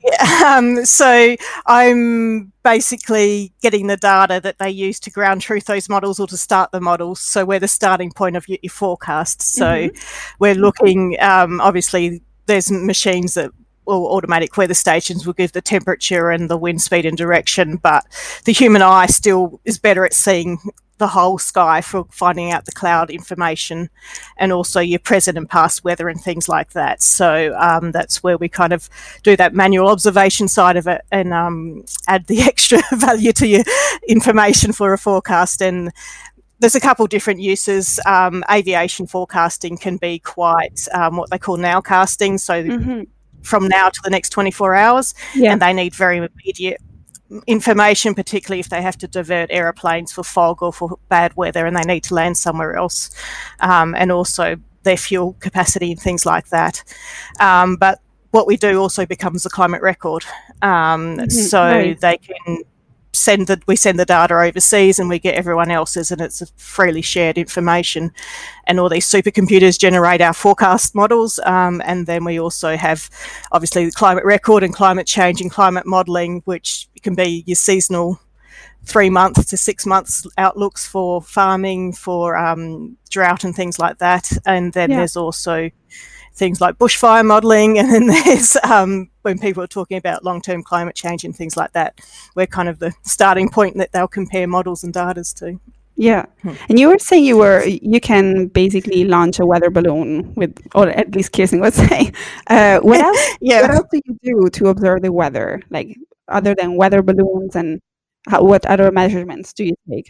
Yeah, 0.03 0.55
um, 0.55 0.85
so 0.85 1.35
I'm 1.65 2.53
basically 2.63 3.51
getting 3.63 3.87
the 3.87 3.97
data 3.97 4.39
that 4.41 4.59
they 4.59 4.69
use 4.69 4.99
to 5.01 5.09
ground 5.09 5.41
truth 5.41 5.65
those 5.65 5.89
models 5.89 6.19
or 6.19 6.27
to 6.27 6.37
start 6.37 6.71
the 6.71 6.79
models. 6.79 7.19
So 7.19 7.45
we're 7.45 7.59
the 7.59 7.67
starting 7.67 8.11
point 8.11 8.35
of 8.35 8.47
your, 8.47 8.59
your 8.61 8.69
forecast. 8.69 9.41
So 9.41 9.65
mm-hmm. 9.65 10.35
we're 10.37 10.53
looking, 10.53 11.17
um, 11.19 11.59
obviously, 11.59 12.21
there's 12.45 12.71
machines 12.71 13.33
that 13.33 13.49
well, 13.87 14.05
automatic 14.05 14.55
weather 14.55 14.75
stations 14.75 15.25
will 15.25 15.33
give 15.33 15.53
the 15.53 15.61
temperature 15.61 16.29
and 16.29 16.47
the 16.47 16.57
wind 16.57 16.81
speed 16.83 17.07
and 17.07 17.17
direction, 17.17 17.77
but 17.77 18.05
the 18.45 18.53
human 18.53 18.83
eye 18.83 19.07
still 19.07 19.59
is 19.65 19.79
better 19.79 20.05
at 20.05 20.13
seeing 20.13 20.59
the 20.97 21.07
whole 21.07 21.37
sky 21.37 21.81
for 21.81 22.05
finding 22.09 22.51
out 22.51 22.65
the 22.65 22.71
cloud 22.71 23.09
information 23.09 23.89
and 24.37 24.51
also 24.51 24.79
your 24.79 24.99
present 24.99 25.37
and 25.37 25.49
past 25.49 25.83
weather 25.83 26.09
and 26.09 26.19
things 26.19 26.49
like 26.49 26.71
that. 26.71 27.01
So 27.01 27.55
um, 27.57 27.91
that's 27.91 28.23
where 28.23 28.37
we 28.37 28.49
kind 28.49 28.73
of 28.73 28.89
do 29.23 29.35
that 29.35 29.53
manual 29.53 29.89
observation 29.89 30.47
side 30.47 30.77
of 30.77 30.87
it 30.87 31.01
and 31.11 31.33
um, 31.33 31.85
add 32.07 32.25
the 32.27 32.41
extra 32.47 32.81
value 32.93 33.31
to 33.33 33.47
your 33.47 33.63
information 34.07 34.73
for 34.73 34.93
a 34.93 34.97
forecast. 34.97 35.61
And 35.61 35.91
there's 36.59 36.75
a 36.75 36.79
couple 36.79 37.05
different 37.05 37.39
uses. 37.39 37.99
Um, 38.05 38.43
aviation 38.51 39.05
forecasting 39.05 39.77
can 39.77 39.97
be 39.97 40.19
quite 40.19 40.87
um, 40.93 41.17
what 41.17 41.29
they 41.29 41.37
call 41.37 41.57
nowcasting. 41.57 42.39
So 42.39 42.63
mm-hmm 42.63 43.03
from 43.43 43.67
now 43.67 43.87
to 43.87 43.99
the 44.03 44.09
next 44.09 44.29
24 44.29 44.75
hours, 44.75 45.15
yeah. 45.33 45.53
and 45.53 45.61
they 45.61 45.71
need 45.71 45.95
very 45.95 46.17
immediate 46.17 46.81
information, 47.45 48.15
particularly 48.15 48.59
if 48.59 48.69
they 48.69 48.81
have 48.81 48.97
to 48.99 49.07
divert 49.07 49.49
aeroplanes 49.51 50.11
for 50.11 50.23
fog 50.23 50.61
or 50.61 50.71
for 50.71 50.97
bad 51.09 51.35
weather 51.35 51.65
and 51.65 51.75
they 51.75 51.83
need 51.83 52.03
to 52.03 52.13
land 52.13 52.37
somewhere 52.37 52.75
else, 52.75 53.11
um, 53.59 53.95
and 53.95 54.11
also 54.11 54.55
their 54.83 54.97
fuel 54.97 55.35
capacity 55.39 55.91
and 55.91 56.01
things 56.01 56.25
like 56.25 56.47
that. 56.49 56.83
Um, 57.39 57.75
but 57.75 57.99
what 58.31 58.47
we 58.47 58.57
do 58.57 58.79
also 58.79 59.05
becomes 59.05 59.45
a 59.45 59.49
climate 59.49 59.81
record, 59.81 60.23
um, 60.61 61.17
mm-hmm. 61.17 61.29
so 61.29 61.61
right. 61.61 61.99
they 61.99 62.17
can 62.17 62.63
send 63.13 63.47
the 63.47 63.59
we 63.67 63.75
send 63.75 63.99
the 63.99 64.05
data 64.05 64.35
overseas 64.35 64.99
and 64.99 65.09
we 65.09 65.19
get 65.19 65.35
everyone 65.35 65.71
else's 65.71 66.11
and 66.11 66.21
it's 66.21 66.43
freely 66.55 67.01
shared 67.01 67.37
information 67.37 68.11
and 68.65 68.79
all 68.79 68.89
these 68.89 69.09
supercomputers 69.09 69.79
generate 69.79 70.21
our 70.21 70.33
forecast 70.33 70.93
models 70.93 71.39
um, 71.45 71.81
and 71.85 72.05
then 72.05 72.23
we 72.23 72.39
also 72.39 72.77
have 72.77 73.09
obviously 73.51 73.85
the 73.85 73.91
climate 73.91 74.23
record 74.23 74.63
and 74.63 74.73
climate 74.73 75.07
change 75.07 75.41
and 75.41 75.51
climate 75.51 75.85
modeling 75.85 76.41
which 76.45 76.86
can 77.03 77.15
be 77.15 77.43
your 77.45 77.55
seasonal 77.55 78.19
three 78.83 79.09
months 79.09 79.45
to 79.45 79.57
six 79.57 79.85
months 79.85 80.25
outlooks 80.37 80.87
for 80.87 81.21
farming 81.21 81.93
for 81.93 82.37
um, 82.37 82.97
drought 83.09 83.43
and 83.43 83.55
things 83.55 83.79
like 83.79 83.97
that 83.97 84.31
and 84.45 84.73
then 84.73 84.89
yeah. 84.89 84.97
there's 84.97 85.17
also 85.17 85.69
things 86.37 86.61
like 86.61 86.77
bushfire 86.77 87.25
modelling, 87.25 87.79
and 87.79 87.91
then 87.91 88.07
there's 88.07 88.55
um, 88.63 89.09
when 89.23 89.39
people 89.39 89.61
are 89.63 89.67
talking 89.67 89.97
about 89.97 90.23
long-term 90.23 90.63
climate 90.63 90.95
change 90.95 91.25
and 91.25 91.35
things 91.35 91.57
like 91.57 91.73
that, 91.73 91.99
we're 92.35 92.47
kind 92.47 92.69
of 92.69 92.79
the 92.79 92.93
starting 93.03 93.49
point 93.49 93.77
that 93.77 93.91
they'll 93.91 94.07
compare 94.07 94.47
models 94.47 94.83
and 94.83 94.93
data 94.93 95.23
to. 95.35 95.59
Yeah, 95.99 96.27
hmm. 96.43 96.53
and 96.69 96.79
you 96.79 96.89
were 96.89 96.99
saying 96.99 97.25
you 97.25 97.37
were 97.37 97.65
you 97.65 97.99
can 97.99 98.47
basically 98.47 99.03
launch 99.03 99.39
a 99.39 99.45
weather 99.47 99.71
balloon 99.71 100.31
with, 100.35 100.55
or 100.75 100.89
at 100.89 101.15
least 101.15 101.33
Kirstin 101.33 101.59
would 101.61 101.73
say. 101.89 102.11
Uh, 102.45 102.79
what 102.79 103.01
else? 103.09 103.37
yeah. 103.41 103.61
What 103.61 103.71
else 103.71 103.87
do 103.91 104.01
you 104.05 104.19
do 104.21 104.49
to 104.49 104.67
observe 104.67 105.01
the 105.01 105.11
weather, 105.11 105.63
like 105.71 105.97
other 106.27 106.55
than 106.55 106.75
weather 106.75 107.01
balloons, 107.01 107.55
and 107.55 107.81
how, 108.27 108.43
what 108.43 108.65
other 108.65 108.91
measurements 108.91 109.53
do 109.53 109.65
you 109.65 109.75
take? 109.89 110.09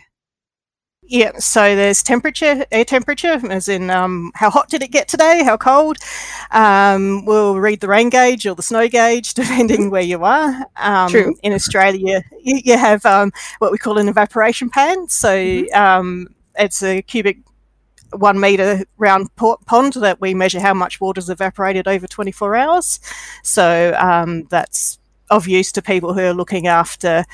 Yeah, 1.09 1.37
so 1.39 1.73
there's 1.75 2.03
temperature, 2.03 2.65
air 2.69 2.83
temperature, 2.83 3.39
as 3.49 3.69
in 3.69 3.89
um, 3.89 4.31
how 4.35 4.49
hot 4.49 4.67
did 4.67 4.83
it 4.83 4.91
get 4.91 5.07
today, 5.07 5.41
how 5.41 5.55
cold. 5.55 5.97
Um, 6.51 7.23
we'll 7.25 7.57
read 7.59 7.79
the 7.79 7.87
rain 7.87 8.09
gauge 8.09 8.45
or 8.45 8.55
the 8.55 8.61
snow 8.61 8.89
gauge, 8.89 9.33
depending 9.33 9.89
where 9.89 10.01
you 10.01 10.25
are. 10.25 10.65
Um, 10.75 11.09
True. 11.09 11.35
In 11.43 11.53
Australia, 11.53 12.23
you, 12.43 12.59
you 12.63 12.77
have 12.77 13.05
um, 13.05 13.31
what 13.59 13.71
we 13.71 13.77
call 13.77 13.97
an 13.97 14.09
evaporation 14.09 14.69
pan. 14.69 15.07
So 15.07 15.29
mm-hmm. 15.29 15.77
Um, 15.77 16.27
it's 16.59 16.83
a 16.83 17.01
cubic 17.01 17.37
one 18.11 18.39
meter 18.39 18.83
round 18.97 19.33
pond 19.35 19.93
that 19.93 20.19
we 20.19 20.33
measure 20.33 20.59
how 20.59 20.73
much 20.73 20.99
water 20.99 21.19
is 21.19 21.29
evaporated 21.29 21.87
over 21.87 22.07
24 22.07 22.55
hours. 22.55 22.99
So 23.43 23.95
um, 23.97 24.45
that's 24.45 24.99
of 25.29 25.47
use 25.47 25.71
to 25.73 25.81
people 25.81 26.13
who 26.13 26.21
are 26.21 26.33
looking 26.33 26.67
after 26.67 27.25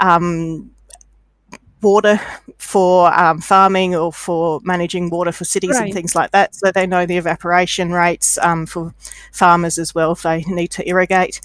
um, 0.00 0.70
water 1.82 2.20
for 2.58 3.12
um, 3.18 3.40
farming 3.40 3.94
or 3.94 4.12
for 4.12 4.60
managing 4.64 5.10
water 5.10 5.30
for 5.30 5.44
cities 5.44 5.70
right. 5.70 5.84
and 5.84 5.94
things 5.94 6.14
like 6.14 6.30
that. 6.32 6.54
So 6.54 6.72
they 6.72 6.86
know 6.86 7.06
the 7.06 7.16
evaporation 7.16 7.92
rates 7.92 8.38
um, 8.38 8.66
for 8.66 8.94
farmers 9.32 9.78
as 9.78 9.94
well 9.94 10.12
if 10.12 10.22
they 10.22 10.42
need 10.48 10.68
to 10.72 10.88
irrigate. 10.88 11.40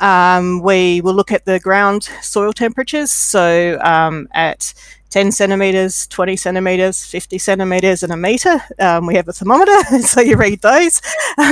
Um, 0.00 0.62
we 0.62 1.00
will 1.00 1.14
look 1.14 1.32
at 1.32 1.44
the 1.44 1.60
ground 1.60 2.04
soil 2.22 2.52
temperatures. 2.52 3.12
So 3.12 3.78
um, 3.82 4.28
at 4.32 4.74
10 5.14 5.30
centimeters, 5.30 6.08
20 6.08 6.34
centimeters, 6.34 7.06
50 7.06 7.38
centimeters, 7.38 8.02
and 8.02 8.12
a 8.12 8.16
meter. 8.16 8.60
Um, 8.80 9.06
we 9.06 9.14
have 9.14 9.28
a 9.28 9.32
thermometer, 9.32 9.80
so 10.02 10.20
you 10.20 10.36
read 10.36 10.60
those 10.60 11.00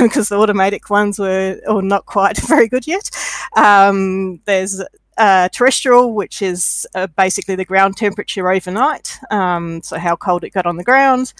because 0.01 0.29
um, 0.29 0.37
the 0.37 0.43
automatic 0.43 0.89
ones 0.89 1.17
were 1.17 1.61
or 1.65 1.81
not 1.81 2.05
quite 2.05 2.37
very 2.49 2.67
good 2.67 2.85
yet. 2.85 3.09
Um, 3.55 4.41
there's 4.43 4.83
uh, 5.17 5.49
terrestrial, 5.49 6.13
which 6.13 6.41
is 6.41 6.87
uh, 6.95 7.07
basically 7.07 7.55
the 7.55 7.65
ground 7.65 7.97
temperature 7.97 8.51
overnight, 8.51 9.19
um, 9.31 9.81
so 9.81 9.97
how 9.97 10.15
cold 10.15 10.43
it 10.43 10.51
got 10.51 10.65
on 10.65 10.77
the 10.77 10.83
ground. 10.83 11.33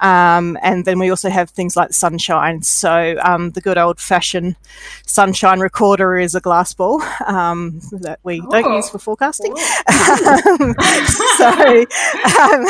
Um, 0.00 0.58
and 0.62 0.84
then 0.84 0.98
we 0.98 1.10
also 1.10 1.30
have 1.30 1.50
things 1.50 1.76
like 1.76 1.92
sunshine. 1.92 2.62
So 2.62 3.16
um, 3.22 3.50
the 3.50 3.60
good 3.60 3.78
old 3.78 4.00
fashioned 4.00 4.56
sunshine 5.06 5.60
recorder 5.60 6.18
is 6.18 6.34
a 6.34 6.40
glass 6.40 6.74
ball 6.74 7.02
um, 7.26 7.80
that 7.92 8.18
we 8.24 8.40
oh. 8.40 8.50
don't 8.50 8.74
use 8.74 8.90
for 8.90 8.98
forecasting. 8.98 9.52
Um, 9.52 10.74
so 11.36 11.86
um, 12.40 12.66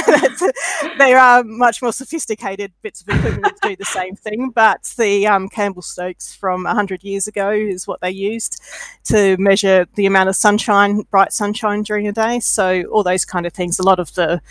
there 0.98 1.18
are 1.18 1.42
much 1.44 1.80
more 1.80 1.92
sophisticated 1.92 2.72
bits 2.82 3.02
of 3.02 3.08
equipment 3.08 3.44
that 3.44 3.68
do 3.68 3.76
the 3.76 3.84
same 3.84 4.16
thing, 4.16 4.50
but 4.50 4.82
the 4.98 5.22
Campbell 5.52 5.82
Stokes 5.82 6.34
from 6.34 6.64
100 6.64 7.02
years 7.02 7.26
ago 7.26 7.50
is 7.50 7.86
what 7.86 8.00
they 8.00 8.10
used 8.10 8.60
to 9.04 9.36
measure 9.38 9.86
the 9.94 10.06
amount 10.06 10.28
of 10.28 10.36
sunshine, 10.42 11.02
bright 11.10 11.32
sunshine 11.32 11.82
during 11.84 12.04
the 12.04 12.12
day. 12.12 12.40
So 12.40 12.82
all 12.92 13.04
those 13.04 13.24
kind 13.24 13.46
of 13.46 13.52
things. 13.52 13.78
A 13.78 13.82
lot 13.82 14.00
of 14.00 14.12
the 14.14 14.42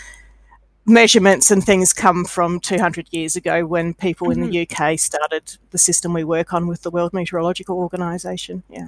measurements 0.85 1.51
and 1.51 1.63
things 1.63 1.93
come 1.93 2.25
from 2.25 2.59
200 2.59 3.07
years 3.11 3.35
ago 3.35 3.65
when 3.65 3.93
people 3.93 4.27
mm-hmm. 4.27 4.43
in 4.43 4.49
the 4.49 4.65
mm-hmm. 4.65 4.83
UK 4.93 4.97
started 4.97 5.57
the 5.71 5.77
system 5.77 6.13
we 6.13 6.23
work 6.23 6.53
on 6.53 6.67
with 6.67 6.81
the 6.81 6.89
World 6.89 7.13
Meteorological 7.13 7.77
Organization. 7.77 8.63
Yeah. 8.69 8.87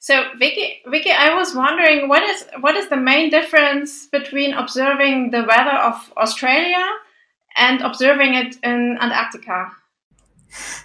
So 0.00 0.24
Vicki, 0.38 0.80
Vicki, 0.86 1.10
I 1.10 1.34
was 1.34 1.54
wondering 1.54 2.08
what 2.08 2.22
is 2.22 2.46
what 2.60 2.76
is 2.76 2.88
the 2.88 2.96
main 2.96 3.28
difference 3.28 4.06
between 4.06 4.54
observing 4.54 5.32
the 5.32 5.44
weather 5.44 5.76
of 5.90 6.10
Australia 6.16 6.82
and 7.56 7.82
observing 7.82 8.32
it 8.34 8.56
in 8.62 8.96
Antarctica? 9.02 9.70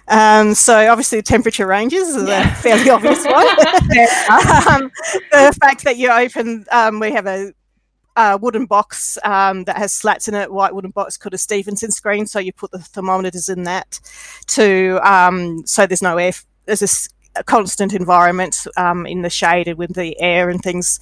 Um, 0.08 0.54
so 0.54 0.90
obviously 0.90 1.18
the 1.18 1.22
temperature 1.22 1.66
ranges 1.66 2.08
is 2.08 2.28
yeah. 2.28 2.52
a 2.52 2.54
fairly 2.56 2.90
obvious 2.90 3.24
one. 3.24 3.46
um, 3.46 4.90
the 5.30 5.56
fact 5.60 5.84
that 5.84 5.96
you 5.96 6.10
open, 6.10 6.64
um, 6.70 7.00
we 7.00 7.12
have 7.12 7.26
a, 7.26 7.52
a 8.16 8.36
wooden 8.36 8.66
box 8.66 9.18
um, 9.24 9.64
that 9.64 9.76
has 9.76 9.92
slats 9.92 10.28
in 10.28 10.34
it, 10.34 10.52
white 10.52 10.74
wooden 10.74 10.90
box 10.90 11.16
called 11.16 11.34
a 11.34 11.38
Stevenson 11.38 11.90
screen. 11.90 12.26
So 12.26 12.38
you 12.38 12.52
put 12.52 12.70
the 12.70 12.78
thermometers 12.78 13.48
in 13.48 13.64
that 13.64 14.00
to 14.48 15.00
um, 15.02 15.66
so 15.66 15.86
there's 15.86 16.02
no 16.02 16.18
air. 16.18 16.32
There's 16.66 16.82
a 16.82 17.13
constant 17.46 17.92
environment 17.92 18.66
um, 18.76 19.06
in 19.06 19.22
the 19.22 19.30
shade 19.30 19.68
and 19.68 19.78
with 19.78 19.94
the 19.94 20.18
air 20.20 20.48
and 20.48 20.62
things, 20.62 21.00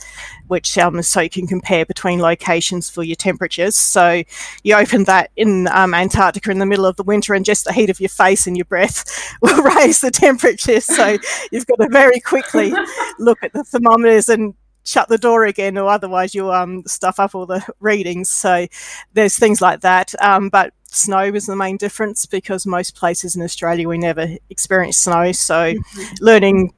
which 0.48 0.78
um, 0.78 1.02
so 1.02 1.20
you 1.20 1.30
can 1.30 1.46
compare 1.46 1.84
between 1.84 2.20
locations 2.20 2.88
for 2.88 3.02
your 3.02 3.16
temperatures. 3.16 3.76
So 3.76 4.22
you 4.62 4.74
open 4.74 5.04
that 5.04 5.30
in 5.36 5.68
um, 5.68 5.94
Antarctica 5.94 6.50
in 6.50 6.58
the 6.58 6.66
middle 6.66 6.86
of 6.86 6.96
the 6.96 7.02
winter, 7.02 7.34
and 7.34 7.44
just 7.44 7.64
the 7.64 7.72
heat 7.72 7.90
of 7.90 8.00
your 8.00 8.08
face 8.08 8.46
and 8.46 8.56
your 8.56 8.64
breath 8.64 9.04
will 9.42 9.62
raise 9.62 10.00
the 10.00 10.10
temperature. 10.10 10.80
So 10.80 11.18
you've 11.50 11.66
got 11.66 11.76
to 11.76 11.88
very 11.90 12.20
quickly 12.20 12.72
look 13.18 13.42
at 13.42 13.52
the 13.52 13.64
thermometers 13.64 14.28
and 14.28 14.54
shut 14.84 15.08
the 15.08 15.18
door 15.18 15.44
again, 15.44 15.78
or 15.78 15.88
otherwise 15.88 16.34
you'll 16.34 16.50
um, 16.50 16.82
stuff 16.86 17.18
up 17.18 17.34
all 17.34 17.46
the 17.46 17.64
readings. 17.80 18.28
So 18.28 18.66
there's 19.14 19.38
things 19.38 19.60
like 19.60 19.80
that. 19.80 20.14
Um, 20.22 20.48
but 20.48 20.72
snow 20.86 21.22
is 21.22 21.46
the 21.46 21.56
main 21.56 21.76
difference 21.76 22.26
because 22.26 22.66
most 22.66 22.94
places 22.94 23.34
in 23.36 23.42
Australia 23.42 23.88
we 23.88 23.98
never 23.98 24.28
experience 24.50 24.98
snow. 24.98 25.32
So 25.32 25.74
mm-hmm. 25.74 26.14
learning, 26.24 26.74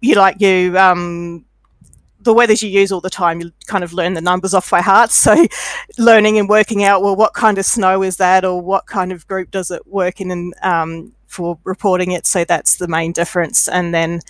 you 0.00 0.14
like 0.14 0.40
you. 0.40 0.76
Um, 0.78 1.44
the 2.24 2.32
weathers 2.34 2.62
you 2.62 2.70
use 2.70 2.90
all 2.90 3.02
the 3.02 3.10
time, 3.10 3.40
you 3.40 3.52
kind 3.66 3.84
of 3.84 3.92
learn 3.92 4.14
the 4.14 4.20
numbers 4.20 4.54
off 4.54 4.70
by 4.70 4.80
heart. 4.80 5.10
So, 5.10 5.46
learning 5.98 6.38
and 6.38 6.48
working 6.48 6.84
out, 6.84 7.02
well, 7.02 7.16
what 7.16 7.34
kind 7.34 7.58
of 7.58 7.64
snow 7.64 8.02
is 8.02 8.16
that, 8.16 8.44
or 8.44 8.60
what 8.60 8.86
kind 8.86 9.12
of 9.12 9.26
group 9.26 9.50
does 9.50 9.70
it 9.70 9.86
work 9.86 10.20
in, 10.20 10.30
and 10.30 10.54
um, 10.62 11.12
for 11.34 11.58
reporting 11.64 12.12
it. 12.12 12.26
So 12.26 12.44
that's 12.44 12.76
the 12.76 12.88
main 12.88 13.12
difference. 13.12 13.68
And 13.68 13.92
then 13.92 14.20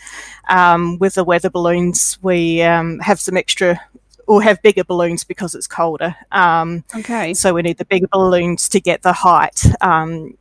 um, 0.48 0.98
with 0.98 1.14
the 1.14 1.24
weather 1.24 1.50
balloons, 1.50 2.18
we 2.22 2.62
um, 2.62 2.98
have 3.00 3.20
some 3.20 3.36
extra 3.36 3.80
or 4.26 4.42
have 4.42 4.62
bigger 4.62 4.84
balloons 4.84 5.22
because 5.22 5.54
it's 5.54 5.66
colder. 5.66 6.16
Um, 6.32 6.82
okay. 6.96 7.34
So 7.34 7.52
we 7.52 7.62
need 7.62 7.76
the 7.76 7.84
bigger 7.84 8.08
balloons 8.10 8.68
to 8.70 8.80
get 8.80 9.02
the 9.02 9.12
height. 9.12 9.62
Um, 9.82 10.36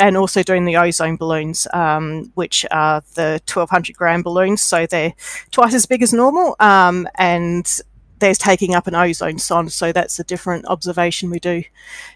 and 0.00 0.16
also 0.16 0.42
doing 0.42 0.64
the 0.64 0.76
ozone 0.76 1.16
balloons, 1.16 1.68
um, 1.72 2.32
which 2.34 2.66
are 2.72 3.00
the 3.14 3.40
1200 3.46 3.96
gram 3.96 4.22
balloons. 4.22 4.60
So 4.60 4.86
they're 4.86 5.14
twice 5.52 5.72
as 5.74 5.86
big 5.86 6.02
as 6.02 6.12
normal. 6.12 6.56
Um, 6.58 7.06
and 7.14 7.80
there's 8.18 8.38
taking 8.38 8.74
up 8.74 8.86
an 8.86 8.94
ozone 8.94 9.38
sonde, 9.38 9.72
so 9.72 9.92
that's 9.92 10.18
a 10.18 10.24
different 10.24 10.66
observation 10.66 11.30
we 11.30 11.38
do 11.38 11.62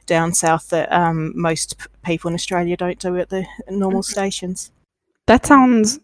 down 0.07 0.33
south 0.33 0.69
that 0.71 0.93
um, 0.93 1.33
most 1.35 1.79
p- 1.79 1.87
people 2.05 2.29
in 2.29 2.35
Australia 2.35 2.77
don't 2.77 2.99
do 2.99 3.17
at 3.19 3.29
the 3.31 3.47
normal 3.71 4.03
stations. 4.03 4.71
That 5.27 5.47
sounds. 5.47 6.01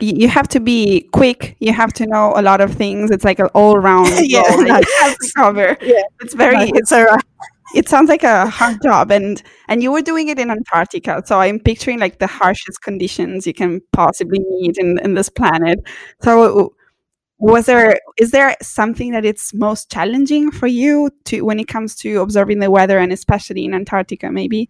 You 0.00 0.28
have 0.28 0.48
to 0.48 0.60
be 0.60 1.02
quick. 1.12 1.56
You 1.60 1.74
have 1.74 1.92
to 1.94 2.06
know 2.06 2.32
a 2.34 2.40
lot 2.40 2.62
of 2.62 2.74
things. 2.74 3.10
It's 3.10 3.24
like 3.24 3.38
an 3.38 3.48
all-round 3.48 4.08
yeah, 4.22 4.42
no. 4.56 4.78
you 4.78 4.96
have 5.00 5.16
to 5.18 5.32
cover. 5.36 5.76
Yeah, 5.82 6.02
it's 6.20 6.34
very. 6.34 6.56
No, 6.56 6.70
it's 6.74 6.92
all 6.92 7.04
right. 7.04 7.24
It 7.72 7.88
sounds 7.88 8.08
like 8.08 8.24
a 8.24 8.46
hard 8.50 8.82
job, 8.82 9.12
and 9.12 9.40
and 9.68 9.80
you 9.80 9.92
were 9.92 10.02
doing 10.02 10.26
it 10.26 10.40
in 10.40 10.50
Antarctica. 10.50 11.22
So 11.24 11.38
I'm 11.38 11.60
picturing 11.60 12.00
like 12.00 12.18
the 12.18 12.26
harshest 12.26 12.82
conditions 12.82 13.46
you 13.46 13.54
can 13.54 13.80
possibly 13.92 14.40
meet 14.40 14.76
in 14.76 14.98
in 14.98 15.14
this 15.14 15.28
planet. 15.28 15.78
So 16.20 16.74
was 17.40 17.66
there 17.66 17.98
is 18.18 18.30
there 18.30 18.54
something 18.60 19.12
that 19.12 19.24
it's 19.24 19.54
most 19.54 19.90
challenging 19.90 20.50
for 20.50 20.66
you 20.66 21.10
to 21.24 21.40
when 21.40 21.58
it 21.58 21.66
comes 21.66 21.94
to 21.96 22.20
observing 22.20 22.58
the 22.58 22.70
weather 22.70 22.98
and 22.98 23.12
especially 23.12 23.64
in 23.64 23.74
antarctica 23.74 24.30
maybe 24.30 24.68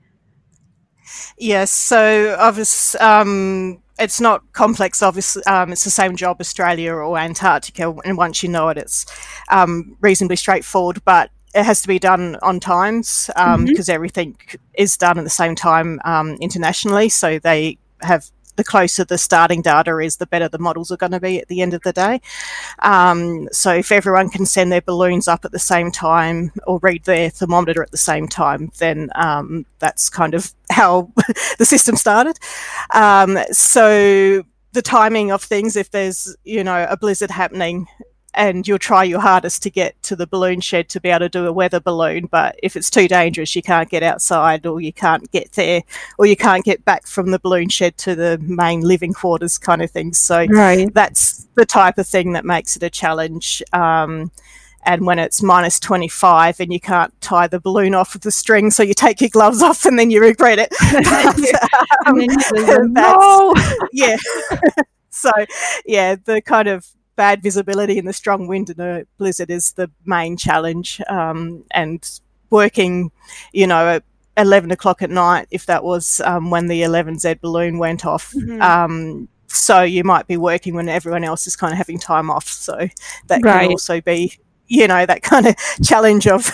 yes 1.36 1.70
so 1.72 2.36
obviously 2.38 3.00
um, 3.00 3.82
it's 3.98 4.20
not 4.20 4.40
complex 4.52 5.02
obviously 5.02 5.42
um, 5.44 5.72
it's 5.72 5.82
the 5.82 5.90
same 5.90 6.14
job 6.14 6.36
australia 6.40 6.92
or 6.92 7.18
antarctica 7.18 7.92
and 8.04 8.16
once 8.16 8.42
you 8.42 8.48
know 8.48 8.68
it 8.68 8.78
it's 8.78 9.04
um, 9.48 9.96
reasonably 10.00 10.36
straightforward 10.36 11.02
but 11.04 11.30
it 11.52 11.64
has 11.64 11.82
to 11.82 11.88
be 11.88 11.98
done 11.98 12.36
on 12.42 12.60
times 12.60 13.26
because 13.26 13.54
um, 13.54 13.66
mm-hmm. 13.66 13.90
everything 13.90 14.36
is 14.74 14.96
done 14.96 15.18
at 15.18 15.24
the 15.24 15.30
same 15.30 15.56
time 15.56 15.98
um, 16.04 16.36
internationally 16.40 17.08
so 17.08 17.40
they 17.40 17.76
have 18.02 18.30
the 18.60 18.64
closer 18.64 19.06
the 19.06 19.16
starting 19.16 19.62
data 19.62 19.96
is, 19.98 20.16
the 20.16 20.26
better 20.26 20.46
the 20.46 20.58
models 20.58 20.90
are 20.90 20.98
going 20.98 21.12
to 21.12 21.20
be 21.20 21.40
at 21.40 21.48
the 21.48 21.62
end 21.62 21.72
of 21.72 21.80
the 21.80 21.94
day. 21.94 22.20
Um, 22.80 23.48
so 23.52 23.72
if 23.72 23.90
everyone 23.90 24.28
can 24.28 24.44
send 24.44 24.70
their 24.70 24.82
balloons 24.82 25.28
up 25.28 25.46
at 25.46 25.52
the 25.52 25.58
same 25.58 25.90
time 25.90 26.52
or 26.66 26.78
read 26.82 27.04
their 27.04 27.30
thermometer 27.30 27.82
at 27.82 27.90
the 27.90 27.96
same 27.96 28.28
time, 28.28 28.70
then 28.76 29.08
um, 29.14 29.64
that's 29.78 30.10
kind 30.10 30.34
of 30.34 30.52
how 30.70 31.10
the 31.58 31.64
system 31.64 31.96
started. 31.96 32.38
Um, 32.90 33.38
so 33.50 34.42
the 34.72 34.82
timing 34.82 35.32
of 35.32 35.42
things, 35.42 35.74
if 35.74 35.90
there's 35.90 36.36
you 36.44 36.62
know 36.62 36.86
a 36.88 36.98
blizzard 36.98 37.30
happening 37.30 37.86
and 38.34 38.66
you'll 38.66 38.78
try 38.78 39.02
your 39.02 39.20
hardest 39.20 39.62
to 39.62 39.70
get 39.70 40.00
to 40.04 40.14
the 40.14 40.26
balloon 40.26 40.60
shed 40.60 40.88
to 40.90 41.00
be 41.00 41.08
able 41.08 41.20
to 41.20 41.28
do 41.28 41.46
a 41.46 41.52
weather 41.52 41.80
balloon. 41.80 42.26
But 42.26 42.56
if 42.62 42.76
it's 42.76 42.90
too 42.90 43.08
dangerous, 43.08 43.56
you 43.56 43.62
can't 43.62 43.88
get 43.88 44.02
outside 44.02 44.66
or 44.66 44.80
you 44.80 44.92
can't 44.92 45.30
get 45.32 45.52
there 45.52 45.82
or 46.18 46.26
you 46.26 46.36
can't 46.36 46.64
get 46.64 46.84
back 46.84 47.06
from 47.06 47.30
the 47.30 47.38
balloon 47.38 47.68
shed 47.68 47.96
to 47.98 48.14
the 48.14 48.38
main 48.38 48.82
living 48.82 49.12
quarters 49.12 49.58
kind 49.58 49.82
of 49.82 49.90
thing. 49.90 50.12
So 50.12 50.46
right. 50.46 50.92
that's 50.94 51.48
the 51.56 51.66
type 51.66 51.98
of 51.98 52.06
thing 52.06 52.32
that 52.32 52.44
makes 52.44 52.76
it 52.76 52.82
a 52.82 52.90
challenge. 52.90 53.62
Um, 53.72 54.30
and 54.84 55.06
when 55.06 55.18
it's 55.18 55.42
minus 55.42 55.78
25 55.78 56.60
and 56.60 56.72
you 56.72 56.80
can't 56.80 57.18
tie 57.20 57.46
the 57.46 57.60
balloon 57.60 57.94
off 57.94 58.14
with 58.14 58.22
the 58.22 58.30
string, 58.30 58.70
so 58.70 58.82
you 58.82 58.94
take 58.94 59.20
your 59.20 59.28
gloves 59.28 59.60
off 59.60 59.84
and 59.84 59.98
then 59.98 60.10
you 60.10 60.20
regret 60.22 60.58
it. 60.58 60.70
but, 62.60 62.78
um, 62.80 62.92
no! 62.92 63.54
yeah. 63.92 64.16
so, 65.10 65.30
yeah, 65.84 66.16
the 66.24 66.40
kind 66.40 66.68
of 66.68 66.86
bad 67.20 67.42
visibility 67.42 67.98
and 67.98 68.08
the 68.08 68.14
strong 68.14 68.46
wind 68.46 68.70
and 68.70 68.80
a 68.80 69.06
blizzard 69.18 69.50
is 69.50 69.72
the 69.72 69.90
main 70.06 70.38
challenge. 70.38 71.02
Um, 71.06 71.64
and 71.70 72.00
working, 72.48 73.10
you 73.52 73.66
know, 73.66 73.88
at 73.88 74.04
11 74.38 74.70
o'clock 74.70 75.02
at 75.02 75.10
night, 75.10 75.46
if 75.50 75.66
that 75.66 75.84
was 75.84 76.22
um, 76.22 76.48
when 76.48 76.68
the 76.68 76.80
11Z 76.80 77.42
balloon 77.42 77.76
went 77.76 78.06
off. 78.06 78.32
Mm-hmm. 78.32 78.62
Um, 78.62 79.28
so 79.48 79.82
you 79.82 80.02
might 80.02 80.28
be 80.28 80.38
working 80.38 80.72
when 80.74 80.88
everyone 80.88 81.22
else 81.22 81.46
is 81.46 81.56
kind 81.56 81.74
of 81.74 81.76
having 81.76 81.98
time 81.98 82.30
off. 82.30 82.48
So 82.48 82.88
that 83.26 83.42
right. 83.42 83.64
can 83.64 83.70
also 83.72 84.00
be, 84.00 84.38
you 84.68 84.88
know, 84.88 85.04
that 85.04 85.22
kind 85.22 85.46
of 85.46 85.56
challenge 85.82 86.26
of 86.26 86.50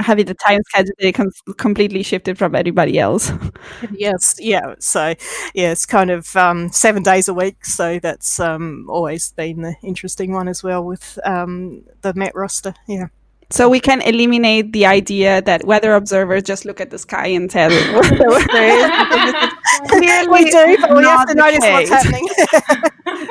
having 0.00 0.26
the 0.26 0.34
time 0.34 0.60
schedule 0.68 1.30
completely 1.56 2.02
shifted 2.02 2.38
from 2.38 2.54
everybody 2.54 2.98
else. 2.98 3.30
yes, 3.92 4.36
yeah. 4.38 4.74
So 4.78 5.14
yeah, 5.54 5.72
it's 5.72 5.86
kind 5.86 6.10
of 6.10 6.34
um, 6.36 6.70
seven 6.72 7.02
days 7.02 7.28
a 7.28 7.34
week. 7.34 7.64
So 7.64 7.98
that's 7.98 8.40
um, 8.40 8.86
always 8.88 9.32
been 9.32 9.62
the 9.62 9.74
interesting 9.82 10.32
one 10.32 10.48
as 10.48 10.62
well 10.62 10.84
with 10.84 11.18
um, 11.24 11.84
the 12.02 12.14
Met 12.14 12.34
roster. 12.34 12.74
Yeah. 12.88 13.08
So 13.52 13.68
we 13.68 13.80
can 13.80 14.00
eliminate 14.02 14.72
the 14.72 14.86
idea 14.86 15.42
that 15.42 15.64
weather 15.64 15.94
observers 15.94 16.44
just 16.44 16.64
look 16.64 16.80
at 16.80 16.90
the 16.90 16.98
sky 16.98 17.26
and 17.26 17.50
tell 17.50 17.70
what 17.94 18.08
the 18.08 18.26
weather 18.28 18.62
is. 18.62 20.28
we 20.28 20.44
do, 20.50 20.76
but 20.80 20.96
we 20.96 21.04
have 21.04 21.26
to 21.28 21.34
notice 21.34 21.58
what's 21.60 21.90
happening. 21.90 22.28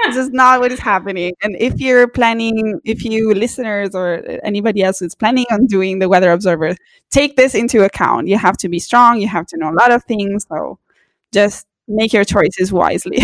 this 0.07 0.17
is 0.17 0.29
not 0.31 0.59
what 0.59 0.73
is 0.73 0.79
happening. 0.79 1.33
And 1.41 1.55
if 1.57 1.79
you're 1.79 2.07
planning, 2.07 2.81
if 2.83 3.05
you 3.05 3.33
listeners 3.33 3.95
or 3.95 4.21
anybody 4.43 4.83
else 4.83 4.99
who's 4.99 5.15
planning 5.15 5.45
on 5.51 5.67
doing 5.67 5.99
the 5.99 6.09
weather 6.09 6.31
observer, 6.31 6.75
take 7.11 7.37
this 7.37 7.55
into 7.55 7.85
account. 7.85 8.27
You 8.27 8.37
have 8.37 8.57
to 8.57 8.67
be 8.67 8.79
strong. 8.79 9.21
You 9.21 9.27
have 9.29 9.47
to 9.47 9.57
know 9.57 9.69
a 9.69 9.77
lot 9.79 9.91
of 9.91 10.03
things. 10.03 10.45
So 10.49 10.79
just 11.31 11.65
make 11.87 12.11
your 12.11 12.25
choices 12.25 12.73
wisely. 12.73 13.19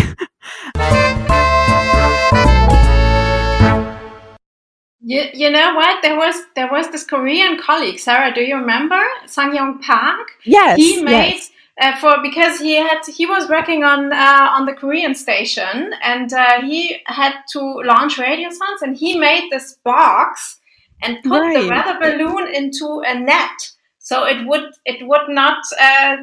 You, 5.08 5.22
you 5.32 5.50
know 5.50 5.72
what? 5.76 6.02
There 6.02 6.16
was 6.16 6.34
there 6.56 6.68
was 6.68 6.90
this 6.90 7.04
Korean 7.04 7.58
colleague, 7.58 8.00
Sarah. 8.00 8.34
Do 8.34 8.40
you 8.40 8.56
remember 8.56 9.00
Sang 9.26 9.54
Young 9.54 9.78
Park? 9.78 10.32
Yes. 10.44 10.76
He 10.76 11.00
made 11.00 11.34
yes. 11.34 11.50
Uh, 11.80 11.96
for 12.00 12.16
because 12.22 12.58
he 12.58 12.74
had 12.74 13.00
he 13.06 13.24
was 13.24 13.48
working 13.48 13.84
on 13.84 14.12
uh, 14.12 14.48
on 14.50 14.66
the 14.66 14.72
Korean 14.72 15.14
station 15.14 15.92
and 16.02 16.32
uh, 16.32 16.60
he 16.62 16.96
had 17.06 17.34
to 17.52 17.60
launch 17.84 18.18
radio 18.18 18.48
sondes 18.48 18.82
and 18.82 18.96
he 18.96 19.16
made 19.16 19.48
this 19.52 19.78
box 19.84 20.58
and 21.02 21.22
put 21.22 21.40
right. 21.40 21.62
the 21.62 21.68
weather 21.68 21.98
balloon 22.00 22.52
into 22.52 23.02
a 23.06 23.14
net 23.14 23.58
so 23.98 24.24
it 24.24 24.44
would 24.48 24.72
it 24.86 25.06
would 25.06 25.28
not 25.28 25.62
uh, 25.80 26.16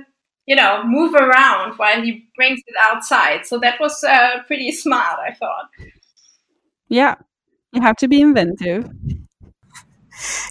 you 0.45 0.57
know 0.57 0.83
move 0.83 1.13
around 1.13 1.77
while 1.77 2.01
he 2.01 2.27
brings 2.35 2.59
it 2.67 2.75
outside. 2.85 3.45
So 3.45 3.59
that 3.59 3.79
was 3.79 4.03
uh, 4.03 4.43
pretty 4.47 4.73
smart, 4.73 5.19
I 5.19 5.33
thought. 5.33 5.69
Yeah, 6.89 7.15
you 7.73 7.81
have 7.81 7.97
to 7.97 8.07
be 8.07 8.21
inventive. 8.21 8.89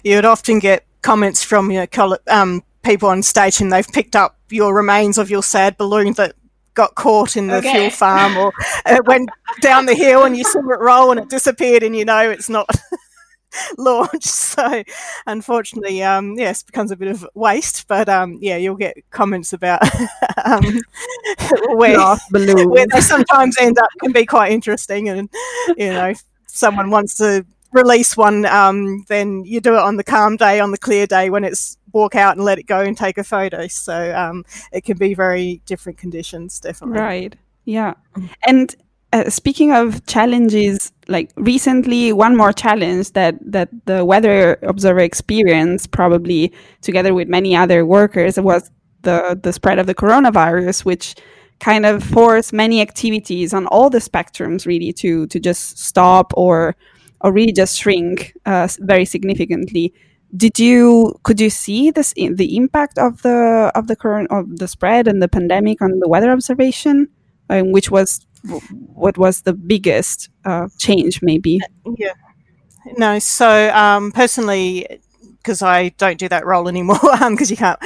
You 0.03 0.15
would 0.15 0.25
often 0.25 0.59
get 0.59 0.85
comments 1.01 1.43
from 1.43 1.71
your 1.71 1.87
um, 2.27 2.63
people 2.83 3.09
on 3.09 3.23
stage 3.23 3.61
and 3.61 3.71
they've 3.71 3.87
picked 3.87 4.15
up 4.15 4.37
your 4.49 4.75
remains 4.75 5.17
of 5.17 5.29
your 5.29 5.43
sad 5.43 5.77
balloon 5.77 6.13
that 6.13 6.35
got 6.73 6.95
caught 6.95 7.37
in 7.37 7.47
the 7.47 7.57
okay. 7.57 7.71
fuel 7.71 7.89
farm 7.89 8.35
or 8.37 8.51
it 8.85 9.05
went 9.05 9.29
down 9.61 9.85
the 9.85 9.93
hill 9.93 10.23
and 10.23 10.35
you 10.35 10.43
saw 10.43 10.59
it 10.59 10.79
roll 10.79 11.11
and 11.11 11.19
it 11.19 11.29
disappeared 11.29 11.83
and 11.83 11.95
you 11.95 12.03
know 12.03 12.29
it's 12.29 12.49
not 12.49 12.69
launched. 13.77 14.27
So 14.53 14.83
unfortunately, 15.25 16.03
um, 16.03 16.35
yes, 16.37 16.61
it 16.61 16.67
becomes 16.67 16.91
a 16.91 16.95
bit 16.95 17.07
of 17.07 17.27
waste. 17.33 17.87
But 17.87 18.07
um, 18.07 18.37
yeah, 18.39 18.55
you'll 18.57 18.75
get 18.75 18.97
comments 19.09 19.51
about 19.51 19.81
um, 20.45 20.79
where, 21.69 22.15
where 22.29 22.85
they 22.85 23.01
sometimes 23.01 23.57
end 23.59 23.79
up 23.79 23.89
can 23.99 24.11
be 24.11 24.27
quite 24.27 24.51
interesting 24.51 25.09
and 25.09 25.27
you 25.75 25.89
know 25.89 26.13
someone 26.53 26.91
wants 26.91 27.15
to 27.15 27.45
release 27.71 28.15
one, 28.15 28.45
um, 28.45 29.03
then 29.09 29.43
you 29.43 29.59
do 29.59 29.73
it 29.73 29.79
on 29.79 29.97
the 29.97 30.03
calm 30.03 30.37
day, 30.37 30.59
on 30.59 30.71
the 30.71 30.77
clear 30.77 31.07
day 31.07 31.29
when 31.29 31.43
it's 31.43 31.77
walk 31.91 32.15
out 32.15 32.35
and 32.35 32.45
let 32.45 32.59
it 32.59 32.63
go 32.63 32.81
and 32.81 32.95
take 32.97 33.17
a 33.17 33.23
photo. 33.23 33.67
So 33.67 34.15
um, 34.15 34.45
it 34.71 34.83
can 34.83 34.97
be 34.97 35.13
very 35.13 35.61
different 35.65 35.97
conditions, 35.97 36.59
definitely. 36.59 36.99
Right. 36.99 37.35
Yeah. 37.65 37.95
And 38.45 38.75
uh, 39.13 39.29
speaking 39.29 39.71
of 39.73 40.05
challenges, 40.05 40.91
like 41.07 41.31
recently, 41.35 42.13
one 42.13 42.35
more 42.35 42.53
challenge 42.53 43.11
that 43.13 43.35
that 43.41 43.69
the 43.85 44.05
weather 44.05 44.57
observer 44.63 44.99
experienced, 44.99 45.91
probably 45.91 46.51
together 46.81 47.13
with 47.13 47.27
many 47.27 47.55
other 47.55 47.85
workers, 47.85 48.39
was 48.39 48.71
the 49.01 49.39
the 49.41 49.53
spread 49.53 49.79
of 49.79 49.87
the 49.87 49.95
coronavirus, 49.95 50.85
which 50.85 51.15
kind 51.63 51.85
of 51.85 52.03
force 52.03 52.51
many 52.51 52.81
activities 52.81 53.53
on 53.53 53.65
all 53.67 53.89
the 53.89 53.99
spectrums 53.99 54.65
really 54.65 54.91
to 54.91 55.25
to 55.27 55.39
just 55.39 55.79
stop 55.79 56.33
or 56.35 56.75
or 57.21 57.31
really 57.31 57.53
just 57.53 57.79
shrink 57.79 58.33
uh, 58.45 58.67
very 58.79 59.05
significantly. 59.05 59.93
Did 60.35 60.59
you 60.59 61.15
could 61.23 61.39
you 61.39 61.49
see 61.49 61.89
this 61.89 62.13
the 62.13 62.57
impact 62.57 62.97
of 62.97 63.21
the 63.21 63.71
of 63.75 63.87
the 63.87 63.95
current 63.95 64.29
of 64.29 64.57
the 64.57 64.67
spread 64.67 65.07
and 65.07 65.21
the 65.21 65.29
pandemic 65.29 65.81
on 65.81 65.99
the 65.99 66.09
weather 66.09 66.31
observation, 66.31 67.07
um, 67.49 67.71
which 67.71 67.89
was 67.89 68.27
what 68.93 69.17
was 69.17 69.43
the 69.43 69.53
biggest 69.53 70.29
uh, 70.43 70.67
change 70.79 71.21
maybe? 71.21 71.61
Yeah, 71.97 72.13
no. 72.97 73.19
So 73.19 73.73
um, 73.73 74.11
personally, 74.11 74.85
because 75.37 75.61
I 75.61 75.89
don't 75.97 76.19
do 76.19 76.27
that 76.27 76.45
role 76.45 76.67
anymore, 76.67 76.99
because 76.99 77.51
um, 77.51 77.53
you 77.53 77.57
can't. 77.57 77.79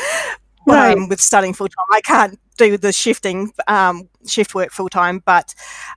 Right. 0.65 0.97
Um, 0.97 1.07
with 1.07 1.21
studying 1.21 1.53
full 1.53 1.69
time, 1.69 1.91
I 1.93 2.01
can't 2.01 2.39
do 2.57 2.77
the 2.77 2.91
shifting 2.91 3.51
um, 3.67 4.09
shift 4.25 4.55
work 4.55 4.71
full 4.71 4.89
time, 4.89 5.23
but 5.25 5.53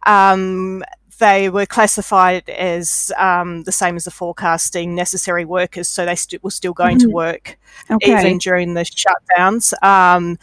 um, 0.07 0.83
they 1.19 1.49
were 1.51 1.67
classified 1.67 2.49
as 2.49 3.13
um, 3.17 3.63
the 3.63 3.73
same 3.73 3.97
as 3.97 4.05
the 4.05 4.11
forecasting 4.11 4.95
necessary 4.95 5.45
workers, 5.45 5.89
so 5.89 6.05
they 6.05 6.17
st- 6.17 6.43
were 6.43 6.51
still 6.51 6.73
going 6.73 6.99
mm-hmm. 6.99 7.09
to 7.09 7.15
work 7.15 7.59
okay. 7.91 8.19
even 8.19 8.39
during 8.39 8.75
the 8.75 8.83
shutdowns. 8.83 9.73
Um, 9.85 10.39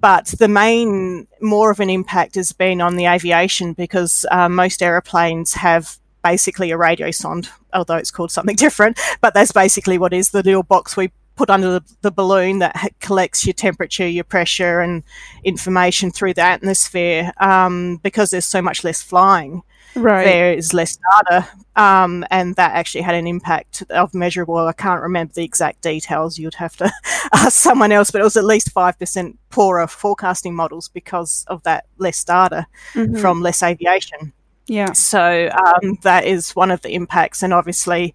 but 0.00 0.26
the 0.26 0.48
main, 0.48 1.28
more 1.40 1.70
of 1.70 1.78
an 1.78 1.88
impact 1.88 2.34
has 2.34 2.52
been 2.52 2.80
on 2.80 2.96
the 2.96 3.06
aviation 3.06 3.72
because 3.72 4.26
uh, 4.32 4.48
most 4.48 4.82
aeroplanes 4.82 5.52
have 5.54 5.96
basically 6.24 6.72
a 6.72 6.76
radio 6.76 7.12
sonde, 7.12 7.48
although 7.72 7.96
it's 7.96 8.10
called 8.10 8.32
something 8.32 8.56
different. 8.66 8.98
But 9.20 9.34
that's 9.34 9.52
basically 9.52 9.98
what 9.98 10.12
is 10.12 10.30
the 10.30 10.42
little 10.42 10.64
box 10.64 10.96
we 10.96 11.12
put 11.42 11.50
under 11.50 11.72
the, 11.72 11.84
the 12.02 12.10
balloon 12.12 12.60
that 12.60 12.76
collects 13.00 13.44
your 13.44 13.52
temperature, 13.52 14.06
your 14.06 14.22
pressure, 14.22 14.78
and 14.80 15.02
information 15.42 16.08
through 16.12 16.32
the 16.32 16.40
atmosphere. 16.40 17.32
Um, 17.40 17.96
because 18.04 18.30
there's 18.30 18.46
so 18.46 18.62
much 18.62 18.84
less 18.84 19.02
flying, 19.02 19.64
right. 19.96 20.22
there 20.22 20.52
is 20.52 20.72
less 20.72 20.96
data, 21.10 21.48
um, 21.74 22.24
and 22.30 22.54
that 22.54 22.76
actually 22.76 23.00
had 23.00 23.16
an 23.16 23.26
impact 23.26 23.82
of 23.90 24.14
measurable. 24.14 24.56
I 24.56 24.72
can't 24.72 25.02
remember 25.02 25.32
the 25.34 25.42
exact 25.42 25.82
details. 25.82 26.38
You'd 26.38 26.54
have 26.54 26.76
to 26.76 26.92
ask 27.32 27.58
someone 27.58 27.90
else, 27.90 28.12
but 28.12 28.20
it 28.20 28.24
was 28.24 28.36
at 28.36 28.44
least 28.44 28.70
five 28.70 28.96
percent 28.96 29.36
poorer 29.50 29.88
forecasting 29.88 30.54
models 30.54 30.90
because 30.90 31.44
of 31.48 31.60
that 31.64 31.86
less 31.98 32.22
data 32.22 32.68
mm-hmm. 32.94 33.16
from 33.16 33.40
less 33.40 33.64
aviation. 33.64 34.32
Yeah. 34.68 34.92
So 34.92 35.50
um, 35.50 35.98
that 36.02 36.24
is 36.24 36.54
one 36.54 36.70
of 36.70 36.82
the 36.82 36.94
impacts, 36.94 37.42
and 37.42 37.52
obviously 37.52 38.14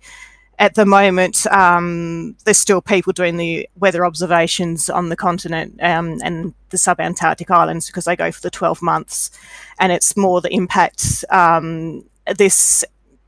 at 0.59 0.73
the 0.73 0.85
moment, 0.85 1.45
um, 1.47 2.35
there's 2.45 2.57
still 2.57 2.81
people 2.81 3.13
doing 3.13 3.37
the 3.37 3.69
weather 3.75 4.05
observations 4.05 4.89
on 4.89 5.09
the 5.09 5.15
continent 5.15 5.77
um, 5.81 6.19
and 6.23 6.53
the 6.69 6.77
subantarctic 6.77 7.51
islands 7.51 7.87
because 7.87 8.05
they 8.05 8.15
go 8.15 8.31
for 8.31 8.41
the 8.41 8.49
12 8.49 8.81
months. 8.81 9.29
And 9.79 9.91
it's 9.91 10.17
more 10.17 10.41
the 10.41 10.53
impact 10.53 11.23
um, 11.29 12.03
this 12.37 12.83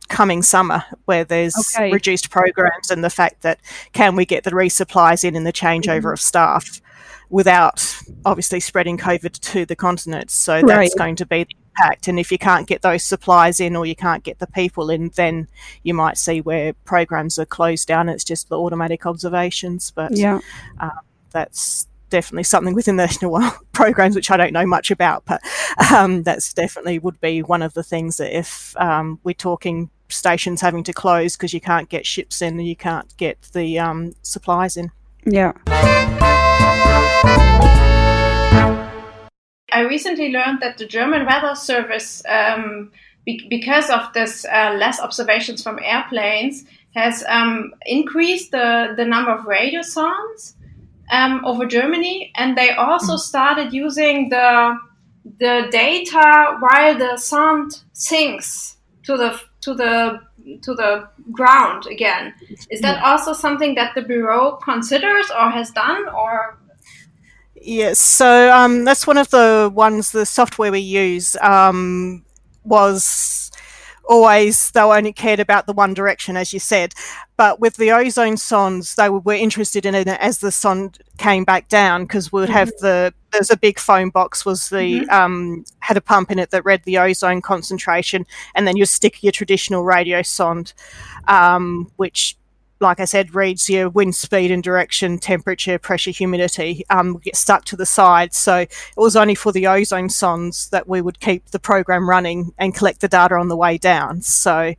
coming 0.08 0.42
summer 0.42 0.84
where 1.06 1.24
there's 1.24 1.56
okay. 1.76 1.92
reduced 1.92 2.32
programs 2.32 2.90
and 2.90 3.04
the 3.04 3.12
fact 3.12 3.44
that 3.44 3.60
can 3.94 4.16
we 4.16 4.26
get 4.26 4.44
the 4.44 4.52
resupplies 4.52 5.24
in 5.24 5.36
and 5.36 5.46
the 5.46 5.54
changeover 5.54 6.00
mm-hmm. 6.00 6.14
of 6.14 6.20
staff 6.20 6.82
without 7.30 7.96
obviously 8.26 8.60
spreading 8.60 8.98
COVID 8.98 9.40
to 9.52 9.68
the 9.68 9.76
continent. 9.76 10.32
So 10.32 10.62
that's 10.62 10.72
right. 10.72 10.92
going 10.98 11.16
to 11.18 11.28
be 11.28 11.44
the 11.44 11.56
impact. 11.80 12.08
And 12.08 12.20
if 12.20 12.32
you 12.32 12.38
can't 12.38 12.68
get 12.68 12.82
those 12.82 13.04
supplies 13.04 13.60
in 13.60 13.76
or 13.76 13.86
you 13.86 13.96
can't 13.96 14.24
get 14.24 14.40
the 14.40 14.48
people 14.48 14.90
in, 14.90 15.10
then 15.16 15.48
you 15.84 15.94
might 15.94 16.18
see 16.18 16.42
where 16.42 16.74
programs 16.86 17.40
are 17.40 17.46
closed 17.46 17.88
down. 17.88 18.10
It's 18.10 18.24
just 18.24 18.50
the 18.50 18.60
automatic 18.60 19.06
observations. 19.06 19.92
But 19.92 20.16
yeah, 20.16 20.40
uh, 20.80 20.90
that's 21.32 21.88
definitely 22.10 22.44
something 22.44 22.74
within 22.74 22.96
the 22.96 23.06
national 23.08 23.40
programs 23.72 24.16
which 24.16 24.32
I 24.32 24.38
don't 24.38 24.54
know 24.54 24.66
much 24.66 24.92
about. 24.92 25.26
But 25.26 25.42
um, 25.92 26.24
that's 26.24 26.54
definitely 26.54 27.00
would 27.00 27.20
be 27.22 27.42
one 27.42 27.62
of 27.62 27.74
the 27.74 27.84
things 27.84 28.18
that 28.18 28.36
if 28.36 28.76
um, 28.78 29.20
we're 29.24 29.34
talking 29.34 29.90
stations 30.10 30.60
having 30.60 30.84
to 30.84 30.94
close 30.94 31.38
because 31.38 31.54
you 31.54 31.62
can't 31.62 31.88
get 31.88 32.06
ships 32.06 32.42
in 32.42 32.58
and 32.58 32.68
you 32.68 32.76
can't 32.76 33.16
get 33.18 33.42
the 33.54 33.78
um, 33.78 34.16
supplies 34.24 34.76
in. 34.76 34.92
Yeah. 35.26 35.54
I 39.72 39.82
recently 39.82 40.32
learned 40.32 40.62
that 40.62 40.78
the 40.78 40.86
German 40.86 41.26
Weather 41.26 41.56
Service, 41.56 42.24
um, 42.28 42.92
be- 43.26 43.48
because 43.50 43.90
of 43.90 44.12
this 44.14 44.46
uh, 44.46 44.76
less 44.78 45.00
observations 45.00 45.64
from 45.64 45.80
airplanes, 45.84 46.66
has 46.96 47.24
um, 47.28 47.74
increased 47.86 48.52
the, 48.52 48.94
the 48.98 49.06
number 49.06 49.32
of 49.32 49.46
radio 49.46 49.82
sondes 49.82 50.56
um, 51.12 51.44
over 51.46 51.66
Germany, 51.66 52.32
and 52.36 52.58
they 52.58 52.72
also 52.72 53.14
mm. 53.14 53.20
started 53.20 53.74
using 53.74 54.30
the 54.30 54.78
the 55.38 55.68
data 55.70 56.58
while 56.60 56.98
the 56.98 57.18
sonde 57.18 57.74
sinks 57.94 58.78
to 59.04 59.18
the 59.18 59.40
to 59.62 59.74
the 59.74 60.20
to 60.62 60.74
the 60.74 61.08
ground 61.32 61.86
again. 61.88 62.34
Is 62.70 62.82
that 62.82 63.04
also 63.04 63.34
something 63.34 63.76
that 63.76 63.94
the 63.96 64.02
bureau 64.02 64.58
considers 64.64 65.30
or 65.32 65.50
has 65.50 65.72
done, 65.72 66.08
or 66.10 66.59
Yes, 67.62 68.00
so 68.00 68.52
um, 68.52 68.86
that's 68.86 69.06
one 69.06 69.18
of 69.18 69.30
the 69.32 69.72
ones, 69.74 70.12
the 70.12 70.26
software 70.26 70.72
we 70.72 70.80
use 70.80 71.36
um, 71.42 72.24
was 72.64 73.52
always 74.10 74.72
they 74.72 74.82
only 74.82 75.14
cared 75.14 75.40
about 75.40 75.68
the 75.68 75.74
one 75.74 75.94
direction, 75.94 76.38
as 76.38 76.54
you 76.54 76.60
said. 76.60 76.94
But 77.38 77.60
with 77.60 77.76
the 77.78 77.92
ozone 77.92 78.36
sondes, 78.36 78.96
they 78.96 79.10
were, 79.10 79.34
interested 79.34 79.86
in 79.86 79.94
it 79.96 80.08
as 80.08 80.40
the 80.40 80.52
sonde 80.52 80.98
came 81.18 81.44
back 81.44 81.70
down 81.70 82.04
because 82.04 82.32
we 82.32 82.42
would 82.42 82.50
mm-hmm. 82.50 82.58
have 82.58 82.72
the 82.80 83.14
there's 83.32 83.52
a 83.52 83.58
big 83.58 83.78
foam 83.78 84.10
box 84.10 84.46
was 84.46 84.70
the 84.70 85.02
mm-hmm. 85.02 85.10
um, 85.10 85.64
had 85.80 85.96
a 85.98 86.02
pump 86.02 86.32
in 86.32 86.40
it 86.40 86.50
that 86.50 86.66
read 86.66 86.84
the 86.84 86.98
ozone 86.98 87.42
concentration, 87.42 88.26
and 88.56 88.68
then 88.68 88.78
you 88.78 88.86
stick 88.86 89.22
your 89.22 89.32
traditional 89.32 89.84
radio 89.84 90.22
sonde, 90.22 90.74
um, 91.28 91.92
which 91.98 92.36
like 92.80 93.00
I 93.00 93.06
said, 93.06 93.36
reads 93.36 93.70
your 93.70 93.90
wind 93.90 94.16
speed 94.16 94.52
and 94.52 94.64
direction, 94.64 95.18
temperature, 95.20 95.78
pressure, 95.78 96.12
humidity, 96.12 96.86
um, 96.90 97.18
get 97.18 97.36
stuck 97.36 97.66
to 97.66 97.76
the 97.76 97.86
side. 97.86 98.34
So 98.34 98.58
it 98.60 98.70
was 98.96 99.16
only 99.16 99.36
for 99.36 99.52
the 99.52 99.68
ozone 99.68 100.08
sondes 100.08 100.70
that 100.70 100.88
we 100.88 101.02
would 101.02 101.20
keep 101.20 101.46
the 101.48 101.60
program 101.60 102.10
running 102.10 102.54
and 102.58 102.74
collect 102.74 103.02
the 103.02 103.08
data 103.08 103.36
on 103.36 103.50
the 103.50 103.58
way 103.58 103.78
down. 103.78 104.22
So 104.22 104.74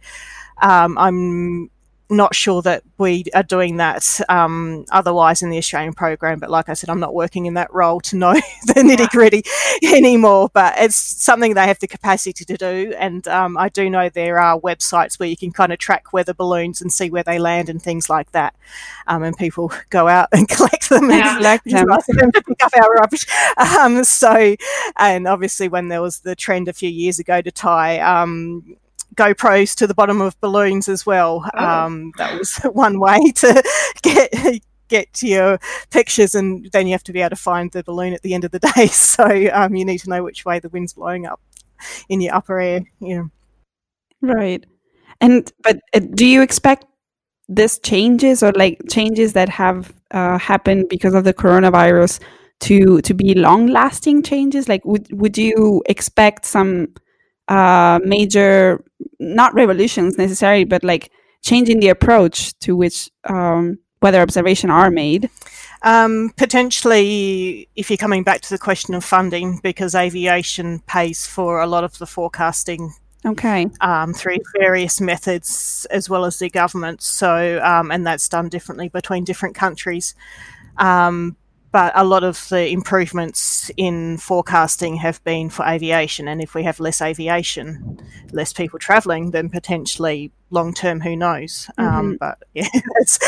um, 0.62 0.96
I'm 0.98 1.70
not 2.11 2.35
sure 2.35 2.61
that 2.62 2.83
we 2.99 3.25
are 3.35 3.42
doing 3.42 3.77
that 3.77 4.20
um, 4.29 4.85
otherwise 4.90 5.42
in 5.42 5.51
the 5.51 5.59
Australian 5.59 5.92
program. 5.92 6.38
But 6.40 6.51
like 6.51 6.68
I 6.68 6.75
said, 6.75 6.90
I'm 6.90 7.01
not 7.01 7.14
working 7.14 7.46
in 7.46 7.55
that 7.55 7.73
role 7.73 8.01
to 8.01 8.16
know 8.16 8.33
the 8.66 8.75
nitty 8.75 9.09
gritty 9.11 9.44
anymore. 9.94 10.51
But 10.53 10.75
it's 10.79 10.96
something 10.96 11.55
they 11.55 11.66
have 11.66 11.79
the 11.79 11.87
capacity 11.87 12.44
to 12.44 12.57
do. 12.57 12.94
And 12.99 13.27
um, 13.29 13.57
I 13.57 13.68
do 13.68 13.88
know 13.88 14.09
there 14.09 14.38
are 14.38 14.59
websites 14.61 15.18
where 15.18 15.29
you 15.29 15.37
can 15.37 15.53
kind 15.53 15.73
of 15.73 15.79
track 15.79 16.12
weather 16.12 16.35
balloons 16.35 16.83
and 16.83 16.92
see 16.92 17.11
where 17.11 17.23
they 17.23 17.38
land 17.38 17.68
and 17.68 17.81
things 17.81 18.11
like 18.11 18.33
that. 18.33 18.55
Um, 19.07 19.23
and 19.23 19.37
people 19.37 19.73
go 19.90 20.09
out 20.09 20.29
and 20.33 20.49
collect 20.49 20.88
them 20.90 21.11
yeah, 21.11 21.37
and 21.37 21.38
collect 21.38 21.64
them. 21.64 21.87
them 21.87 22.33
to 22.33 22.42
pick 22.42 22.64
up 22.64 22.73
our 22.75 22.94
rubbish. 22.94 23.27
Um, 23.57 24.05
so, 24.05 24.57
and 24.99 25.27
obviously 25.27 25.68
when 25.68 25.88
there 25.88 26.03
was 26.03 26.20
the 26.20 26.35
trend 26.35 26.68
a 26.68 26.73
few 26.73 26.90
years 26.90 27.18
ago 27.18 27.40
to 27.40 27.51
tie 27.51 27.99
um, 28.01 28.77
GoPros 29.16 29.75
to 29.77 29.87
the 29.87 29.94
bottom 29.94 30.20
of 30.20 30.40
balloons 30.40 30.88
as 30.88 31.05
well. 31.05 31.49
Oh. 31.55 31.66
Um, 31.66 32.12
that 32.18 32.38
was 32.38 32.57
one 32.73 33.01
way 33.01 33.18
to 33.37 33.62
get 34.03 34.62
get 34.88 35.23
your 35.23 35.59
pictures, 35.90 36.35
and 36.35 36.68
then 36.73 36.87
you 36.87 36.92
have 36.92 37.05
to 37.05 37.12
be 37.12 37.20
able 37.20 37.31
to 37.31 37.37
find 37.37 37.70
the 37.73 37.83
balloon 37.83 38.12
at 38.12 38.23
the 38.23 38.35
end 38.35 38.44
of 38.44 38.51
the 38.51 38.59
day. 38.77 38.87
So 38.87 39.51
um, 39.53 39.75
you 39.75 39.85
need 39.85 39.99
to 39.99 40.11
know 40.11 40.23
which 40.23 40.44
way 40.44 40.59
the 40.59 40.68
wind's 40.68 40.92
blowing 40.92 41.27
up 41.27 41.40
in 42.09 42.20
your 42.20 42.35
upper 42.35 42.61
air. 42.61 42.83
Yeah, 43.01 43.25
right. 44.20 44.64
And 45.20 45.51
but 45.62 45.81
uh, 45.94 46.01
do 46.01 46.27
you 46.27 46.42
expect 46.42 46.87
this 47.49 47.79
changes 47.81 48.42
or 48.42 48.53
like 48.53 48.81
changes 48.88 49.33
that 49.33 49.49
have 49.49 49.92
uh, 50.12 50.38
happened 50.38 50.88
because 50.88 51.14
of 51.14 51.25
the 51.25 51.35
coronavirus 51.35 52.20
to 52.61 53.01
to 53.03 53.14
be 53.14 53.35
long 53.35 53.66
lasting 53.66 54.23
changes? 54.23 54.68
Like, 54.68 54.85
would 54.85 55.09
would 55.12 55.38
you 55.38 55.83
expect 55.87 56.46
some 56.46 56.88
uh, 57.50 57.98
major, 58.04 58.82
not 59.18 59.52
revolutions 59.54 60.16
necessarily, 60.16 60.64
but 60.64 60.84
like 60.84 61.10
changing 61.42 61.80
the 61.80 61.88
approach 61.88 62.58
to 62.60 62.76
which 62.76 63.10
um, 63.24 63.78
weather 64.00 64.20
observation 64.20 64.70
are 64.70 64.90
made? 64.90 65.28
Um, 65.82 66.32
potentially, 66.36 67.68
if 67.74 67.90
you're 67.90 67.96
coming 67.96 68.22
back 68.22 68.40
to 68.42 68.50
the 68.50 68.58
question 68.58 68.94
of 68.94 69.04
funding, 69.04 69.60
because 69.62 69.94
aviation 69.94 70.80
pays 70.86 71.26
for 71.26 71.60
a 71.60 71.66
lot 71.66 71.84
of 71.84 71.98
the 71.98 72.06
forecasting. 72.06 72.94
Okay. 73.26 73.66
Um, 73.82 74.14
through 74.14 74.38
various 74.58 74.98
methods 74.98 75.86
as 75.90 76.08
well 76.08 76.24
as 76.24 76.38
the 76.38 76.48
government. 76.48 77.02
So, 77.02 77.60
um, 77.62 77.90
and 77.90 78.06
that's 78.06 78.28
done 78.30 78.48
differently 78.48 78.88
between 78.88 79.24
different 79.24 79.54
countries. 79.54 80.14
Um, 80.78 81.36
but 81.72 81.92
a 81.94 82.04
lot 82.04 82.24
of 82.24 82.48
the 82.48 82.68
improvements 82.68 83.70
in 83.76 84.18
forecasting 84.18 84.96
have 84.96 85.22
been 85.22 85.50
for 85.50 85.64
aviation. 85.64 86.26
And 86.26 86.42
if 86.42 86.54
we 86.54 86.64
have 86.64 86.80
less 86.80 87.00
aviation, 87.00 88.00
less 88.33 88.52
people 88.52 88.78
travelling, 88.78 89.30
then 89.30 89.48
potentially 89.48 90.33
long 90.50 90.74
term, 90.74 91.00
who 91.00 91.14
knows? 91.14 91.70
Um, 91.78 91.87
mm-hmm. 91.87 91.96
Um, 91.96 92.16
but 92.18 92.42
yeah, 92.54 92.68
it's 92.96 93.18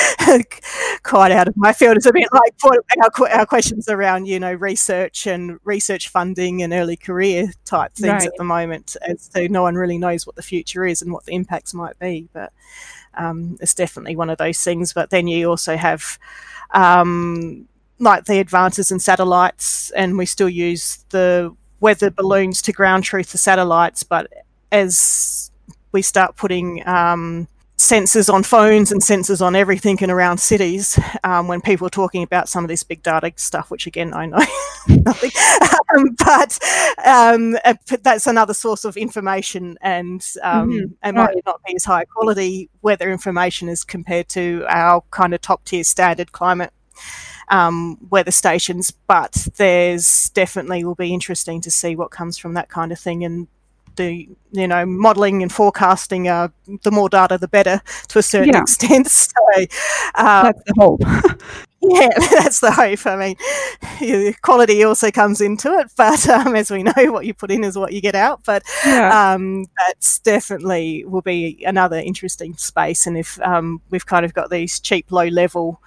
quite 1.05 1.31
out 1.31 1.47
of 1.47 1.57
my 1.57 1.73
field. 1.73 1.97
It's 1.97 2.07
a 2.07 2.13
bit 2.13 2.29
like 2.33 2.55
our, 2.65 3.29
our 3.29 3.47
questions 3.47 3.89
around, 3.89 4.27
you 4.27 4.41
know, 4.41 4.53
research 4.53 5.29
and 5.29 5.61
research 5.63 6.09
funding 6.09 6.63
and 6.63 6.73
early 6.73 6.97
career 6.97 7.53
type 7.65 7.95
things 7.95 8.13
right. 8.13 8.27
at 8.27 8.37
the 8.39 8.45
moment, 8.45 8.97
as 9.07 9.29
to 9.29 9.49
no 9.49 9.63
one 9.63 9.77
really 9.77 9.99
knows 9.99 10.27
what 10.27 10.35
the 10.35 10.43
future 10.43 10.85
is 10.85 11.01
and 11.01 11.13
what 11.13 11.25
the 11.27 11.35
impacts 11.35 11.75
might 11.75 11.97
be. 12.01 12.29
But 12.33 12.53
um, 13.15 13.57
it's 13.61 13.75
definitely 13.75 14.17
one 14.17 14.31
of 14.31 14.39
those 14.39 14.63
things. 14.63 14.93
But 14.93 15.11
then 15.11 15.29
you 15.29 15.49
also 15.49 15.77
have 15.77 16.19
um, 16.73 17.69
like 17.99 18.25
the 18.25 18.39
advances 18.39 18.91
in 18.91 18.99
satellites, 18.99 19.91
and 19.93 20.19
we 20.19 20.27
still 20.27 20.49
use 20.49 21.05
the 21.11 21.55
weather 21.81 22.11
balloons 22.11 22.63
to 22.63 22.73
ground 22.73 23.05
truth 23.05 23.33
the 23.33 23.39
satellites. 23.39 24.03
But 24.03 24.33
as 24.71 25.51
we 25.93 26.03
start 26.03 26.37
putting 26.37 26.87
um, 26.89 27.49
sensors 27.83 28.33
on 28.33 28.45
phones 28.45 28.93
and 28.93 29.03
sensors 29.03 29.45
on 29.45 29.57
everything 29.57 29.99
and 30.03 30.11
around 30.11 30.39
cities, 30.39 30.99
um, 31.25 31.49
when 31.49 31.61
people 31.61 31.87
are 31.87 31.91
talking 31.91 32.23
about 32.23 32.49
some 32.49 32.65
of 32.65 32.69
this 32.69 32.83
big 32.83 33.03
data 33.03 33.33
stuff, 33.37 33.71
which 33.71 33.87
again 33.87 34.15
I 34.15 34.27
know 34.27 34.39
nothing, 34.89 35.31
um, 35.95 36.17
but 36.19 36.59
um, 37.05 37.57
that's 38.03 38.27
another 38.27 38.55
source 38.55 38.85
of 38.85 38.97
information, 38.97 39.77
and 39.83 40.27
um, 40.43 40.71
mm-hmm. 40.71 41.09
it 41.09 41.15
might 41.15 41.37
not 41.45 41.61
be 41.67 41.75
as 41.75 41.85
high 41.85 42.05
quality 42.05 42.71
weather 42.81 43.11
information 43.11 43.69
as 43.69 43.85
compared 43.85 44.29
to 44.31 44.65
our 44.69 45.03
kind 45.11 45.35
of 45.35 45.41
top 45.41 45.65
tier 45.65 45.85
standard 45.85 46.33
climate 46.33 46.73
um, 47.53 47.99
weather 48.11 48.31
stations, 48.31 48.91
but 48.91 49.47
there's 49.57 50.31
definitely 50.31 50.85
will 50.85 50.95
be 50.95 51.13
interesting 51.13 51.61
to 51.61 51.71
see 51.71 51.95
what 51.95 52.11
comes 52.11 52.39
from 52.39 52.55
that 52.55 52.71
kind 52.71 52.91
of 52.91 52.99
thing 52.99 53.25
and 53.25 53.47
the 53.97 54.27
you 54.53 54.67
know 54.67 54.87
modelling 54.87 55.43
and 55.43 55.53
forecasting. 55.53 56.27
Uh, 56.27 56.49
the 56.83 56.91
more 56.91 57.11
data, 57.11 57.37
the 57.37 57.49
better 57.49 57.83
to 58.09 58.19
a 58.19 58.23
certain 58.23 58.55
yeah. 58.55 58.63
extent. 58.63 59.09
So 59.33 59.61
um, 60.15 60.45
that's 60.45 60.63
the 60.65 60.75
hope. 60.79 61.01
yeah, 61.83 62.09
that's 62.31 62.61
the 62.61 62.71
hope. 62.71 63.07
I 63.07 63.35
mean, 64.01 64.35
quality 64.41 64.83
also 64.85 65.11
comes 65.11 65.41
into 65.41 65.71
it, 65.79 65.91
but 65.97 66.27
um, 66.29 66.55
as 66.55 66.71
we 66.71 66.83
know, 66.83 67.13
what 67.13 67.27
you 67.27 67.35
put 67.35 67.51
in 67.51 67.65
is 67.65 67.77
what 67.77 67.93
you 67.93 68.01
get 68.01 68.15
out. 68.15 68.43
But 68.45 68.63
yeah. 68.87 69.35
um, 69.35 69.67
that's 69.77 70.21
definitely 70.21 71.05
will 71.05 71.23
be 71.23 71.63
another 71.67 71.97
interesting 71.97 72.57
space. 72.57 73.07
And 73.07 73.19
if 73.19 73.41
um, 73.43 73.83
we've 73.91 74.07
kind 74.07 74.25
of 74.25 74.33
got 74.33 74.51
these 74.51 74.81
cheap, 74.81 75.11
low 75.11 75.27
level 75.27 75.81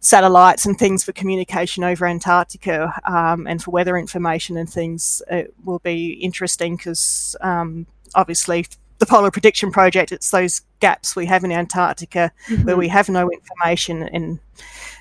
satellites 0.00 0.64
and 0.66 0.78
things 0.78 1.04
for 1.04 1.12
communication 1.12 1.84
over 1.84 2.06
Antarctica 2.06 2.92
um, 3.04 3.46
and 3.46 3.62
for 3.62 3.70
weather 3.70 3.96
information 3.96 4.56
and 4.56 4.70
things, 4.70 5.22
it 5.30 5.52
will 5.64 5.80
be 5.80 6.12
interesting 6.12 6.76
because 6.76 7.36
um, 7.40 7.86
obviously 8.14 8.66
the 8.98 9.06
Polar 9.06 9.30
Prediction 9.30 9.70
Project, 9.70 10.12
it's 10.12 10.30
those 10.30 10.62
gaps 10.80 11.16
we 11.16 11.26
have 11.26 11.44
in 11.44 11.52
Antarctica 11.52 12.32
mm-hmm. 12.48 12.64
where 12.64 12.76
we 12.76 12.88
have 12.88 13.08
no 13.08 13.30
information 13.30 14.02
and 14.02 14.38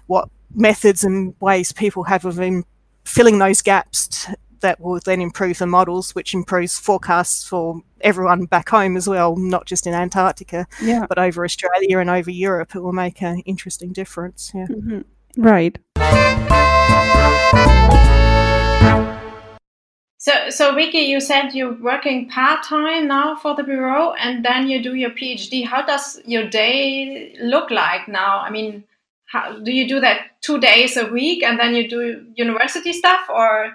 what 0.08 0.30
methods 0.54 1.04
and 1.04 1.36
ways 1.40 1.72
people 1.72 2.04
have 2.04 2.26
of 2.26 2.40
filling 3.04 3.40
those 3.40 3.62
gaps 3.62 4.28
that 4.62 4.80
will 4.80 5.00
then 5.04 5.22
improve 5.22 5.58
the 5.58 5.68
models, 5.68 6.16
which 6.16 6.34
improves 6.34 6.78
forecasts 6.78 7.48
for 7.48 7.82
everyone 8.02 8.46
back 8.46 8.70
home 8.70 8.98
as 8.98 9.08
well, 9.08 9.36
not 9.36 9.66
just 9.66 9.88
in 9.88 9.94
Antarctica, 9.94 10.68
yeah. 10.82 11.06
but 11.08 11.18
over 11.18 11.44
Australia 11.44 12.00
and 12.00 12.10
over 12.10 12.32
Europe. 12.32 12.76
It 12.76 12.80
will 12.80 12.94
make 12.94 13.22
an 13.22 13.40
interesting 13.42 13.94
difference. 13.94 14.52
Yeah. 14.54 14.68
Mm-hmm. 14.68 15.42
Right. 15.42 15.78
So, 20.20 20.50
so 20.50 20.76
Vicki, 20.76 21.00
you 21.00 21.22
said 21.22 21.52
you're 21.54 21.80
working 21.82 22.28
part 22.28 22.62
time 22.64 23.08
now 23.08 23.38
for 23.38 23.56
the 23.56 23.64
bureau, 23.64 24.12
and 24.14 24.44
then 24.44 24.68
you 24.68 24.84
do 24.84 24.94
your 24.96 25.12
PhD. 25.12 25.66
How 25.66 25.86
does 25.86 26.20
your 26.26 26.50
day 26.50 27.34
look 27.40 27.72
like 27.72 28.10
now? 28.10 28.40
I 28.40 28.50
mean, 28.50 28.84
how, 29.28 29.60
do 29.60 29.72
you 29.72 29.88
do 29.88 30.02
that 30.02 30.42
two 30.42 30.60
days 30.60 30.98
a 30.98 31.06
week, 31.06 31.44
and 31.44 31.58
then 31.58 31.76
you 31.76 31.88
do 31.88 32.26
university 32.36 32.92
stuff, 32.92 33.22
or 33.30 33.72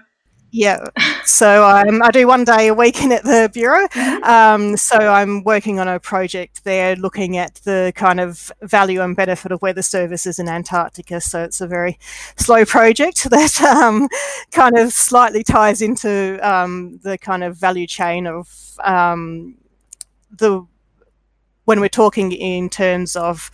yeah, 0.54 0.84
so 1.24 1.64
um, 1.66 2.02
I 2.02 2.10
do 2.10 2.26
one 2.26 2.44
day 2.44 2.68
a 2.68 2.74
week 2.74 3.02
in 3.02 3.10
at 3.10 3.24
the 3.24 3.50
bureau. 3.50 3.86
Mm-hmm. 3.88 4.22
Um, 4.22 4.76
so 4.76 4.96
I'm 4.96 5.42
working 5.44 5.80
on 5.80 5.88
a 5.88 5.98
project 5.98 6.64
there, 6.64 6.94
looking 6.94 7.38
at 7.38 7.54
the 7.64 7.90
kind 7.96 8.20
of 8.20 8.52
value 8.60 9.00
and 9.00 9.16
benefit 9.16 9.50
of 9.50 9.62
weather 9.62 9.80
services 9.80 10.38
in 10.38 10.50
Antarctica. 10.50 11.22
So 11.22 11.42
it's 11.42 11.62
a 11.62 11.66
very 11.66 11.98
slow 12.36 12.66
project 12.66 13.24
that 13.30 13.62
um, 13.62 14.10
kind 14.50 14.76
of 14.76 14.92
slightly 14.92 15.42
ties 15.42 15.80
into 15.80 16.38
um, 16.46 17.00
the 17.02 17.16
kind 17.16 17.42
of 17.42 17.56
value 17.56 17.86
chain 17.86 18.26
of 18.26 18.78
um, 18.84 19.56
the 20.30 20.66
when 21.64 21.80
we're 21.80 21.88
talking 21.88 22.30
in 22.30 22.68
terms 22.68 23.16
of 23.16 23.50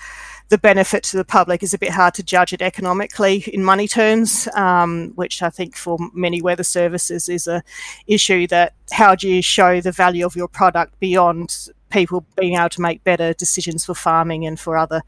the 0.48 0.58
benefit 0.58 1.02
to 1.04 1.16
the 1.16 1.24
public 1.24 1.62
is 1.62 1.74
a 1.74 1.78
bit 1.78 1.90
hard 1.90 2.14
to 2.14 2.22
judge 2.22 2.52
it 2.52 2.62
economically 2.62 3.44
in 3.52 3.62
money 3.62 3.86
terms, 3.86 4.48
um, 4.54 5.12
which 5.14 5.42
I 5.42 5.50
think 5.50 5.76
for 5.76 5.98
many 6.14 6.40
weather 6.40 6.62
services 6.62 7.28
is 7.28 7.46
a 7.46 7.62
issue 8.06 8.46
that 8.48 8.74
how 8.90 9.14
do 9.14 9.28
you 9.28 9.42
show 9.42 9.80
the 9.80 9.92
value 9.92 10.24
of 10.24 10.36
your 10.36 10.48
product 10.48 10.98
beyond 11.00 11.68
people 11.90 12.24
being 12.36 12.54
able 12.54 12.68
to 12.68 12.80
make 12.80 13.02
better 13.04 13.32
decisions 13.34 13.84
for 13.84 13.94
farming 13.94 14.46
and 14.46 14.58
for 14.60 14.76
other 14.76 15.02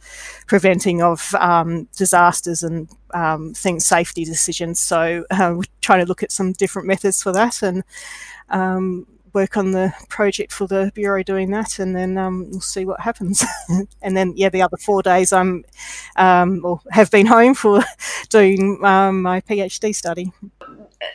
preventing 0.46 1.02
of 1.02 1.34
um, 1.34 1.88
disasters 1.96 2.62
and 2.62 2.88
um, 3.12 3.52
things, 3.54 3.84
safety 3.86 4.24
decisions. 4.24 4.80
So 4.80 5.24
uh, 5.30 5.54
we're 5.56 5.62
trying 5.80 6.00
to 6.00 6.06
look 6.06 6.22
at 6.22 6.32
some 6.32 6.52
different 6.52 6.88
methods 6.88 7.22
for 7.22 7.32
that 7.32 7.62
and 7.62 7.84
um, 8.48 9.06
work 9.32 9.56
on 9.56 9.72
the 9.72 9.92
project 10.08 10.52
for 10.52 10.66
the 10.66 10.90
bureau 10.94 11.22
doing 11.22 11.50
that, 11.50 11.78
and 11.78 11.94
then 11.96 12.18
um, 12.18 12.50
we'll 12.50 12.60
see 12.60 12.84
what 12.84 13.00
happens. 13.00 13.44
and 14.02 14.16
then, 14.16 14.34
yeah, 14.36 14.48
the 14.48 14.62
other 14.62 14.76
four 14.76 15.02
days 15.02 15.32
I'm 15.32 15.64
um, 16.16 16.60
or 16.64 16.80
have 16.90 17.10
been 17.10 17.26
home 17.26 17.54
for 17.54 17.82
doing 18.28 18.84
um, 18.84 19.22
my 19.22 19.40
PhD 19.40 19.94
study. 19.94 20.32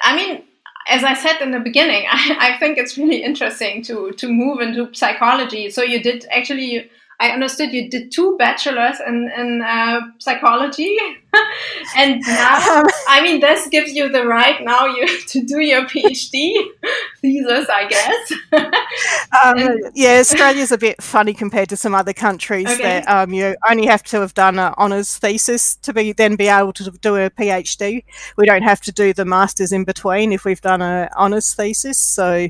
I 0.02 0.16
mean, 0.16 0.44
as 0.88 1.04
I 1.04 1.14
said 1.14 1.42
in 1.42 1.52
the 1.52 1.60
beginning, 1.60 2.06
I, 2.12 2.54
I 2.54 2.60
think 2.60 2.78
it's 2.78 2.98
really 2.98 3.24
interesting 3.24 3.84
to 3.84 4.12
to 4.12 4.28
move 4.28 4.60
into 4.60 4.94
psychology. 4.94 5.70
So 5.70 5.82
you 5.82 6.02
did 6.02 6.26
actually 6.32 6.90
I 7.20 7.30
understood 7.30 7.72
you 7.72 7.90
did 7.90 8.12
two 8.12 8.36
bachelors 8.38 8.98
in, 9.06 9.32
in 9.38 9.62
uh, 9.62 10.02
psychology, 10.20 10.98
and 11.96 12.22
now 12.22 12.80
um, 12.80 12.86
I 13.08 13.22
mean 13.22 13.40
this 13.40 13.68
gives 13.70 13.94
you 13.94 14.10
the 14.10 14.26
right 14.26 14.62
now 14.64 14.86
you 14.86 15.08
to 15.28 15.42
do 15.44 15.62
your 15.62 15.84
PhD 15.86 16.54
thesis, 17.22 17.68
I 17.70 17.88
guess. 17.88 18.32
um, 19.46 19.92
yeah, 19.94 20.20
Australia's 20.20 20.74
a 20.74 20.78
bit 20.78 21.02
funny 21.02 21.34
compared 21.34 21.70
to 21.70 21.78
some 21.78 21.96
other 21.96 22.14
countries 22.14 22.68
okay. 22.68 22.82
that 22.82 23.08
um, 23.08 23.34
you 23.34 23.56
only 23.70 23.86
have 23.86 24.04
to 24.04 24.20
have 24.20 24.34
done 24.34 24.60
an 24.60 24.74
honours 24.78 25.18
thesis 25.18 25.78
to 25.78 25.94
be 25.94 26.12
then 26.12 26.36
be 26.36 26.48
able 26.48 26.74
to 26.74 26.92
do 26.92 27.16
a 27.16 27.30
PhD. 27.30 28.04
We 28.36 28.46
don't 28.46 28.64
have 28.64 28.82
to 28.82 28.92
do 28.92 29.14
the 29.14 29.26
masters 29.26 29.72
in 29.72 29.86
between 29.86 30.34
if 30.34 30.44
we've 30.44 30.62
done 30.62 30.82
an 30.82 31.08
honours 31.16 31.54
thesis, 31.54 31.98
so 31.98 32.50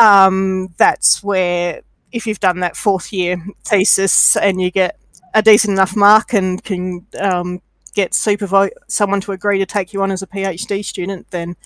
um, 0.00 0.72
that's 0.78 1.22
where 1.22 1.82
if 2.12 2.26
you've 2.26 2.40
done 2.40 2.60
that 2.60 2.76
fourth 2.76 3.12
year 3.12 3.44
thesis 3.64 4.36
and 4.36 4.60
you 4.60 4.70
get 4.70 4.98
a 5.34 5.42
decent 5.42 5.72
enough 5.72 5.96
mark 5.96 6.34
and 6.34 6.62
can 6.62 7.06
um, 7.18 7.60
get 7.94 8.14
supervise 8.14 8.70
someone 8.88 9.20
to 9.20 9.32
agree 9.32 9.58
to 9.58 9.66
take 9.66 9.92
you 9.92 10.02
on 10.02 10.10
as 10.10 10.22
a 10.22 10.26
PhD 10.26 10.84
student, 10.84 11.30
then 11.30 11.56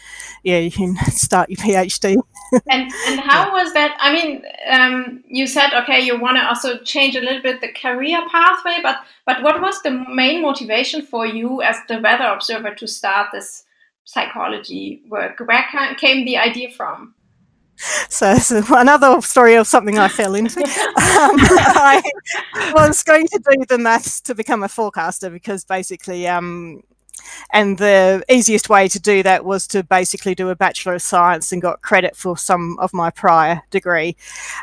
yeah, 0.42 0.58
you 0.58 0.70
can 0.70 0.96
start 1.10 1.50
your 1.50 1.58
PhD. 1.58 2.16
and 2.68 2.90
and 3.06 3.20
how 3.20 3.52
was 3.52 3.72
that? 3.72 3.96
I 4.00 4.12
mean, 4.12 4.42
um, 4.70 5.24
you 5.26 5.46
said 5.46 5.72
okay, 5.82 6.00
you 6.00 6.18
want 6.18 6.36
to 6.36 6.46
also 6.46 6.78
change 6.78 7.16
a 7.16 7.20
little 7.20 7.42
bit 7.42 7.60
the 7.60 7.72
career 7.72 8.20
pathway, 8.30 8.78
but 8.82 9.00
but 9.24 9.42
what 9.42 9.60
was 9.60 9.82
the 9.82 9.90
main 9.90 10.42
motivation 10.42 11.02
for 11.02 11.26
you 11.26 11.62
as 11.62 11.76
the 11.88 12.00
weather 12.00 12.24
observer 12.24 12.74
to 12.74 12.86
start 12.86 13.28
this 13.32 13.64
psychology 14.04 15.02
work? 15.08 15.40
Where 15.40 15.66
came 15.96 16.24
the 16.24 16.38
idea 16.38 16.70
from? 16.70 17.15
So, 18.08 18.36
so, 18.36 18.62
another 18.70 19.20
story 19.20 19.54
of 19.54 19.66
something 19.66 19.98
I 19.98 20.08
fell 20.08 20.34
into. 20.34 20.60
um, 20.60 20.66
I 20.96 22.02
was 22.74 23.02
going 23.02 23.26
to 23.28 23.38
do 23.50 23.64
the 23.68 23.78
maths 23.78 24.20
to 24.22 24.34
become 24.34 24.62
a 24.62 24.68
forecaster 24.68 25.30
because 25.30 25.64
basically, 25.64 26.26
um, 26.26 26.82
and 27.52 27.78
the 27.78 28.24
easiest 28.30 28.68
way 28.68 28.88
to 28.88 29.00
do 29.00 29.22
that 29.22 29.44
was 29.44 29.66
to 29.68 29.82
basically 29.82 30.34
do 30.34 30.48
a 30.48 30.56
Bachelor 30.56 30.94
of 30.94 31.02
Science 31.02 31.52
and 31.52 31.60
got 31.60 31.82
credit 31.82 32.16
for 32.16 32.36
some 32.36 32.78
of 32.78 32.92
my 32.94 33.10
prior 33.10 33.62
degree, 33.70 34.16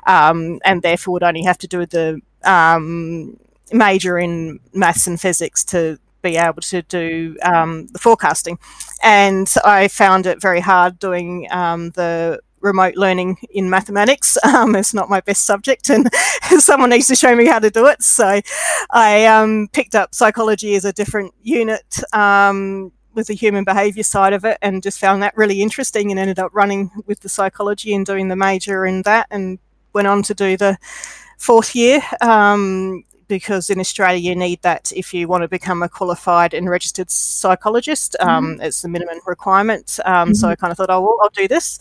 um, 0.08 0.60
and 0.66 0.82
therefore 0.82 1.14
would 1.14 1.24
only 1.24 1.44
have 1.44 1.58
to 1.60 1.68
do 1.68 1.86
the 1.86 2.22
um, 2.44 3.38
major 3.72 4.18
in 4.18 4.60
maths 4.74 5.08
and 5.08 5.20
physics 5.20 5.64
to 5.66 5.98
be 6.22 6.38
able 6.38 6.62
to 6.62 6.82
do 6.84 7.38
um, 7.44 7.88
the 7.88 8.00
forecasting. 8.00 8.58
And 9.04 9.54
I 9.64 9.90
found 9.90 10.26
it 10.26 10.42
very 10.42 10.62
hard 10.62 10.98
doing 10.98 11.48
um, 11.52 11.92
the 11.92 12.40
remote 12.64 12.96
learning 12.96 13.38
in 13.52 13.70
mathematics. 13.70 14.38
Um, 14.54 14.76
it's 14.76 14.94
not 14.94 15.10
my 15.10 15.20
best 15.20 15.46
subject, 15.46 15.90
and 15.90 16.10
someone 16.60 16.92
needs 16.92 17.08
to 17.08 17.16
show 17.16 17.36
me 17.36 17.48
how 17.48 17.58
to 17.60 17.72
do 17.72 17.88
it. 17.88 18.04
So 18.04 18.40
I 18.92 19.26
um, 19.26 19.68
picked 19.74 19.96
up 19.96 20.14
psychology 20.14 20.76
as 20.76 20.86
a 20.86 20.94
different 20.94 21.34
unit 21.42 21.84
um, 22.14 22.92
with 23.16 23.28
the 23.28 23.34
human 23.34 23.64
behavior 23.64 24.04
side 24.04 24.32
of 24.34 24.46
it, 24.46 24.60
and 24.62 24.84
just 24.84 25.00
found 25.00 25.24
that 25.24 25.36
really 25.36 25.62
interesting, 25.62 26.12
and 26.12 26.20
ended 26.20 26.40
up 26.40 26.52
running 26.54 26.92
with 27.08 27.22
the 27.22 27.30
psychology 27.30 27.96
and 27.96 28.06
doing 28.06 28.28
the 28.28 28.36
major 28.36 28.86
in 28.86 29.02
that, 29.04 29.28
and 29.32 29.58
went 29.94 30.08
on 30.08 30.22
to 30.24 30.36
do 30.36 30.56
the 30.56 30.78
fourth 31.40 31.76
year 31.76 32.02
um, 32.22 33.04
because 33.38 33.72
in 33.72 33.80
Australia 33.80 34.20
you 34.20 34.36
need 34.36 34.62
that 34.62 34.92
if 34.96 35.12
you 35.12 35.28
want 35.28 35.42
to 35.42 35.48
become 35.48 35.82
a 35.82 35.90
qualified 35.90 36.54
and 36.54 36.70
registered 36.70 37.10
psychologist. 37.10 38.16
Um, 38.20 38.30
mm-hmm. 38.30 38.62
It's 38.62 38.84
the 38.84 38.90
minimum 38.90 39.20
requirement. 39.26 40.00
Um, 40.06 40.14
mm-hmm. 40.14 40.34
So 40.36 40.50
I 40.50 40.56
kind 40.56 40.70
of 40.70 40.78
thought, 40.78 40.92
oh, 40.92 41.02
well, 41.02 41.18
I'll 41.24 41.30
do 41.30 41.48
this, 41.48 41.80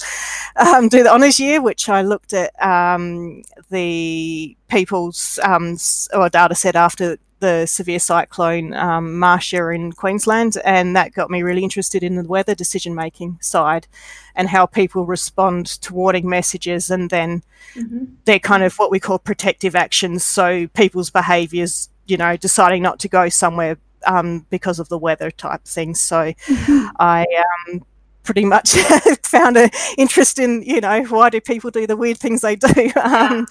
um, 0.57 0.88
do 0.88 1.03
the 1.03 1.12
honours 1.12 1.38
year, 1.38 1.61
which 1.61 1.90
I 1.90 2.00
looked 2.00 2.32
at 2.32 2.50
um, 2.62 3.42
the 3.70 4.57
people's 4.73 5.39
um, 5.45 5.77
or 6.14 6.29
data 6.29 6.55
set 6.55 6.75
after 6.75 7.18
the 7.41 7.66
severe 7.66 7.99
cyclone 7.99 8.73
um, 8.73 9.18
Marcia 9.18 9.68
in 9.68 9.93
Queensland, 9.93 10.57
and 10.64 10.97
that 10.97 11.12
got 11.12 11.29
me 11.29 11.43
really 11.43 11.62
interested 11.62 12.03
in 12.03 12.14
the 12.14 12.25
weather 12.25 12.55
decision 12.55 12.95
making 12.95 13.39
side 13.41 13.87
and 14.35 14.49
how 14.49 14.64
people 14.64 15.05
respond 15.05 15.66
to 15.66 15.93
warning 15.93 16.29
messages, 16.29 16.91
and 16.91 17.11
then 17.11 17.43
mm-hmm. 17.75 18.05
they're 18.25 18.39
kind 18.39 18.62
of 18.62 18.75
what 18.77 18.91
we 18.91 19.01
call 19.01 19.18
protective 19.18 19.77
actions. 19.77 20.25
So 20.25 20.68
people's 20.68 21.11
behaviours, 21.11 21.91
you 22.07 22.16
know, 22.16 22.37
deciding 22.37 22.83
not 22.83 22.99
to 23.01 23.09
go 23.09 23.29
somewhere 23.29 23.77
um, 24.07 24.47
because 24.49 24.79
of 24.79 24.89
the 24.89 24.99
weather 24.99 25.31
type 25.31 25.64
things. 25.64 26.01
So 26.01 26.33
mm-hmm. 26.33 26.87
I 26.99 27.27
um, 27.68 27.85
pretty 28.23 28.45
much 28.45 28.73
found 29.23 29.57
an 29.57 29.70
interest 29.99 30.39
in 30.39 30.62
you 30.62 30.81
know 30.81 31.05
why 31.05 31.31
do 31.31 31.41
people 31.41 31.70
do 31.70 31.87
the 31.87 31.97
weird 31.97 32.18
things 32.18 32.41
they 32.41 32.57
do? 32.57 32.91
Um, 33.03 33.47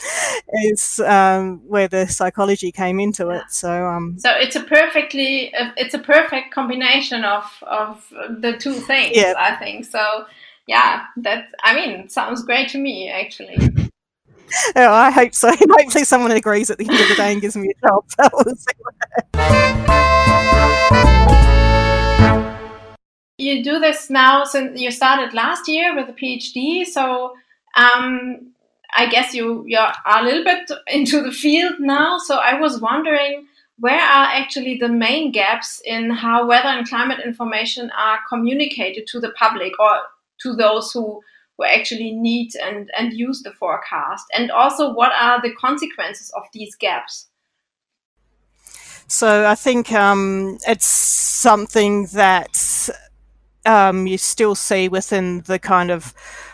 is 0.63 0.99
um, 1.01 1.61
where 1.67 1.87
the 1.87 2.07
psychology 2.07 2.71
came 2.71 2.99
into 2.99 3.29
it. 3.29 3.43
So 3.49 3.85
um, 3.87 4.17
so 4.17 4.31
it's 4.31 4.55
a 4.55 4.61
perfectly 4.63 5.53
it's 5.77 5.93
a 5.93 5.99
perfect 5.99 6.53
combination 6.53 7.23
of 7.23 7.43
of 7.63 8.07
the 8.09 8.57
two 8.57 8.73
things 8.73 9.15
yeah. 9.15 9.33
i 9.37 9.55
think. 9.55 9.85
So 9.85 10.25
yeah 10.67 11.05
that 11.17 11.49
i 11.63 11.73
mean 11.75 12.07
sounds 12.07 12.43
great 12.43 12.69
to 12.69 12.77
me 12.77 13.09
actually. 13.09 13.57
Oh, 14.75 14.91
I 14.91 15.11
hope 15.11 15.33
so. 15.33 15.49
Hopefully, 15.49 16.03
someone 16.03 16.31
agrees 16.31 16.69
at 16.69 16.77
the 16.77 16.85
end 16.85 16.99
of 16.99 17.07
the 17.07 17.15
day 17.15 17.31
and 17.31 17.41
gives 17.41 17.55
me 17.55 17.71
a 17.71 17.87
job. 17.87 18.03
You 23.41 23.63
do 23.63 23.79
this 23.79 24.09
now 24.09 24.43
since 24.43 24.79
you 24.79 24.91
started 24.91 25.33
last 25.33 25.67
year 25.67 25.95
with 25.95 26.09
a 26.09 26.13
PhD. 26.13 26.85
So 26.85 27.33
um, 27.75 28.51
I 28.95 29.07
guess 29.07 29.33
you 29.33 29.63
you're 29.67 29.91
a 30.05 30.23
little 30.23 30.43
bit 30.43 30.71
into 30.87 31.21
the 31.21 31.31
field 31.31 31.75
now. 31.79 32.17
So 32.17 32.37
I 32.37 32.59
was 32.59 32.79
wondering 32.79 33.47
where 33.79 33.99
are 33.99 34.27
actually 34.27 34.77
the 34.77 34.89
main 34.89 35.31
gaps 35.31 35.81
in 35.85 36.11
how 36.11 36.47
weather 36.47 36.67
and 36.67 36.87
climate 36.87 37.19
information 37.25 37.89
are 37.97 38.19
communicated 38.29 39.07
to 39.07 39.19
the 39.19 39.31
public 39.31 39.73
or 39.79 40.01
to 40.43 40.53
those 40.53 40.91
who 40.91 41.21
who 41.57 41.65
actually 41.65 42.11
need 42.11 42.55
and, 42.55 42.89
and 42.97 43.13
use 43.13 43.41
the 43.43 43.51
forecast? 43.51 44.25
And 44.33 44.51
also, 44.51 44.93
what 44.93 45.11
are 45.19 45.41
the 45.41 45.53
consequences 45.53 46.31
of 46.35 46.43
these 46.53 46.75
gaps? 46.75 47.27
So 49.07 49.45
I 49.45 49.55
think 49.55 49.91
um, 49.91 50.57
it's 50.67 50.85
something 50.85 52.05
that 52.13 52.89
um, 53.65 54.07
you 54.07 54.17
still 54.17 54.55
see 54.55 54.87
within 54.87 55.41
the 55.41 55.59
kind 55.59 55.91
of 55.91 56.13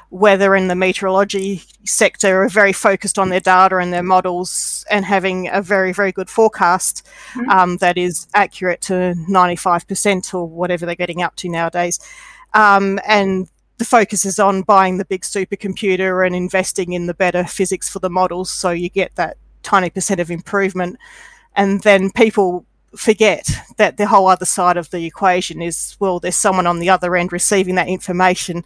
weather 0.09 0.55
and 0.55 0.69
the 0.69 0.75
meteorology 0.75 1.61
sector 1.83 2.43
are 2.43 2.49
very 2.49 2.71
focused 2.71 3.19
on 3.19 3.29
their 3.29 3.39
data 3.39 3.77
and 3.77 3.91
their 3.91 4.03
models 4.03 4.85
and 4.89 5.03
having 5.03 5.49
a 5.49 5.61
very, 5.61 5.91
very 5.91 6.11
good 6.11 6.29
forecast 6.29 7.05
mm-hmm. 7.33 7.49
um, 7.49 7.77
that 7.77 7.97
is 7.97 8.27
accurate 8.33 8.81
to 8.81 9.13
95% 9.29 10.33
or 10.33 10.45
whatever 10.45 10.85
they're 10.85 10.95
getting 10.95 11.21
up 11.21 11.35
to 11.35 11.49
nowadays. 11.49 11.99
Um, 12.53 12.99
and 13.05 13.49
the 13.77 13.85
focus 13.85 14.25
is 14.25 14.39
on 14.39 14.63
buying 14.63 14.97
the 14.97 15.05
big 15.05 15.21
supercomputer 15.21 16.25
and 16.25 16.35
investing 16.35 16.93
in 16.93 17.05
the 17.05 17.13
better 17.13 17.43
physics 17.43 17.89
for 17.89 17.99
the 17.99 18.09
models 18.09 18.49
so 18.49 18.71
you 18.71 18.89
get 18.89 19.15
that 19.15 19.37
tiny 19.61 19.89
percent 19.89 20.19
of 20.19 20.31
improvement. 20.31 20.97
And 21.55 21.81
then 21.81 22.11
people 22.11 22.65
forget 22.95 23.49
that 23.77 23.97
the 23.97 24.07
whole 24.07 24.27
other 24.27 24.45
side 24.45 24.77
of 24.77 24.89
the 24.91 25.05
equation 25.05 25.61
is 25.61 25.95
well, 25.99 26.19
there's 26.19 26.35
someone 26.35 26.67
on 26.67 26.79
the 26.79 26.89
other 26.89 27.15
end 27.15 27.31
receiving 27.31 27.75
that 27.75 27.87
information, 27.87 28.63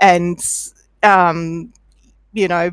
and 0.00 0.40
um, 1.02 1.72
you 2.32 2.48
know, 2.48 2.70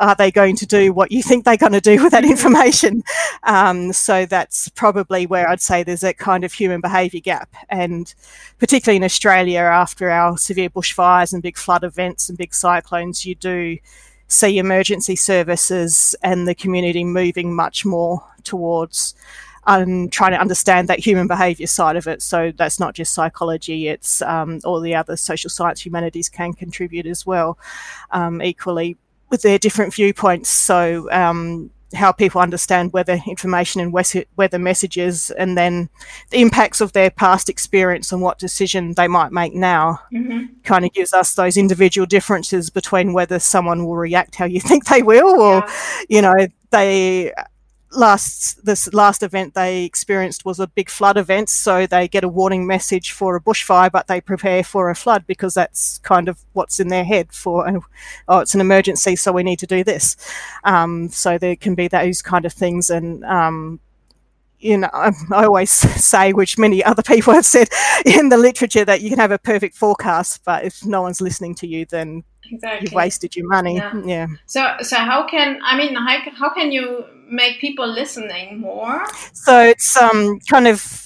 are 0.00 0.14
they 0.14 0.30
going 0.30 0.56
to 0.56 0.66
do 0.66 0.92
what 0.92 1.10
you 1.10 1.22
think 1.22 1.44
they're 1.44 1.56
going 1.56 1.72
to 1.72 1.80
do 1.80 2.02
with 2.02 2.12
that 2.12 2.24
information? 2.24 3.02
Um, 3.44 3.92
so 3.92 4.26
that's 4.26 4.68
probably 4.70 5.26
where 5.26 5.48
I'd 5.48 5.60
say 5.60 5.82
there's 5.82 6.04
a 6.04 6.14
kind 6.14 6.44
of 6.44 6.52
human 6.52 6.80
behaviour 6.80 7.20
gap, 7.20 7.54
and 7.68 8.12
particularly 8.58 8.96
in 8.96 9.04
Australia 9.04 9.60
after 9.60 10.10
our 10.10 10.36
severe 10.38 10.70
bushfires 10.70 11.32
and 11.32 11.42
big 11.42 11.56
flood 11.56 11.84
events 11.84 12.28
and 12.28 12.38
big 12.38 12.54
cyclones, 12.54 13.24
you 13.24 13.34
do 13.34 13.78
see 14.28 14.58
emergency 14.58 15.16
services 15.16 16.16
and 16.22 16.48
the 16.48 16.54
community 16.54 17.04
moving 17.04 17.54
much 17.54 17.84
more 17.84 18.24
towards 18.42 19.14
and 19.66 20.12
trying 20.12 20.32
to 20.32 20.40
understand 20.40 20.88
that 20.88 20.98
human 20.98 21.26
behavior 21.26 21.66
side 21.66 21.96
of 21.96 22.06
it. 22.06 22.22
So 22.22 22.52
that's 22.56 22.78
not 22.78 22.94
just 22.94 23.12
psychology, 23.12 23.88
it's 23.88 24.22
um, 24.22 24.60
all 24.64 24.80
the 24.80 24.94
other 24.94 25.16
social 25.16 25.50
science 25.50 25.84
humanities 25.84 26.28
can 26.28 26.52
contribute 26.52 27.06
as 27.06 27.26
well, 27.26 27.58
um, 28.10 28.40
equally 28.42 28.96
with 29.30 29.42
their 29.42 29.58
different 29.58 29.92
viewpoints. 29.92 30.48
So, 30.48 31.10
um, 31.10 31.70
how 31.94 32.10
people 32.10 32.40
understand 32.40 32.92
weather 32.92 33.20
information 33.26 33.80
and 33.80 33.92
weather 33.92 34.58
messages, 34.58 35.30
and 35.30 35.56
then 35.56 35.88
the 36.30 36.40
impacts 36.40 36.80
of 36.80 36.92
their 36.92 37.10
past 37.10 37.48
experience 37.48 38.10
and 38.12 38.20
what 38.20 38.38
decision 38.38 38.94
they 38.94 39.06
might 39.06 39.32
make 39.32 39.54
now. 39.54 40.00
Mm-hmm. 40.12 40.46
Kind 40.64 40.84
of 40.84 40.92
gives 40.92 41.14
us 41.14 41.34
those 41.34 41.56
individual 41.56 42.04
differences 42.04 42.70
between 42.70 43.12
whether 43.12 43.38
someone 43.38 43.86
will 43.86 43.96
react 43.96 44.34
how 44.34 44.46
you 44.46 44.60
think 44.68 44.86
they 44.86 45.02
will, 45.02 45.40
or 45.40 45.58
yeah. 45.58 45.72
you 46.08 46.22
know 46.22 46.46
they 46.70 47.32
last 47.92 48.64
this 48.64 48.92
last 48.92 49.22
event 49.22 49.54
they 49.54 49.84
experienced 49.84 50.44
was 50.44 50.58
a 50.58 50.66
big 50.66 50.90
flood 50.90 51.16
event 51.16 51.48
so 51.48 51.86
they 51.86 52.08
get 52.08 52.24
a 52.24 52.28
warning 52.28 52.66
message 52.66 53.12
for 53.12 53.36
a 53.36 53.40
bushfire 53.40 53.90
but 53.90 54.06
they 54.08 54.20
prepare 54.20 54.64
for 54.64 54.90
a 54.90 54.94
flood 54.94 55.24
because 55.26 55.54
that's 55.54 55.98
kind 55.98 56.28
of 56.28 56.38
what's 56.52 56.80
in 56.80 56.88
their 56.88 57.04
head 57.04 57.32
for 57.32 57.66
oh 58.28 58.38
it's 58.40 58.54
an 58.54 58.60
emergency 58.60 59.16
so 59.16 59.32
we 59.32 59.42
need 59.42 59.58
to 59.58 59.66
do 59.66 59.84
this. 59.84 60.16
Um, 60.64 61.08
so 61.08 61.38
there 61.38 61.56
can 61.56 61.74
be 61.74 61.88
those 61.88 62.22
kind 62.22 62.44
of 62.44 62.52
things 62.52 62.90
and 62.90 63.24
um, 63.24 63.80
you 64.58 64.78
know, 64.78 64.90
I, 64.92 65.12
I 65.32 65.44
always 65.44 65.70
say, 66.04 66.32
which 66.32 66.58
many 66.58 66.82
other 66.82 67.02
people 67.02 67.32
have 67.32 67.46
said 67.46 67.68
in 68.04 68.28
the 68.28 68.36
literature, 68.36 68.84
that 68.84 69.00
you 69.00 69.10
can 69.10 69.18
have 69.18 69.32
a 69.32 69.38
perfect 69.38 69.76
forecast, 69.76 70.42
but 70.44 70.64
if 70.64 70.84
no 70.84 71.02
one's 71.02 71.20
listening 71.20 71.54
to 71.56 71.66
you, 71.66 71.86
then 71.86 72.24
exactly. 72.50 72.86
you've 72.86 72.94
wasted 72.94 73.36
your 73.36 73.48
money. 73.48 73.76
Yeah. 73.76 74.02
yeah. 74.04 74.26
So, 74.46 74.76
so 74.80 74.96
how 74.96 75.26
can 75.26 75.58
I 75.62 75.76
mean, 75.76 75.94
how, 75.94 76.18
how 76.32 76.54
can 76.54 76.72
you 76.72 77.04
make 77.28 77.60
people 77.60 77.86
listening 77.86 78.60
more? 78.60 79.04
So 79.32 79.60
it's 79.60 79.96
um 79.96 80.38
kind 80.48 80.68
of 80.68 81.05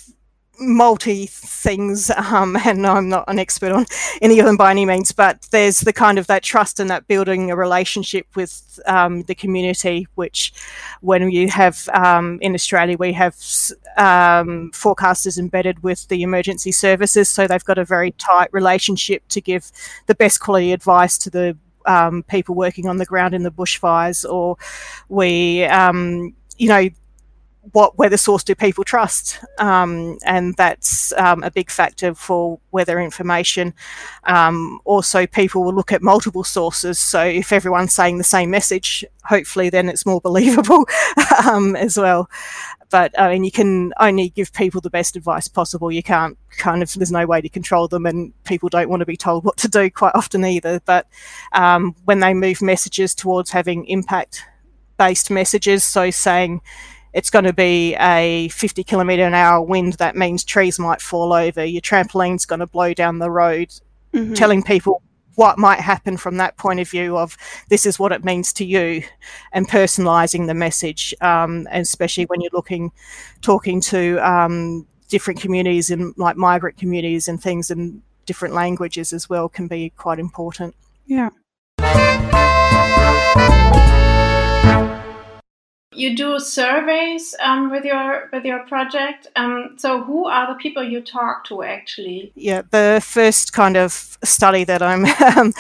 multi 0.61 1.27
things, 1.27 2.11
um, 2.11 2.57
and 2.65 2.87
I'm 2.87 3.09
not 3.09 3.25
an 3.29 3.39
expert 3.39 3.73
on 3.73 3.87
any 4.21 4.39
of 4.39 4.47
them 4.47 4.57
by 4.57 4.71
any 4.71 4.85
means, 4.85 5.13
but 5.13 5.49
there's 5.51 5.81
the 5.81 5.93
kind 5.93 6.19
of 6.19 6.27
that 6.29 6.43
trust 6.43 6.81
and 6.81 6.91
that 6.91 7.07
building 7.09 7.51
a 7.51 7.57
relationship 7.57 8.27
with 8.37 8.79
um, 8.87 9.23
the 9.23 9.35
community, 9.35 10.07
which 10.15 10.53
when 11.01 11.31
you 11.31 11.49
have 11.49 11.89
um, 11.95 12.39
in 12.41 12.55
Australia, 12.55 12.97
we 12.99 13.13
have 13.13 13.35
um, 13.97 14.71
forecasters 14.73 15.39
embedded 15.39 15.83
with 15.83 16.07
the 16.09 16.23
emergency 16.23 16.73
services, 16.73 17.29
so 17.29 17.47
they've 17.47 17.65
got 17.65 17.79
a 17.79 17.85
very 17.85 18.13
tight 18.13 18.49
relationship 18.53 19.27
to 19.29 19.41
give 19.41 19.71
the 20.07 20.15
best 20.15 20.41
quality 20.41 20.73
advice 20.73 21.19
to 21.19 21.31
the 21.31 21.57
um, 21.87 22.23
people 22.25 22.55
working 22.55 22.89
on 22.89 22.99
the 22.99 23.07
ground 23.07 23.35
in 23.35 23.43
the 23.43 23.51
bushfires, 23.51 24.31
or 24.31 24.57
we, 25.09 25.65
um, 25.65 26.35
you 26.59 26.69
know, 26.69 26.89
what 27.73 27.99
weather 27.99 28.17
source 28.17 28.43
do 28.43 28.55
people 28.55 28.85
trust? 28.85 29.39
Um, 29.59 30.19
and 30.25 30.57
that's 30.57 31.13
um, 31.13 31.43
a 31.43 31.51
big 31.51 31.71
factor 31.71 32.15
for 32.15 32.59
weather 32.73 33.01
information. 33.01 33.75
Um, 34.25 34.81
also, 34.85 35.27
people 35.27 35.65
will 35.65 35.75
look 35.75 35.93
at 35.93 36.03
multiple 36.03 36.45
sources. 36.45 36.99
So 36.99 37.23
if 37.23 37.53
everyone's 37.53 37.93
saying 37.93 38.19
the 38.19 38.25
same 38.25 38.51
message, 38.51 39.05
hopefully 39.25 39.71
then 39.71 39.89
it's 39.89 40.07
more 40.07 40.21
believable 40.25 40.87
um, 41.47 41.77
as 41.77 41.97
well. 41.97 42.29
But 42.91 43.17
I 43.19 43.33
mean, 43.33 43.45
you 43.45 43.53
can 43.53 43.93
only 44.01 44.31
give 44.31 44.53
people 44.53 44.81
the 44.81 44.91
best 44.91 45.15
advice 45.15 45.47
possible. 45.47 45.93
You 45.93 46.03
can't 46.03 46.37
kind 46.59 46.83
of, 46.83 46.93
there's 46.93 47.13
no 47.13 47.25
way 47.25 47.41
to 47.41 47.49
control 47.49 47.87
them, 47.87 48.05
and 48.05 48.33
people 48.45 48.69
don't 48.69 48.89
want 48.89 49.01
to 49.01 49.07
be 49.07 49.17
told 49.17 49.45
what 49.45 49.57
to 49.59 49.69
do 49.69 49.91
quite 49.91 50.15
often 50.15 50.45
either. 50.45 50.81
But 50.85 51.07
um, 51.53 51.95
when 52.05 52.19
they 52.19 52.35
move 52.35 52.61
messages 52.61 53.15
towards 53.15 53.51
having 53.51 53.87
impact 53.87 54.43
based 54.99 55.31
messages, 55.31 55.85
so 55.85 56.11
saying, 56.11 56.63
it's 57.13 57.31
going 57.31 57.45
to 57.45 57.53
be 57.53 57.95
a 57.97 58.49
50 58.49 58.85
kilometre 58.85 59.25
an 59.25 59.35
hour 59.35 59.61
wind. 59.61 59.95
That 59.95 60.17
means 60.17 60.45
trees 60.45 60.79
might 60.79 61.01
fall 61.01 61.33
over. 61.33 61.65
Your 61.65 61.81
trampoline's 61.81 62.47
going 62.47 62.61
to 62.61 62.67
blow 62.67 62.95
down 62.95 63.19
the 63.19 63.31
road. 63.31 63.71
Mm-hmm. 64.13 64.35
Telling 64.35 64.63
people 64.63 65.03
what 65.37 65.59
might 65.59 65.81
happen 65.81 66.17
from 66.17 66.37
that 66.37 66.57
point 66.57 66.81
of 66.81 66.91
view 66.91 67.17
of 67.17 67.37
this 67.71 67.87
is 67.87 67.99
what 67.99 68.13
it 68.13 68.25
means 68.25 68.53
to 68.53 68.65
you 68.65 69.03
and 69.53 69.69
personalizing 69.69 70.47
the 70.47 70.55
message 70.55 71.15
um, 71.23 71.67
and 71.71 71.83
especially 71.83 72.25
when 72.25 72.41
you're 72.41 72.51
looking 72.53 72.93
talking 73.41 73.81
to 73.81 74.19
um, 74.19 74.87
different 75.09 75.41
communities 75.41 75.91
and 75.91 76.13
like 76.19 76.37
migrant 76.37 76.77
communities 76.77 77.27
and 77.27 77.43
things 77.43 77.71
in 77.71 78.03
different 78.27 78.53
languages 78.55 79.13
as 79.13 79.31
well 79.31 79.49
can 79.49 79.67
be 79.67 79.91
quite 79.97 80.19
important 80.19 80.75
yeah 81.07 81.31
you 85.93 86.17
do 86.17 86.39
surveys 86.39 87.35
um, 87.41 87.71
with 87.71 87.85
your 87.85 88.29
with 88.33 88.45
your 88.45 88.61
project. 88.67 89.27
Um, 89.35 89.75
so 89.77 90.03
who 90.03 90.27
are 90.27 90.53
the 90.53 90.59
people 90.59 90.85
you 90.85 91.01
talk 91.01 91.45
to 91.47 91.65
actually? 91.65 92.33
Yeah, 92.37 92.63
the 92.71 93.03
first 93.05 93.53
kind 93.53 93.77
of 93.77 94.17
study 94.23 94.63
that 94.65 94.83
I'm 94.83 95.05
um, 95.37 95.53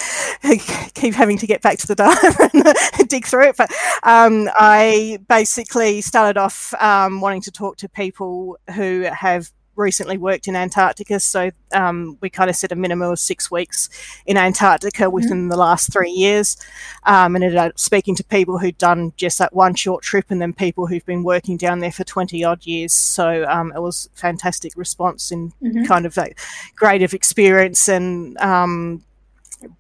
keep 0.95 1.15
having 1.15 1.39
to 1.39 1.47
get 1.47 1.63
back 1.63 1.79
to 1.79 1.87
the 1.87 1.97
data 1.97 2.51
and 2.99 3.09
dig 3.09 3.27
through 3.27 3.49
it, 3.49 3.57
but 3.57 3.73
um, 4.05 4.49
I 4.55 5.19
basically 5.29 6.01
started 6.01 6.39
off 6.39 6.75
um, 6.81 7.21
wanting 7.21 7.43
to 7.43 7.51
talk 7.51 7.77
to 7.79 7.89
people 7.89 8.57
who 8.75 9.03
have 9.03 9.51
recently 9.81 10.19
worked 10.19 10.47
in 10.47 10.55
Antarctica, 10.55 11.19
so 11.19 11.51
um, 11.73 12.19
we 12.21 12.31
kind 12.31 12.51
of 12.51 12.55
set 12.55 12.71
a 12.71 12.77
minimum 12.77 13.11
of 13.11 13.19
six 13.19 13.51
weeks 13.51 13.89
in 14.27 14.37
Antarctica 14.37 15.05
mm-hmm. 15.05 15.15
within 15.15 15.39
mm-hmm. 15.39 15.49
the 15.49 15.57
last 15.57 15.93
three 15.93 16.11
years, 16.11 16.57
um, 17.05 17.35
and 17.35 17.43
ended 17.43 17.59
up 17.59 17.79
speaking 17.79 18.15
to 18.17 18.25
people 18.25 18.59
who'd 18.59 18.79
done 18.79 19.13
just 19.17 19.39
that 19.39 19.53
one 19.53 19.75
short 19.75 20.05
trip, 20.05 20.27
and 20.31 20.41
then 20.41 20.53
people 20.53 20.87
who've 20.87 21.07
been 21.07 21.25
working 21.25 21.57
down 21.57 21.81
there 21.81 21.93
for 21.93 22.05
twenty 22.05 22.45
odd 22.45 22.65
years. 22.67 22.93
So 22.93 23.45
um, 23.49 23.73
it 23.75 23.81
was 23.81 24.09
fantastic 24.15 24.73
response 24.77 25.33
and 25.33 25.53
mm-hmm. 25.63 25.85
kind 25.85 26.07
of 26.07 26.15
that 26.15 26.35
great 26.77 27.03
of 27.03 27.15
experience, 27.15 27.89
and 27.89 28.39
um, 28.39 29.03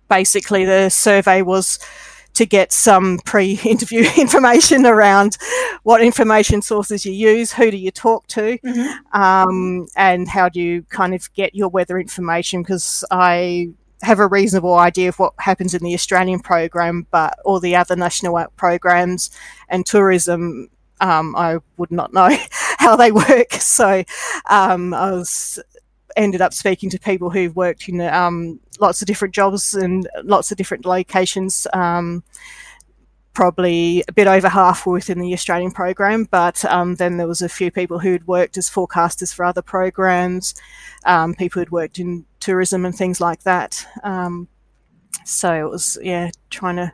basically 0.09 0.64
the 0.64 0.88
survey 0.88 1.42
was 1.42 1.78
to 2.41 2.47
get 2.47 2.72
some 2.72 3.18
pre-interview 3.26 4.09
information 4.16 4.86
around 4.86 5.36
what 5.82 6.03
information 6.03 6.62
sources 6.62 7.05
you 7.05 7.12
use, 7.12 7.53
who 7.53 7.70
do 7.70 7.76
you 7.76 7.91
talk 7.91 8.26
to, 8.28 8.57
mm-hmm. 8.64 9.20
um, 9.20 9.86
and 9.95 10.26
how 10.26 10.49
do 10.49 10.59
you 10.59 10.82
kind 10.84 11.14
of 11.14 11.30
get 11.34 11.55
your 11.55 11.68
weather 11.68 11.99
information. 11.99 12.62
Because 12.62 13.05
I 13.11 13.68
have 14.01 14.18
a 14.18 14.26
reasonable 14.26 14.74
idea 14.76 15.11
of 15.11 15.18
what 15.18 15.34
happens 15.38 15.74
in 15.74 15.84
the 15.84 15.93
Australian 15.93 16.41
program, 16.41 17.07
but 17.11 17.38
all 17.45 17.61
the 17.61 17.76
other 17.76 17.95
national 17.95 18.43
programs 18.57 19.30
and 19.68 19.84
tourism, 19.84 20.70
um, 21.03 21.36
I 21.36 21.59
would 21.76 21.91
not 21.91 22.14
know 22.14 22.30
how 22.78 22.97
they 22.97 23.12
work. 23.12 23.53
So 23.53 24.03
um, 24.49 24.95
I 24.95 25.11
was 25.11 25.59
ended 26.16 26.40
up 26.40 26.52
speaking 26.52 26.90
to 26.90 26.98
people 26.98 27.30
who've 27.30 27.54
worked 27.54 27.88
in 27.88 28.00
um, 28.00 28.61
lots 28.80 29.02
of 29.02 29.06
different 29.06 29.34
jobs 29.34 29.74
and 29.74 30.08
lots 30.24 30.50
of 30.50 30.58
different 30.58 30.84
locations. 30.84 31.66
Um, 31.72 32.22
probably 33.32 34.02
a 34.08 34.12
bit 34.12 34.26
over 34.26 34.48
half 34.48 34.84
were 34.84 34.94
within 34.94 35.20
the 35.20 35.32
Australian 35.32 35.70
program, 35.70 36.24
but 36.30 36.64
um, 36.64 36.96
then 36.96 37.16
there 37.16 37.28
was 37.28 37.42
a 37.42 37.48
few 37.48 37.70
people 37.70 37.98
who'd 37.98 38.26
worked 38.26 38.58
as 38.58 38.68
forecasters 38.68 39.32
for 39.32 39.44
other 39.44 39.62
programs, 39.62 40.54
um, 41.04 41.34
people 41.34 41.61
who'd 41.61 41.70
worked 41.70 41.98
in 41.98 42.26
tourism 42.40 42.84
and 42.84 42.94
things 42.94 43.20
like 43.20 43.42
that. 43.44 43.86
So 45.24 45.66
it 45.66 45.70
was 45.70 45.98
yeah 46.02 46.30
trying 46.50 46.76
to 46.76 46.92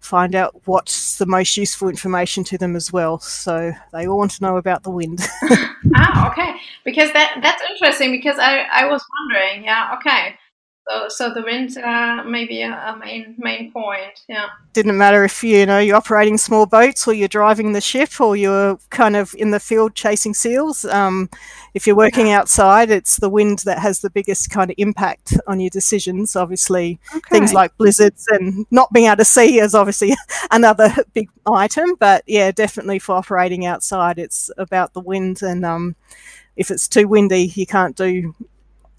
find 0.00 0.34
out 0.34 0.60
what's 0.64 1.18
the 1.18 1.26
most 1.26 1.56
useful 1.56 1.88
information 1.88 2.44
to 2.44 2.58
them 2.58 2.76
as 2.76 2.92
well. 2.92 3.18
So 3.18 3.72
they 3.92 4.06
all 4.06 4.18
want 4.18 4.32
to 4.32 4.42
know 4.42 4.56
about 4.56 4.82
the 4.82 4.90
wind. 4.90 5.20
Ah 5.96 6.30
okay. 6.30 6.54
Because 6.84 7.12
that 7.12 7.40
that's 7.42 7.62
interesting 7.70 8.12
because 8.12 8.38
i 8.38 8.60
i 8.72 8.84
was 8.86 9.04
wondering 9.18 9.64
yeah 9.64 9.94
okay 9.98 10.36
so, 10.88 11.08
so 11.08 11.34
the 11.34 11.42
wind 11.42 11.76
uh, 11.78 12.24
may 12.24 12.44
be 12.44 12.62
a, 12.62 12.70
a, 12.70 12.96
main 12.96 13.34
main 13.38 13.70
point. 13.70 14.24
Yeah. 14.28 14.46
Didn't 14.72 14.98
matter 14.98 15.24
if 15.24 15.44
you 15.44 15.64
know 15.64 15.78
you're 15.78 15.96
operating 15.96 16.38
small 16.38 16.66
boats 16.66 17.06
or 17.06 17.14
you're 17.14 17.28
driving 17.28 17.72
the 17.72 17.80
ship 17.80 18.20
or 18.20 18.34
you're 18.36 18.78
kind 18.90 19.14
of 19.14 19.34
in 19.38 19.52
the 19.52 19.60
field 19.60 19.94
chasing 19.94 20.34
seals. 20.34 20.84
Um, 20.84 21.30
if 21.74 21.86
you're 21.86 21.96
working 21.96 22.28
yeah. 22.28 22.40
outside, 22.40 22.90
it's 22.90 23.18
the 23.18 23.30
wind 23.30 23.60
that 23.60 23.78
has 23.78 24.00
the 24.00 24.10
biggest 24.10 24.50
kind 24.50 24.70
of 24.70 24.74
impact 24.78 25.38
on 25.46 25.60
your 25.60 25.70
decisions. 25.70 26.34
Obviously, 26.34 26.98
okay. 27.14 27.38
things 27.38 27.52
like 27.52 27.76
blizzards 27.76 28.26
and 28.30 28.66
not 28.70 28.92
being 28.92 29.06
able 29.06 29.18
to 29.18 29.24
see 29.24 29.60
is 29.60 29.74
obviously 29.74 30.14
another 30.50 30.92
big 31.14 31.28
item. 31.46 31.94
But 31.94 32.24
yeah, 32.26 32.50
definitely 32.50 32.98
for 32.98 33.14
operating 33.14 33.66
outside, 33.66 34.18
it's 34.18 34.50
about 34.58 34.94
the 34.94 35.00
wind 35.00 35.42
and. 35.42 35.64
Um, 35.64 35.96
if 36.54 36.70
it's 36.70 36.86
too 36.86 37.08
windy, 37.08 37.50
you 37.54 37.64
can't 37.64 37.96
do 37.96 38.34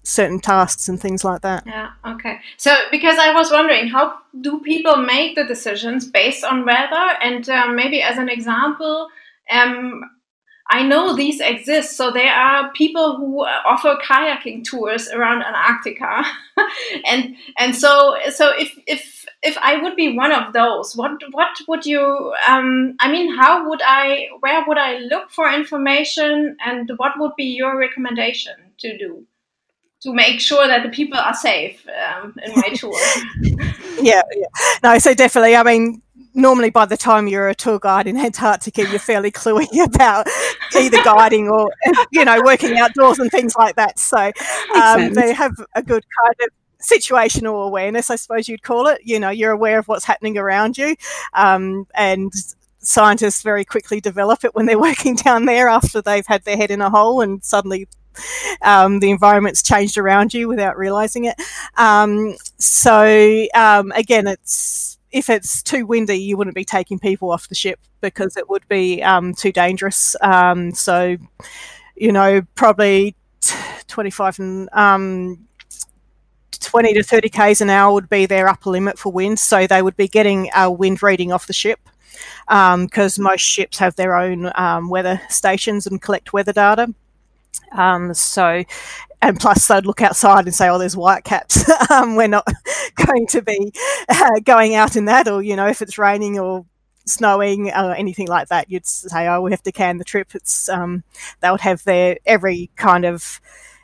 certain 0.04 0.38
tasks 0.38 0.88
and 0.88 1.00
things 1.00 1.24
like 1.24 1.40
that. 1.40 1.64
Yeah, 1.66 1.90
okay. 2.06 2.38
So, 2.56 2.76
because 2.90 3.18
I 3.18 3.32
was 3.32 3.50
wondering, 3.50 3.88
how 3.88 4.18
do 4.40 4.60
people 4.60 4.96
make 4.96 5.34
the 5.34 5.44
decisions 5.44 6.06
based 6.06 6.44
on 6.44 6.64
weather? 6.64 7.16
And 7.20 7.48
um, 7.48 7.74
maybe 7.74 8.02
as 8.02 8.18
an 8.18 8.28
example, 8.28 9.08
um, 9.50 10.02
I 10.70 10.82
know 10.82 11.14
these 11.14 11.40
exist. 11.40 11.96
So 11.96 12.10
there 12.10 12.32
are 12.32 12.72
people 12.72 13.16
who 13.16 13.44
offer 13.44 13.96
kayaking 14.02 14.64
tours 14.64 15.08
around 15.10 15.42
Antarctica, 15.42 16.24
and 17.04 17.36
and 17.58 17.76
so 17.76 18.16
so 18.30 18.52
if 18.58 18.72
if 18.86 19.26
if 19.42 19.58
I 19.58 19.82
would 19.82 19.94
be 19.94 20.16
one 20.16 20.32
of 20.32 20.54
those, 20.54 20.96
what 20.96 21.22
what 21.32 21.58
would 21.68 21.84
you? 21.84 22.32
Um, 22.48 22.96
I 22.98 23.12
mean, 23.12 23.36
how 23.36 23.68
would 23.68 23.82
I? 23.84 24.28
Where 24.40 24.64
would 24.66 24.78
I 24.78 24.98
look 24.98 25.30
for 25.30 25.52
information, 25.52 26.56
and 26.64 26.90
what 26.96 27.12
would 27.18 27.32
be 27.36 27.44
your 27.44 27.78
recommendation 27.78 28.54
to 28.78 28.96
do? 28.96 29.26
To 30.04 30.12
make 30.12 30.38
sure 30.38 30.66
that 30.66 30.82
the 30.82 30.90
people 30.90 31.18
are 31.18 31.34
safe 31.34 31.84
um, 31.88 32.34
in 32.44 32.52
my 32.56 32.68
tour. 32.68 32.94
yeah, 34.02 34.22
yeah, 34.36 34.46
no, 34.82 34.98
so 34.98 35.14
definitely. 35.14 35.56
I 35.56 35.62
mean, 35.62 36.02
normally 36.34 36.68
by 36.68 36.84
the 36.84 36.96
time 36.96 37.26
you're 37.26 37.48
a 37.48 37.54
tour 37.54 37.78
guide 37.78 38.06
in 38.06 38.18
Antarctica, 38.18 38.82
you're 38.82 38.98
fairly 38.98 39.30
cluey 39.30 39.66
about 39.84 40.26
either 40.76 41.02
guiding 41.02 41.48
or, 41.48 41.72
you 42.12 42.24
know, 42.24 42.42
working 42.44 42.76
outdoors 42.78 43.18
and 43.18 43.30
things 43.30 43.54
like 43.56 43.76
that. 43.76 43.98
So 43.98 44.30
um, 44.76 45.14
they 45.14 45.32
have 45.32 45.52
a 45.74 45.82
good 45.82 46.04
kind 46.22 46.34
of 46.42 46.48
situational 46.82 47.66
awareness, 47.66 48.10
I 48.10 48.16
suppose 48.16 48.46
you'd 48.46 48.62
call 48.62 48.88
it. 48.88 49.00
You 49.04 49.18
know, 49.18 49.30
you're 49.30 49.52
aware 49.52 49.78
of 49.78 49.88
what's 49.88 50.04
happening 50.04 50.36
around 50.36 50.76
you. 50.76 50.96
Um, 51.32 51.86
and 51.94 52.30
scientists 52.80 53.40
very 53.40 53.64
quickly 53.64 54.02
develop 54.02 54.44
it 54.44 54.54
when 54.54 54.66
they're 54.66 54.78
working 54.90 55.14
down 55.14 55.46
there 55.46 55.68
after 55.68 56.02
they've 56.02 56.26
had 56.26 56.44
their 56.44 56.58
head 56.58 56.70
in 56.70 56.82
a 56.82 56.90
hole 56.90 57.22
and 57.22 57.42
suddenly 57.42 57.88
um, 58.62 59.00
the 59.00 59.10
environment's 59.10 59.62
changed 59.62 59.98
around 59.98 60.34
you 60.34 60.48
without 60.48 60.76
realizing 60.76 61.24
it. 61.24 61.36
Um, 61.76 62.36
so 62.58 63.46
um, 63.54 63.92
again, 63.92 64.26
it's 64.26 64.98
if 65.12 65.30
it's 65.30 65.62
too 65.62 65.86
windy, 65.86 66.16
you 66.16 66.36
wouldn't 66.36 66.56
be 66.56 66.64
taking 66.64 66.98
people 66.98 67.30
off 67.30 67.48
the 67.48 67.54
ship 67.54 67.78
because 68.00 68.36
it 68.36 68.48
would 68.50 68.66
be 68.68 69.02
um, 69.02 69.32
too 69.34 69.52
dangerous. 69.52 70.16
Um, 70.20 70.72
so 70.72 71.16
you 71.96 72.12
know, 72.12 72.42
probably 72.54 73.14
t- 73.40 73.56
25 73.86 74.38
and 74.40 74.68
um, 74.72 75.46
20 76.52 76.94
to 76.94 77.02
30 77.02 77.28
k's 77.28 77.60
an 77.60 77.70
hour 77.70 77.92
would 77.92 78.08
be 78.08 78.26
their 78.26 78.48
upper 78.48 78.70
limit 78.70 78.98
for 78.98 79.12
wind. 79.12 79.38
So 79.38 79.66
they 79.66 79.82
would 79.82 79.96
be 79.96 80.08
getting 80.08 80.50
a 80.56 80.70
wind 80.70 81.02
reading 81.02 81.32
off 81.32 81.46
the 81.46 81.52
ship 81.52 81.80
because 82.46 83.18
um, 83.18 83.24
most 83.24 83.40
ships 83.40 83.78
have 83.78 83.96
their 83.96 84.16
own 84.16 84.50
um, 84.54 84.88
weather 84.88 85.20
stations 85.28 85.86
and 85.86 86.00
collect 86.00 86.32
weather 86.32 86.52
data. 86.52 86.92
Um, 87.72 88.14
so, 88.14 88.64
and 89.22 89.38
plus 89.38 89.66
they'd 89.66 89.86
look 89.86 90.02
outside 90.02 90.44
and 90.46 90.54
say, 90.54 90.68
"Oh, 90.68 90.78
there's 90.78 90.96
white 90.96 91.24
caps. 91.24 91.68
um, 91.90 92.16
we're 92.16 92.28
not 92.28 92.46
going 93.06 93.26
to 93.28 93.42
be 93.42 93.72
uh, 94.08 94.40
going 94.44 94.74
out 94.74 94.96
in 94.96 95.06
that." 95.06 95.28
Or 95.28 95.42
you 95.42 95.56
know, 95.56 95.66
if 95.66 95.82
it's 95.82 95.98
raining 95.98 96.38
or 96.38 96.66
snowing 97.06 97.70
or 97.70 97.94
anything 97.94 98.28
like 98.28 98.48
that, 98.48 98.70
you'd 98.70 98.86
say, 98.86 99.26
"Oh, 99.28 99.40
we 99.40 99.50
have 99.50 99.62
to 99.62 99.72
can 99.72 99.98
the 99.98 100.04
trip." 100.04 100.34
It's 100.34 100.68
um, 100.68 101.04
they 101.40 101.50
would 101.50 101.60
have 101.62 101.84
their 101.84 102.18
every 102.26 102.70
kind 102.76 103.04
of 103.04 103.40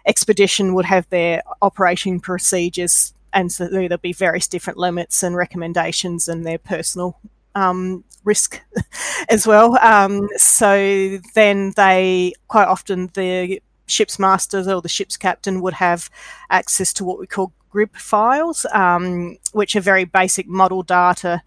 expedition 0.06 0.74
would 0.74 0.86
have 0.86 1.08
their 1.10 1.42
operation 1.62 2.20
procedures, 2.20 3.14
and 3.32 3.52
so 3.52 3.68
there'd 3.68 4.02
be 4.02 4.12
various 4.12 4.48
different 4.48 4.78
limits 4.78 5.22
and 5.22 5.36
recommendations 5.36 6.28
and 6.28 6.44
their 6.44 6.58
personal 6.58 7.18
um, 7.54 8.04
risk 8.24 8.60
as 9.28 9.46
well. 9.46 9.78
Um, 9.78 10.28
so 10.36 11.18
then 11.34 11.72
they 11.76 12.32
quite 12.48 12.68
often 12.68 13.10
the 13.14 13.60
ship's 13.86 14.18
masters 14.18 14.68
or 14.68 14.80
the 14.80 14.88
ship's 14.88 15.16
captain 15.16 15.60
would 15.60 15.74
have 15.74 16.08
access 16.48 16.92
to 16.94 17.04
what 17.04 17.18
we 17.18 17.26
call 17.26 17.52
GRIB 17.72 17.96
files, 17.96 18.66
um, 18.72 19.36
which 19.52 19.76
are 19.76 19.80
very 19.80 20.04
basic 20.04 20.46
model 20.46 20.82
data 20.82 21.42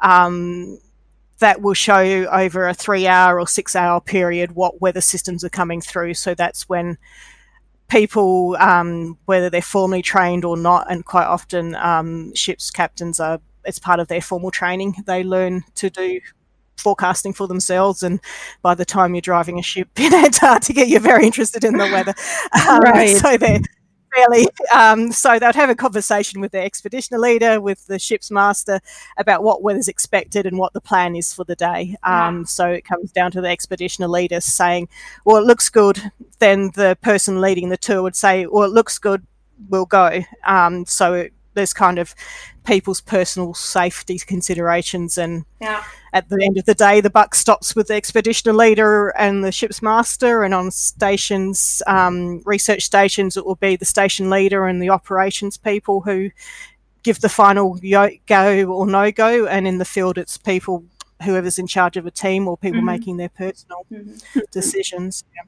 um, 0.00 0.78
that 1.38 1.60
will 1.60 1.74
show 1.74 2.00
you 2.00 2.26
over 2.28 2.68
a 2.68 2.74
three 2.74 3.06
hour 3.06 3.40
or 3.40 3.46
six 3.46 3.74
hour 3.74 4.00
period 4.00 4.52
what 4.52 4.80
weather 4.80 5.00
systems 5.00 5.44
are 5.44 5.50
coming 5.50 5.80
through. 5.80 6.14
So 6.14 6.34
that's 6.34 6.68
when 6.68 6.98
people, 7.88 8.56
um, 8.58 9.18
whether 9.24 9.50
they're 9.50 9.62
formally 9.62 10.02
trained 10.02 10.44
or 10.44 10.56
not, 10.56 10.90
and 10.90 11.04
quite 11.04 11.26
often 11.26 11.74
um, 11.76 12.34
ships 12.34 12.70
captains 12.70 13.18
are 13.20 13.40
it's 13.64 13.78
part 13.78 14.00
of 14.00 14.08
their 14.08 14.20
formal 14.20 14.50
training. 14.50 14.94
They 15.06 15.24
learn 15.24 15.62
to 15.76 15.90
do 15.90 16.20
forecasting 16.76 17.32
for 17.32 17.46
themselves, 17.46 18.02
and 18.02 18.20
by 18.60 18.74
the 18.74 18.84
time 18.84 19.14
you're 19.14 19.20
driving 19.20 19.58
a 19.58 19.62
ship 19.62 19.88
in 19.98 20.14
Antarctica, 20.14 20.86
you're 20.86 21.00
very 21.00 21.24
interested 21.26 21.64
in 21.64 21.76
the 21.76 21.84
weather. 21.84 22.14
Um, 22.68 22.80
right. 22.80 23.16
So 23.16 23.36
they're 23.36 23.60
fairly. 24.14 24.46
Um, 24.74 25.10
so 25.10 25.38
they'd 25.38 25.54
have 25.54 25.70
a 25.70 25.74
conversation 25.74 26.40
with 26.40 26.52
their 26.52 26.64
expedition 26.64 27.20
leader, 27.20 27.60
with 27.60 27.86
the 27.86 27.98
ship's 27.98 28.30
master, 28.30 28.80
about 29.16 29.42
what 29.42 29.62
weather's 29.62 29.88
expected 29.88 30.46
and 30.46 30.58
what 30.58 30.72
the 30.72 30.80
plan 30.80 31.16
is 31.16 31.32
for 31.32 31.44
the 31.44 31.56
day. 31.56 31.96
Um. 32.02 32.44
So 32.44 32.68
it 32.68 32.84
comes 32.84 33.12
down 33.12 33.30
to 33.32 33.40
the 33.40 33.48
expedition 33.48 34.08
leader 34.10 34.40
saying, 34.40 34.88
"Well, 35.24 35.38
it 35.38 35.46
looks 35.46 35.68
good." 35.68 36.12
Then 36.38 36.70
the 36.74 36.96
person 37.00 37.40
leading 37.40 37.68
the 37.68 37.76
tour 37.76 38.02
would 38.02 38.16
say, 38.16 38.46
"Well, 38.46 38.64
it 38.64 38.72
looks 38.72 38.98
good. 38.98 39.26
We'll 39.68 39.86
go." 39.86 40.20
Um, 40.44 40.84
so 40.86 41.28
there's 41.54 41.72
kind 41.72 41.98
of 41.98 42.14
people's 42.64 43.00
personal 43.00 43.54
safety 43.54 44.18
considerations 44.18 45.18
and 45.18 45.44
yeah. 45.60 45.82
at 46.12 46.28
the 46.28 46.42
end 46.42 46.56
of 46.56 46.64
the 46.64 46.74
day 46.74 47.00
the 47.00 47.10
buck 47.10 47.34
stops 47.34 47.74
with 47.74 47.88
the 47.88 47.94
expedition 47.94 48.56
leader 48.56 49.08
and 49.10 49.44
the 49.44 49.52
ship's 49.52 49.82
master 49.82 50.44
and 50.44 50.54
on 50.54 50.70
stations 50.70 51.82
um, 51.86 52.40
research 52.44 52.82
stations 52.82 53.36
it 53.36 53.44
will 53.44 53.56
be 53.56 53.76
the 53.76 53.84
station 53.84 54.30
leader 54.30 54.66
and 54.66 54.82
the 54.82 54.90
operations 54.90 55.56
people 55.56 56.00
who 56.00 56.30
give 57.02 57.20
the 57.20 57.28
final 57.28 57.78
go 58.26 58.64
or 58.64 58.86
no 58.86 59.10
go 59.10 59.46
and 59.46 59.66
in 59.66 59.78
the 59.78 59.84
field 59.84 60.18
it's 60.18 60.38
people 60.38 60.84
whoever's 61.24 61.58
in 61.58 61.66
charge 61.66 61.96
of 61.96 62.06
a 62.06 62.10
team 62.10 62.46
or 62.46 62.56
people 62.56 62.78
mm-hmm. 62.78 62.86
making 62.86 63.16
their 63.16 63.28
personal 63.28 63.84
mm-hmm. 63.90 64.40
decisions 64.50 65.24
yeah. 65.34 65.42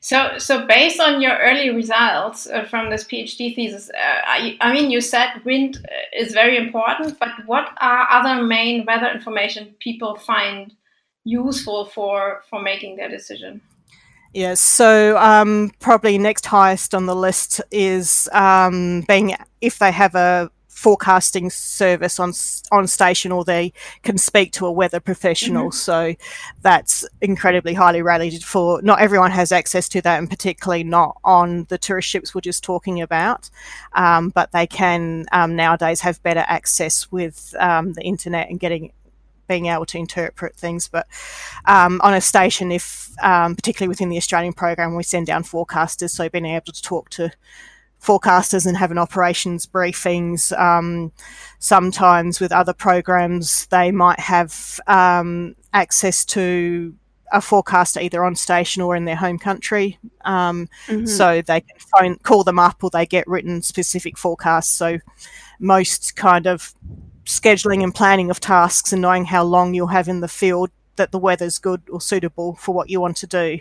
So, 0.00 0.38
so 0.38 0.66
based 0.66 0.98
on 0.98 1.20
your 1.20 1.36
early 1.38 1.70
results 1.70 2.46
uh, 2.46 2.64
from 2.64 2.88
this 2.88 3.04
PhD 3.04 3.54
thesis, 3.54 3.90
uh, 3.90 4.20
I, 4.26 4.56
I, 4.60 4.72
mean, 4.72 4.90
you 4.90 5.00
said 5.00 5.44
wind 5.44 5.76
uh, 5.84 6.18
is 6.18 6.32
very 6.32 6.56
important, 6.56 7.18
but 7.18 7.28
what 7.44 7.76
are 7.80 8.08
other 8.10 8.42
main 8.42 8.86
weather 8.86 9.10
information 9.10 9.74
people 9.78 10.16
find 10.16 10.74
useful 11.24 11.84
for 11.84 12.42
for 12.48 12.62
making 12.62 12.96
their 12.96 13.10
decision? 13.10 13.60
Yes, 14.32 14.60
so 14.60 15.18
um, 15.18 15.72
probably 15.80 16.16
next 16.16 16.46
highest 16.46 16.94
on 16.94 17.06
the 17.06 17.16
list 17.16 17.60
is 17.70 18.28
um, 18.32 19.04
being 19.08 19.34
if 19.60 19.78
they 19.80 19.90
have 19.90 20.14
a 20.14 20.50
forecasting 20.80 21.50
service 21.50 22.18
on 22.18 22.32
on 22.72 22.86
station 22.86 23.30
or 23.30 23.44
they 23.44 23.70
can 24.02 24.16
speak 24.16 24.50
to 24.50 24.64
a 24.64 24.72
weather 24.72 24.98
professional 24.98 25.66
mm-hmm. 25.66 25.74
so 25.74 26.14
that's 26.62 27.04
incredibly 27.20 27.74
highly 27.74 28.00
rated 28.00 28.42
for 28.42 28.80
not 28.80 28.98
everyone 28.98 29.30
has 29.30 29.52
access 29.52 29.90
to 29.90 30.00
that 30.00 30.18
and 30.18 30.30
particularly 30.30 30.82
not 30.82 31.18
on 31.22 31.64
the 31.64 31.76
tourist 31.76 32.08
ships 32.08 32.34
we're 32.34 32.40
just 32.40 32.64
talking 32.64 33.02
about 33.02 33.50
um, 33.92 34.30
but 34.30 34.52
they 34.52 34.66
can 34.66 35.26
um, 35.32 35.54
nowadays 35.54 36.00
have 36.00 36.22
better 36.22 36.44
access 36.48 37.12
with 37.12 37.54
um, 37.58 37.92
the 37.92 38.02
internet 38.02 38.48
and 38.48 38.58
getting 38.58 38.90
being 39.48 39.66
able 39.66 39.84
to 39.84 39.98
interpret 39.98 40.54
things. 40.54 40.86
But 40.86 41.08
um, 41.64 42.00
on 42.04 42.14
a 42.14 42.20
station, 42.20 42.70
if 42.70 43.10
um, 43.20 43.56
particularly 43.56 43.88
within 43.88 44.08
the 44.08 44.16
Australian 44.16 44.52
program, 44.52 44.94
we 44.94 45.02
send 45.02 45.26
down 45.26 45.42
forecasters, 45.42 46.10
so 46.10 46.28
being 46.28 46.46
able 46.46 46.72
to 46.72 46.80
talk 46.80 47.10
to 47.10 47.32
forecasters 48.02 48.66
and 48.66 48.76
having 48.76 48.98
operations 48.98 49.66
briefings. 49.66 50.58
Um, 50.58 51.12
sometimes 51.58 52.40
with 52.40 52.52
other 52.52 52.72
programs, 52.72 53.66
they 53.66 53.90
might 53.90 54.20
have 54.20 54.80
um, 54.86 55.54
access 55.72 56.24
to 56.26 56.94
a 57.32 57.40
forecaster 57.40 58.00
either 58.00 58.24
on 58.24 58.34
station 58.34 58.82
or 58.82 58.96
in 58.96 59.04
their 59.04 59.16
home 59.16 59.38
country. 59.38 59.98
Um, 60.24 60.68
mm-hmm. 60.86 61.06
So 61.06 61.42
they 61.42 61.60
can 61.60 61.76
phone, 61.78 62.16
call 62.18 62.42
them 62.42 62.58
up 62.58 62.82
or 62.82 62.90
they 62.90 63.06
get 63.06 63.28
written 63.28 63.62
specific 63.62 64.18
forecasts. 64.18 64.70
So 64.70 64.98
most 65.58 66.16
kind 66.16 66.46
of 66.46 66.74
scheduling 67.24 67.84
and 67.84 67.94
planning 67.94 68.30
of 68.30 68.40
tasks 68.40 68.92
and 68.92 69.02
knowing 69.02 69.26
how 69.26 69.44
long 69.44 69.74
you'll 69.74 69.86
have 69.88 70.08
in 70.08 70.20
the 70.20 70.28
field 70.28 70.70
that 70.96 71.12
the 71.12 71.18
weather's 71.18 71.58
good 71.58 71.82
or 71.90 72.00
suitable 72.00 72.56
for 72.56 72.74
what 72.74 72.90
you 72.90 73.00
want 73.00 73.16
to 73.18 73.26
do 73.26 73.60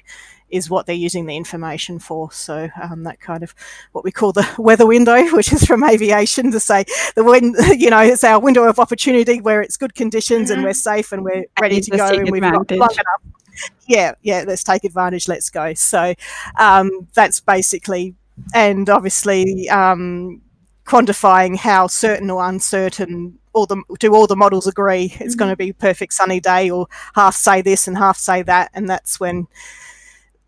is 0.49 0.69
what 0.69 0.85
they're 0.85 0.95
using 0.95 1.25
the 1.25 1.35
information 1.35 1.99
for. 1.99 2.31
So 2.31 2.69
um, 2.81 3.03
that 3.03 3.19
kind 3.19 3.43
of 3.43 3.53
what 3.91 4.03
we 4.03 4.11
call 4.11 4.31
the 4.31 4.47
weather 4.57 4.85
window, 4.85 5.23
which 5.35 5.53
is 5.53 5.65
from 5.65 5.83
aviation 5.83 6.51
to 6.51 6.59
say 6.59 6.85
the 7.15 7.23
wind, 7.23 7.55
you 7.77 7.89
know, 7.89 7.99
it's 7.99 8.23
our 8.23 8.39
window 8.39 8.63
of 8.63 8.79
opportunity 8.79 9.41
where 9.41 9.61
it's 9.61 9.77
good 9.77 9.95
conditions 9.95 10.49
mm-hmm. 10.49 10.59
and 10.59 10.63
we're 10.63 10.73
safe 10.73 11.11
and 11.11 11.23
we're 11.23 11.45
ready 11.59 11.81
to 11.81 11.91
go 11.91 12.07
and 12.07 12.29
we've 12.29 12.41
got 12.41 12.71
long 12.71 12.89
enough. 12.91 13.39
Yeah, 13.87 14.13
yeah, 14.21 14.45
let's 14.47 14.63
take 14.63 14.83
advantage. 14.83 15.27
Let's 15.27 15.49
go. 15.49 15.73
So 15.73 16.13
um, 16.57 17.07
that's 17.13 17.39
basically, 17.39 18.15
and 18.53 18.89
obviously 18.89 19.69
um, 19.69 20.41
quantifying 20.85 21.57
how 21.57 21.87
certain 21.87 22.29
or 22.29 22.47
uncertain 22.47 23.37
all 23.53 23.65
the 23.65 23.81
do 23.99 24.13
all 24.13 24.27
the 24.27 24.35
models 24.35 24.67
agree 24.67 25.05
it's 25.19 25.33
mm-hmm. 25.33 25.39
going 25.39 25.51
to 25.51 25.55
be 25.55 25.73
perfect 25.73 26.13
sunny 26.13 26.39
day 26.39 26.69
or 26.69 26.87
half 27.15 27.35
say 27.35 27.61
this 27.61 27.87
and 27.87 27.97
half 27.97 28.17
say 28.17 28.41
that 28.41 28.69
and 28.73 28.89
that's 28.89 29.19
when 29.19 29.47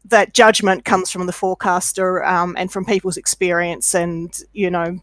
that 0.06 0.34
judgment 0.34 0.86
comes 0.86 1.12
from 1.12 1.26
the 1.26 1.34
forecaster 1.34 2.24
um, 2.24 2.56
and 2.58 2.72
from 2.72 2.86
people's 2.86 3.18
experience 3.18 3.94
and 3.94 4.40
you 4.54 4.70
know 4.70 5.00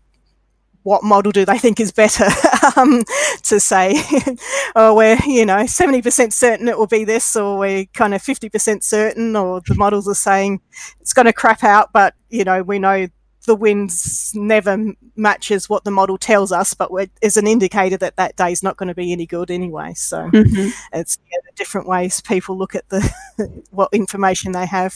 what 0.82 1.04
model 1.04 1.32
do 1.32 1.44
they 1.44 1.58
think 1.58 1.80
is 1.80 1.92
better 1.92 2.24
um, 2.76 3.04
to 3.42 3.60
say 3.60 3.94
oh 4.76 4.94
we're 4.94 5.18
you 5.26 5.44
know 5.44 5.58
70% 5.58 6.32
certain 6.32 6.68
it 6.68 6.78
will 6.78 6.86
be 6.86 7.04
this 7.04 7.36
or 7.36 7.58
we're 7.58 7.84
kind 7.86 8.14
of 8.14 8.22
50% 8.22 8.82
certain 8.82 9.36
or 9.36 9.60
the 9.66 9.74
models 9.74 10.08
are 10.08 10.14
saying 10.14 10.60
it's 11.00 11.12
going 11.12 11.26
to 11.26 11.32
crap 11.32 11.62
out 11.62 11.90
but 11.92 12.14
you 12.30 12.44
know 12.44 12.62
we 12.62 12.78
know 12.78 13.06
the 13.48 13.56
winds 13.56 14.32
never 14.34 14.92
matches 15.16 15.68
what 15.68 15.82
the 15.84 15.90
model 15.90 16.18
tells 16.18 16.52
us, 16.52 16.74
but 16.74 16.90
is 17.22 17.38
an 17.38 17.46
indicator 17.46 17.96
that 17.96 18.16
that 18.16 18.36
day 18.36 18.52
is 18.52 18.62
not 18.62 18.76
going 18.76 18.88
to 18.88 18.94
be 18.94 19.10
any 19.10 19.26
good 19.26 19.50
anyway. 19.50 19.94
So 19.94 20.30
mm-hmm. 20.30 20.68
it's 20.92 21.18
yeah, 21.32 21.50
different 21.56 21.88
ways 21.88 22.20
people 22.20 22.56
look 22.56 22.74
at 22.74 22.88
the 22.90 23.00
what 23.70 23.88
information 23.92 24.52
they 24.52 24.66
have. 24.66 24.94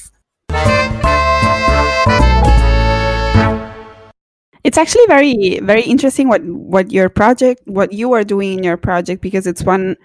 It's 4.62 4.78
actually 4.78 5.06
very 5.08 5.58
very 5.60 5.82
interesting 5.82 6.28
what 6.28 6.44
what 6.44 6.92
your 6.92 7.08
project 7.08 7.62
what 7.64 7.92
you 7.92 8.12
are 8.12 8.22
doing 8.22 8.58
in 8.58 8.62
your 8.62 8.76
project 8.76 9.22
because 9.22 9.46
it's 9.46 9.64
one 9.64 9.96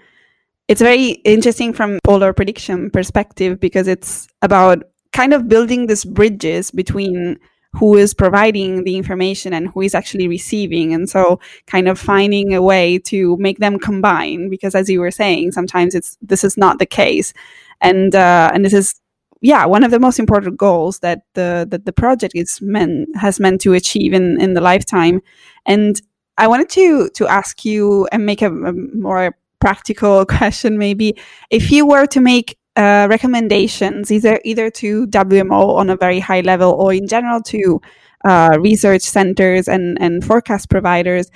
it's 0.68 0.80
very 0.80 1.10
interesting 1.24 1.72
from 1.74 1.98
polar 2.02 2.32
prediction 2.32 2.90
perspective 2.90 3.60
because 3.60 3.86
it's 3.86 4.26
about 4.42 4.82
kind 5.12 5.32
of 5.32 5.48
building 5.48 5.86
these 5.86 6.04
bridges 6.04 6.70
between 6.70 7.38
who 7.74 7.96
is 7.96 8.14
providing 8.14 8.84
the 8.84 8.96
information 8.96 9.52
and 9.52 9.68
who 9.68 9.82
is 9.82 9.94
actually 9.94 10.26
receiving. 10.26 10.94
And 10.94 11.08
so 11.08 11.38
kind 11.66 11.88
of 11.88 11.98
finding 11.98 12.54
a 12.54 12.62
way 12.62 12.98
to 13.00 13.36
make 13.36 13.58
them 13.58 13.78
combine 13.78 14.48
because 14.48 14.74
as 14.74 14.88
you 14.88 15.00
were 15.00 15.10
saying 15.10 15.52
sometimes 15.52 15.94
it's 15.94 16.16
this 16.22 16.44
is 16.44 16.56
not 16.56 16.78
the 16.78 16.86
case. 16.86 17.32
And 17.80 18.14
uh, 18.14 18.50
and 18.52 18.64
this 18.64 18.72
is 18.72 19.00
yeah, 19.40 19.64
one 19.66 19.84
of 19.84 19.90
the 19.90 20.00
most 20.00 20.18
important 20.18 20.56
goals 20.56 20.98
that 21.00 21.22
the 21.34 21.66
that 21.70 21.84
the 21.84 21.92
project 21.92 22.34
is 22.34 22.58
meant 22.60 23.08
has 23.16 23.38
meant 23.38 23.60
to 23.62 23.74
achieve 23.74 24.12
in 24.12 24.40
in 24.40 24.54
the 24.54 24.60
lifetime. 24.60 25.20
And 25.66 26.00
I 26.38 26.48
wanted 26.48 26.68
to 26.70 27.08
to 27.10 27.28
ask 27.28 27.64
you 27.64 28.08
and 28.10 28.26
make 28.26 28.42
a, 28.42 28.48
a 28.50 28.72
more 28.72 29.36
practical 29.60 30.24
question, 30.38 30.78
maybe. 30.78 31.16
If 31.50 31.70
you 31.70 31.86
were 31.86 32.06
to 32.06 32.20
make 32.20 32.58
uh, 32.78 33.08
recommendations, 33.10 34.10
either 34.12 34.40
either 34.44 34.70
to 34.70 35.06
WMO 35.08 35.76
on 35.76 35.90
a 35.90 35.96
very 35.96 36.20
high 36.20 36.42
level 36.42 36.72
or 36.72 36.92
in 36.94 37.08
general 37.08 37.42
to 37.42 37.80
uh, 38.24 38.56
research 38.60 39.02
centers 39.02 39.68
and 39.68 39.98
and 40.00 40.24
forecast 40.24 40.70
providers. 40.70 41.30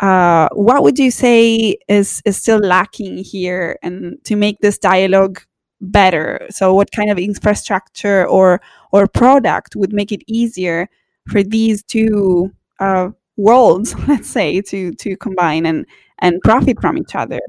Uh, 0.00 0.48
what 0.52 0.82
would 0.82 0.98
you 0.98 1.10
say 1.10 1.76
is 1.88 2.22
is 2.24 2.36
still 2.36 2.58
lacking 2.58 3.18
here, 3.18 3.78
and 3.82 4.22
to 4.24 4.36
make 4.36 4.58
this 4.60 4.78
dialogue 4.78 5.40
better 5.82 6.46
so 6.48 6.72
what 6.72 6.92
kind 6.92 7.10
of 7.10 7.18
infrastructure 7.18 8.26
or 8.28 8.60
or 8.92 9.08
product 9.08 9.74
would 9.74 9.92
make 9.92 10.12
it 10.12 10.22
easier 10.28 10.88
for 11.28 11.42
these 11.42 11.82
two 11.82 12.52
uh, 12.78 13.08
worlds 13.36 13.94
let's 14.08 14.28
say 14.28 14.60
to 14.60 14.92
to 14.92 15.16
combine 15.16 15.66
and 15.66 15.84
and 16.20 16.40
profit 16.42 16.80
from 16.80 16.96
each 16.96 17.16
other 17.16 17.40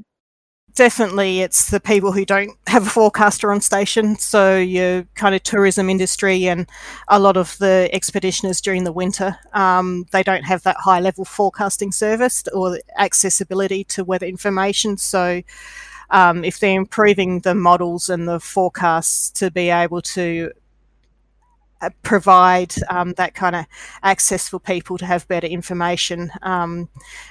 definitely 0.74 1.40
it's 1.40 1.70
the 1.70 1.80
people 1.80 2.12
who 2.12 2.24
don't 2.24 2.52
have 2.66 2.86
a 2.86 2.90
forecaster 2.90 3.52
on 3.52 3.60
station. 3.60 4.16
So 4.16 4.58
your 4.58 5.04
kind 5.14 5.34
of 5.34 5.42
tourism 5.42 5.88
industry 5.88 6.46
and 6.46 6.68
a 7.08 7.18
lot 7.18 7.36
of 7.36 7.56
the 7.58 7.88
expeditioners 7.92 8.60
during 8.60 8.84
the 8.84 8.92
winter 8.92 9.38
um, 9.52 10.06
they 10.10 10.22
don't 10.22 10.44
have 10.44 10.62
that 10.64 10.76
high 10.78 11.00
level 11.00 11.24
forecasting 11.24 11.92
service 11.92 12.44
or 12.52 12.78
accessibility 12.98 13.84
to 13.84 14.04
weather 14.04 14.26
information. 14.26 14.96
So 14.96 15.42
um, 16.10 16.44
if 16.44 16.58
they're 16.60 16.76
improving 16.76 17.40
the 17.40 17.54
models 17.54 18.08
and 18.08 18.28
the 18.28 18.40
forecasts 18.40 19.30
to 19.32 19.50
be 19.50 19.70
able 19.70 20.02
to 20.02 20.52
provide 22.02 22.74
um, 22.88 23.12
that 23.14 23.34
kind 23.34 23.56
of 23.56 23.66
access 24.02 24.48
for 24.48 24.58
people 24.58 24.98
to 24.98 25.06
have 25.06 25.28
better 25.28 25.46
information 25.46 26.30
um, 26.42 26.88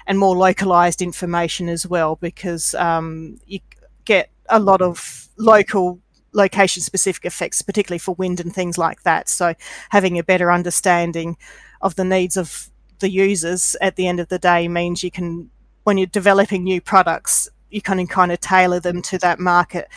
and 0.07 0.19
more 0.19 0.35
localized 0.35 1.01
information 1.01 1.69
as 1.69 1.87
well, 1.87 2.15
because 2.17 2.75
um, 2.75 3.39
you 3.45 3.59
get 4.05 4.29
a 4.49 4.59
lot 4.59 4.81
of 4.81 5.29
local 5.37 5.99
location 6.33 6.81
specific 6.81 7.25
effects, 7.25 7.61
particularly 7.61 7.99
for 7.99 8.15
wind 8.15 8.39
and 8.39 8.53
things 8.53 8.77
like 8.77 9.03
that. 9.03 9.29
So 9.29 9.53
having 9.89 10.17
a 10.17 10.23
better 10.23 10.51
understanding 10.51 11.37
of 11.81 11.95
the 11.95 12.05
needs 12.05 12.37
of 12.37 12.69
the 12.99 13.09
users 13.09 13.75
at 13.81 13.95
the 13.95 14.07
end 14.07 14.19
of 14.19 14.29
the 14.29 14.39
day 14.39 14.67
means 14.67 15.03
you 15.03 15.11
can, 15.11 15.49
when 15.83 15.97
you're 15.97 16.07
developing 16.07 16.63
new 16.63 16.81
products, 16.81 17.49
you 17.69 17.81
can 17.81 18.05
kind 18.07 18.31
of 18.31 18.39
tailor 18.39 18.79
them 18.79 19.01
to 19.01 19.17
that 19.19 19.39
market 19.39 19.87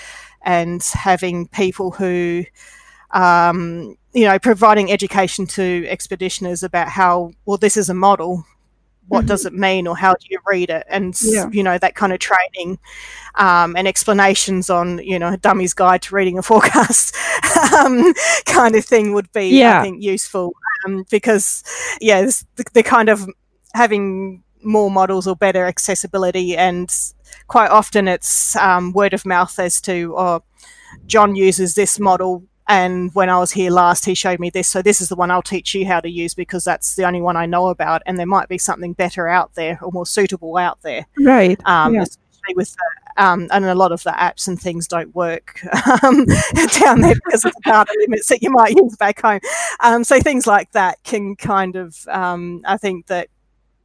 and 0.43 0.83
having 0.95 1.49
people 1.49 1.91
who 1.91 2.45
um, 3.11 3.97
you 4.17 4.25
know 4.25 4.39
providing 4.39 4.91
education 4.91 5.47
to 5.47 5.87
expeditioners 5.89 6.63
about 6.63 6.89
how 6.89 7.31
well 7.45 7.59
this 7.59 7.77
is 7.77 7.89
a 7.89 7.95
model 7.95 8.45
what 9.09 9.21
mm-hmm. 9.21 9.29
does 9.29 9.47
it 9.47 9.53
mean 9.53 9.87
or 9.87 9.97
how 9.97 10.15
do 10.15 10.27
you 10.31 10.39
read 10.47 10.71
it 10.71 10.85
and 10.89 11.17
yeah. 11.23 11.49
you 11.53 11.63
know 11.63 11.79
that 11.79 11.95
kind 11.95 12.13
of 12.13 12.19
training 12.19 12.79
um, 13.37 13.77
and 13.77 13.87
explanations 13.87 14.71
on 14.71 14.99
you 14.99 15.19
know 15.19 15.35
a 15.35 15.37
dummy's 15.37 15.75
guide 15.75 16.03
to 16.03 16.15
reading 16.15 16.39
a 16.39 16.43
forecast 16.43 17.15
um, 17.75 18.13
kind 18.47 18.75
of 18.75 18.85
thing 18.85 19.13
would 19.13 19.31
be 19.33 19.49
yeah. 19.59 19.79
i 19.79 19.83
think 19.83 20.03
useful 20.03 20.53
um, 20.85 21.05
because 21.11 21.63
yeah 22.01 22.23
the, 22.23 22.65
the 22.73 22.83
kind 22.83 23.09
of 23.09 23.29
having 23.75 24.43
more 24.63 24.91
models 24.91 25.27
or 25.27 25.37
better 25.37 25.67
accessibility 25.67 26.57
and 26.57 27.13
quite 27.47 27.71
often 27.71 28.09
it's 28.09 28.57
um, 28.57 28.93
word 28.93 29.15
of 29.15 29.25
mouth 29.25 29.59
as 29.59 29.81
to, 29.83 30.15
oh, 30.17 30.43
John 31.07 31.37
uses 31.37 31.75
this 31.75 31.99
model. 31.99 32.45
And 32.69 33.15
when 33.15 33.31
I 33.31 33.39
was 33.39 33.53
here 33.53 33.71
last, 33.71 34.05
he 34.05 34.15
showed 34.15 34.41
me 34.41 34.51
this. 34.51 34.69
So 34.69 34.83
this 34.83 35.01
is 35.01 35.09
the 35.09 35.17
one 35.17 35.31
I'll 35.31 35.43
teach 35.43 35.75
you 35.75 35.87
how 35.87 36.01
to 36.01 36.11
use 36.11 36.35
because 36.35 36.65
that's 36.65 36.97
the 36.97 37.05
only 37.05 37.21
one 37.21 37.37
I 37.37 37.47
know 37.47 37.69
about. 37.69 38.03
And 38.07 38.19
there 38.19 38.27
might 38.27 38.49
be 38.49 38.59
something 38.59 38.93
better 38.93 39.29
out 39.29 39.55
there 39.55 39.79
or 39.83 39.93
more 39.93 40.07
suitable 40.07 40.57
out 40.57 40.83
there. 40.83 41.07
Right. 41.19 41.61
Um, 41.65 41.95
yeah. 41.95 42.03
Especially 42.03 42.55
with 42.57 42.75
the, 42.75 43.23
um, 43.25 43.49
and 43.53 43.65
a 43.65 43.75
lot 43.75 43.93
of 43.93 44.03
the 44.03 44.11
apps 44.11 44.49
and 44.49 44.61
things 44.61 44.89
don't 44.89 45.15
work 45.15 45.61
um, 46.03 46.27
down 46.81 47.01
there 47.01 47.15
because 47.25 47.45
of 47.45 47.53
the 47.53 47.61
data 47.65 47.97
limits 48.01 48.29
that 48.29 48.43
you 48.43 48.51
might 48.51 48.75
use 48.77 48.97
back 48.97 49.21
home. 49.21 49.41
Um, 49.81 50.03
so 50.03 50.19
things 50.21 50.47
like 50.47 50.73
that 50.73 51.03
can 51.05 51.37
kind 51.37 51.77
of, 51.77 51.97
um, 52.09 52.63
I 52.65 52.77
think 52.77 53.07
that 53.07 53.29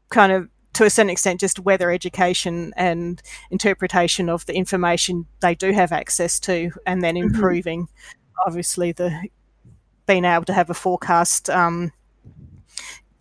kind 0.09 0.31
of 0.31 0.49
to 0.73 0.85
a 0.85 0.89
certain 0.89 1.09
extent, 1.09 1.39
just 1.39 1.59
weather 1.59 1.91
education 1.91 2.73
and 2.77 3.21
interpretation 3.49 4.29
of 4.29 4.45
the 4.45 4.53
information 4.53 5.25
they 5.41 5.53
do 5.53 5.71
have 5.73 5.91
access 5.91 6.39
to, 6.39 6.71
and 6.85 7.03
then 7.03 7.15
mm-hmm. 7.15 7.33
improving, 7.33 7.83
mm-hmm. 7.83 8.20
Obviously, 8.45 8.91
the 8.91 9.29
being 10.05 10.25
able 10.25 10.45
to 10.45 10.53
have 10.53 10.69
a 10.69 10.73
forecast 10.73 11.49
um, 11.49 11.91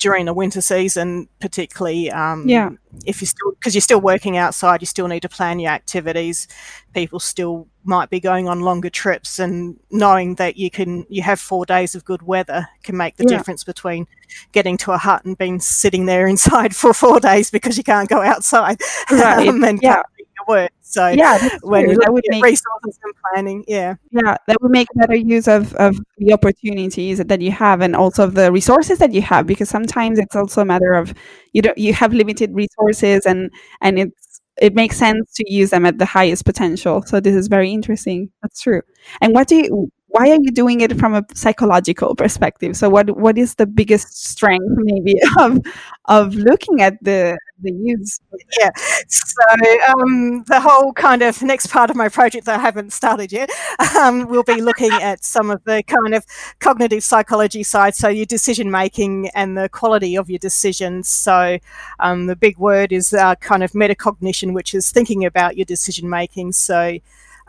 during 0.01 0.25
the 0.25 0.35
winter 0.35 0.63
season, 0.63 1.29
particularly 1.41 2.11
um, 2.11 2.49
yeah. 2.49 2.71
if 3.05 3.21
you're 3.21 3.27
still 3.27 3.53
because 3.53 3.75
you're 3.75 3.83
still 3.83 4.01
working 4.01 4.37
outside, 4.37 4.81
you 4.81 4.87
still 4.87 5.07
need 5.07 5.21
to 5.21 5.29
plan 5.29 5.61
your 5.61 5.71
activities. 5.71 6.49
People 6.95 7.21
still 7.21 7.69
might 7.85 8.09
be 8.09 8.19
going 8.19 8.49
on 8.49 8.61
longer 8.61 8.89
trips, 8.89 9.39
and 9.39 9.79
knowing 9.91 10.37
that 10.37 10.57
you 10.57 10.71
can 10.71 11.07
you 11.11 11.23
have 11.23 11.39
four 11.39 11.67
days 11.67 11.95
of 11.95 12.05
good 12.05 12.23
weather 12.23 12.67
can 12.83 12.97
make 12.97 13.17
the 13.17 13.25
yeah. 13.25 13.37
difference 13.37 13.63
between 13.63 14.07
getting 14.53 14.79
to 14.79 14.93
a 14.93 14.99
hut 14.99 15.25
and 15.25 15.37
being 15.37 15.61
sitting 15.61 16.07
there 16.07 16.27
inside 16.35 16.75
for 16.75 16.95
four 16.95 17.21
days 17.21 17.51
because 17.51 17.77
you 17.77 17.85
can't 17.85 18.09
go 18.09 18.23
outside 18.23 18.81
right. 19.11 19.49
um, 19.49 19.63
and 19.63 19.81
yeah. 19.83 20.03
Work. 20.49 20.71
So 20.81 21.09
yeah, 21.09 21.39
when 21.63 21.89
you 21.91 21.97
that 22.01 22.13
would 22.13 22.25
make 22.29 22.45
resources 22.45 22.99
and 23.03 23.15
planning, 23.33 23.65
yeah, 23.69 23.95
yeah, 24.11 24.37
that 24.47 24.61
would 24.61 24.71
make 24.73 24.89
better 24.95 25.15
use 25.17 25.49
of 25.49 25.75
of 25.75 25.99
the 26.19 26.33
opportunities 26.33 27.19
that 27.19 27.41
you 27.41 27.51
have 27.53 27.81
and 27.81 27.95
also 27.97 28.25
of 28.25 28.35
the 28.35 28.51
resources 28.53 28.99
that 28.99 29.13
you 29.13 29.23
have 29.23 29.47
because 29.47 29.69
sometimes 29.69 30.19
it's 30.19 30.37
also 30.37 30.63
a 30.63 30.65
matter 30.65 30.95
of 30.95 31.15
you 31.53 31.63
don't 31.63 31.79
you 31.79 31.93
have 31.95 32.13
limited 32.13 32.55
resources 32.55 33.27
and 33.27 33.51
and 33.81 33.99
it's 33.99 34.41
it 34.61 34.75
makes 34.75 34.97
sense 34.97 35.33
to 35.35 35.45
use 35.51 35.71
them 35.71 35.87
at 35.87 35.99
the 35.99 36.05
highest 36.05 36.45
potential. 36.45 37.03
So 37.03 37.19
this 37.21 37.35
is 37.35 37.49
very 37.49 37.71
interesting. 37.73 38.31
That's 38.43 38.61
true. 38.61 38.83
And 39.21 39.33
what 39.33 39.49
do 39.49 39.57
you 39.57 39.91
why 40.13 40.31
are 40.31 40.39
you 40.41 40.51
doing 40.51 40.81
it 40.81 40.99
from 40.99 41.15
a 41.15 41.25
psychological 41.35 42.15
perspective? 42.15 42.77
So 42.77 42.89
what 42.91 43.17
what 43.17 43.39
is 43.39 43.55
the 43.55 43.67
biggest 43.67 44.27
strength 44.29 44.67
maybe 44.79 45.15
of 45.39 45.61
of 46.07 46.35
looking 46.35 46.81
at 46.83 47.03
the 47.03 47.39
the 47.63 47.73
use? 47.73 48.21
Yeah. 48.59 48.71
So 49.09 49.45
um, 49.93 50.45
the 50.49 50.61
whole 50.61 50.93
kind 50.93 51.23
of 51.23 51.41
next 51.43 51.69
part 51.69 51.91
of 51.91 51.97
my 51.97 52.09
project 52.09 52.47
that 52.47 52.59
i 52.59 52.63
haven't 52.63 52.93
started 52.93 53.33
yet 53.33 53.51
um, 53.99 54.27
will 54.29 54.43
be 54.43 54.61
looking 54.61 54.93
at 54.93 55.25
some 55.25 55.51
of 55.51 55.63
the 55.65 55.83
kind 55.85 56.15
of 56.15 56.25
cognitive 56.59 57.05
psychology 57.05 57.63
side 57.63 57.95
so 57.95 58.09
your 58.09 58.27
decision 58.27 58.71
making 58.71 59.29
and 59.35 59.57
the 59.57 59.69
quality 59.69 60.17
of 60.17 60.29
your 60.31 60.39
decisions. 60.39 61.09
So 61.09 61.59
um, 62.01 62.27
the 62.27 62.37
big 62.37 62.59
word 62.59 62.93
is 62.93 63.13
uh, 63.13 63.35
kind 63.37 63.63
of 63.63 63.73
metacognition 63.73 64.55
which 64.55 64.75
is 64.75 64.91
thinking 64.91 65.25
about 65.25 65.57
your 65.57 65.65
decision 65.67 66.09
making. 66.09 66.53
So 66.53 66.99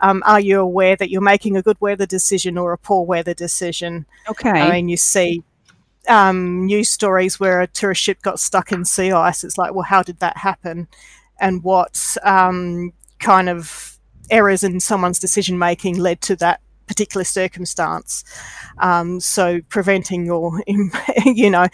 um, 0.02 0.22
are 0.26 0.40
you 0.40 0.60
aware 0.60 0.96
that 0.96 1.10
you're 1.10 1.20
making 1.20 1.56
a 1.56 1.62
good 1.62 1.80
weather 1.80 2.06
decision 2.06 2.58
or 2.58 2.72
a 2.72 2.78
poor 2.78 3.06
weather 3.06 3.34
decision? 3.34 4.04
Okay. 4.28 4.50
I 4.50 4.70
mean, 4.72 4.88
you 4.88 4.96
see 4.96 5.44
um, 6.08 6.66
news 6.66 6.90
stories 6.90 7.38
where 7.38 7.60
a 7.60 7.68
tourist 7.68 8.02
ship 8.02 8.20
got 8.20 8.40
stuck 8.40 8.72
in 8.72 8.84
sea 8.84 9.12
ice. 9.12 9.44
It's 9.44 9.56
like, 9.56 9.74
well, 9.74 9.84
how 9.84 10.02
did 10.02 10.18
that 10.18 10.36
happen? 10.36 10.88
And 11.40 11.62
what 11.62 12.16
um, 12.24 12.92
kind 13.20 13.48
of 13.48 13.96
errors 14.28 14.64
in 14.64 14.80
someone's 14.80 15.20
decision 15.20 15.56
making 15.56 15.98
led 15.98 16.20
to 16.22 16.36
that 16.36 16.60
particular 16.88 17.22
circumstance? 17.22 18.24
Um, 18.78 19.20
so 19.20 19.60
preventing 19.68 20.28
or, 20.30 20.60
you 21.24 21.48
know, 21.48 21.68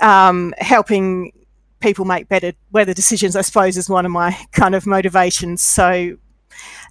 um, 0.00 0.52
helping 0.58 1.32
people 1.80 2.04
make 2.04 2.28
better 2.28 2.52
weather 2.70 2.92
decisions, 2.92 3.34
I 3.34 3.40
suppose, 3.40 3.78
is 3.78 3.88
one 3.88 4.04
of 4.04 4.12
my 4.12 4.38
kind 4.52 4.74
of 4.74 4.86
motivations. 4.86 5.62
So 5.62 6.18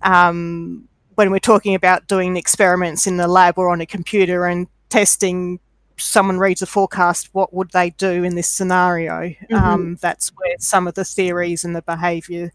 um, 0.02 0.88
when 1.16 1.32
we're 1.32 1.40
talking 1.40 1.76
about 1.76 2.08
doing 2.08 2.38
experiments 2.38 3.08
in 3.08 3.18
the 3.18 3.28
lab 3.28 3.58
or 3.58 3.70
on 3.70 3.82
a 3.82 3.86
computer 3.86 4.46
and 4.46 4.68
testing 4.90 5.60
someone 6.02 6.40
reads 6.40 6.62
a 6.62 6.66
forecast, 6.66 7.30
what 7.34 7.54
would 7.54 7.70
they 7.72 7.92
do 7.92 8.24
in 8.24 8.36
this 8.36 8.48
scenario? 8.48 9.14
Mm-hmm. 9.14 9.56
Um, 9.56 9.98
that's 10.02 10.30
where 10.30 10.56
some 10.60 10.88
of 10.88 10.96
the 10.96 11.06
theories 11.06 11.64
and 11.64 11.76
the 11.76 11.82
behavior, 11.82 12.52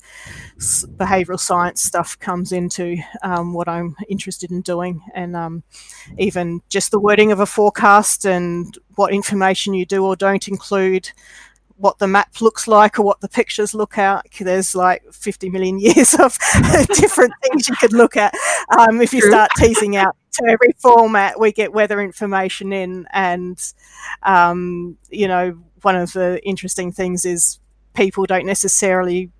behavioral 0.58 1.38
science 1.38 1.82
stuff 1.82 2.18
comes 2.18 2.52
into 2.52 2.96
um, 3.22 3.52
what 3.52 3.68
I'm 3.68 3.94
interested 4.08 4.50
in 4.50 4.62
doing, 4.62 5.00
and 5.14 5.36
um, 5.36 5.62
even 6.18 6.60
just 6.68 6.90
the 6.90 7.00
wording 7.00 7.32
of 7.32 7.40
a 7.40 7.46
forecast 7.46 8.24
and 8.24 8.76
what 8.96 9.12
information 9.12 9.74
you 9.74 9.86
do 9.86 10.04
or 10.04 10.16
don't 10.16 10.48
include. 10.48 11.10
What 11.78 11.98
the 11.98 12.06
map 12.06 12.40
looks 12.40 12.66
like 12.66 12.98
or 12.98 13.02
what 13.02 13.20
the 13.20 13.28
pictures 13.28 13.74
look 13.74 13.96
like. 13.96 14.38
There's 14.38 14.74
like 14.74 15.02
50 15.12 15.50
million 15.50 15.78
years 15.80 16.14
of 16.14 16.38
different 16.94 17.34
things 17.42 17.68
you 17.68 17.76
could 17.76 17.92
look 17.92 18.16
at. 18.16 18.34
Um, 18.78 19.00
if 19.00 19.12
you 19.12 19.20
True. 19.20 19.30
start 19.30 19.50
teasing 19.56 19.96
out 19.96 20.16
to 20.32 20.44
every 20.48 20.74
format, 20.78 21.38
we 21.38 21.52
get 21.52 21.72
weather 21.72 22.00
information 22.00 22.72
in, 22.72 23.06
and 23.12 23.60
um, 24.22 24.96
you 25.10 25.28
know, 25.28 25.58
one 25.82 25.96
of 25.96 26.12
the 26.12 26.40
interesting 26.44 26.92
things 26.92 27.24
is 27.24 27.58
people 27.94 28.26
don't 28.26 28.46
necessarily 28.46 29.30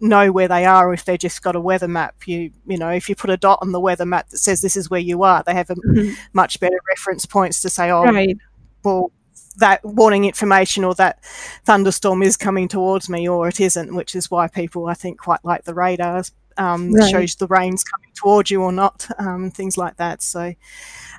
know 0.00 0.30
where 0.30 0.46
they 0.46 0.64
are 0.64 0.94
if 0.94 1.04
they've 1.04 1.18
just 1.18 1.42
got 1.42 1.56
a 1.56 1.60
weather 1.60 1.88
map. 1.88 2.14
You 2.26 2.50
you 2.66 2.78
know, 2.78 2.90
if 2.90 3.08
you 3.08 3.14
put 3.14 3.30
a 3.30 3.36
dot 3.36 3.58
on 3.62 3.72
the 3.72 3.80
weather 3.80 4.06
map 4.06 4.28
that 4.30 4.38
says 4.38 4.60
this 4.60 4.76
is 4.76 4.90
where 4.90 5.00
you 5.00 5.22
are, 5.22 5.42
they 5.44 5.54
have 5.54 5.70
a 5.70 5.74
mm-hmm. 5.74 6.14
much 6.32 6.60
better 6.60 6.78
reference 6.88 7.26
points 7.26 7.60
to 7.62 7.70
say, 7.70 7.90
oh, 7.90 8.04
right. 8.04 8.36
well, 8.82 9.12
that 9.56 9.84
warning 9.84 10.24
information 10.24 10.84
or 10.84 10.94
that 10.94 11.22
thunderstorm 11.64 12.22
is 12.22 12.36
coming 12.36 12.68
towards 12.68 13.08
me 13.08 13.28
or 13.28 13.48
it 13.48 13.60
isn't, 13.60 13.94
which 13.94 14.14
is 14.14 14.30
why 14.30 14.48
people 14.48 14.86
I 14.86 14.94
think 14.94 15.18
quite 15.18 15.44
like 15.44 15.64
the 15.64 15.74
radars. 15.74 16.32
Um, 16.56 16.92
right. 16.92 17.08
shows 17.08 17.36
the 17.36 17.46
rain's 17.46 17.84
coming 17.84 18.10
towards 18.16 18.50
you 18.50 18.62
or 18.62 18.72
not, 18.72 19.08
um, 19.20 19.48
things 19.52 19.78
like 19.78 19.96
that. 19.98 20.22
So 20.22 20.54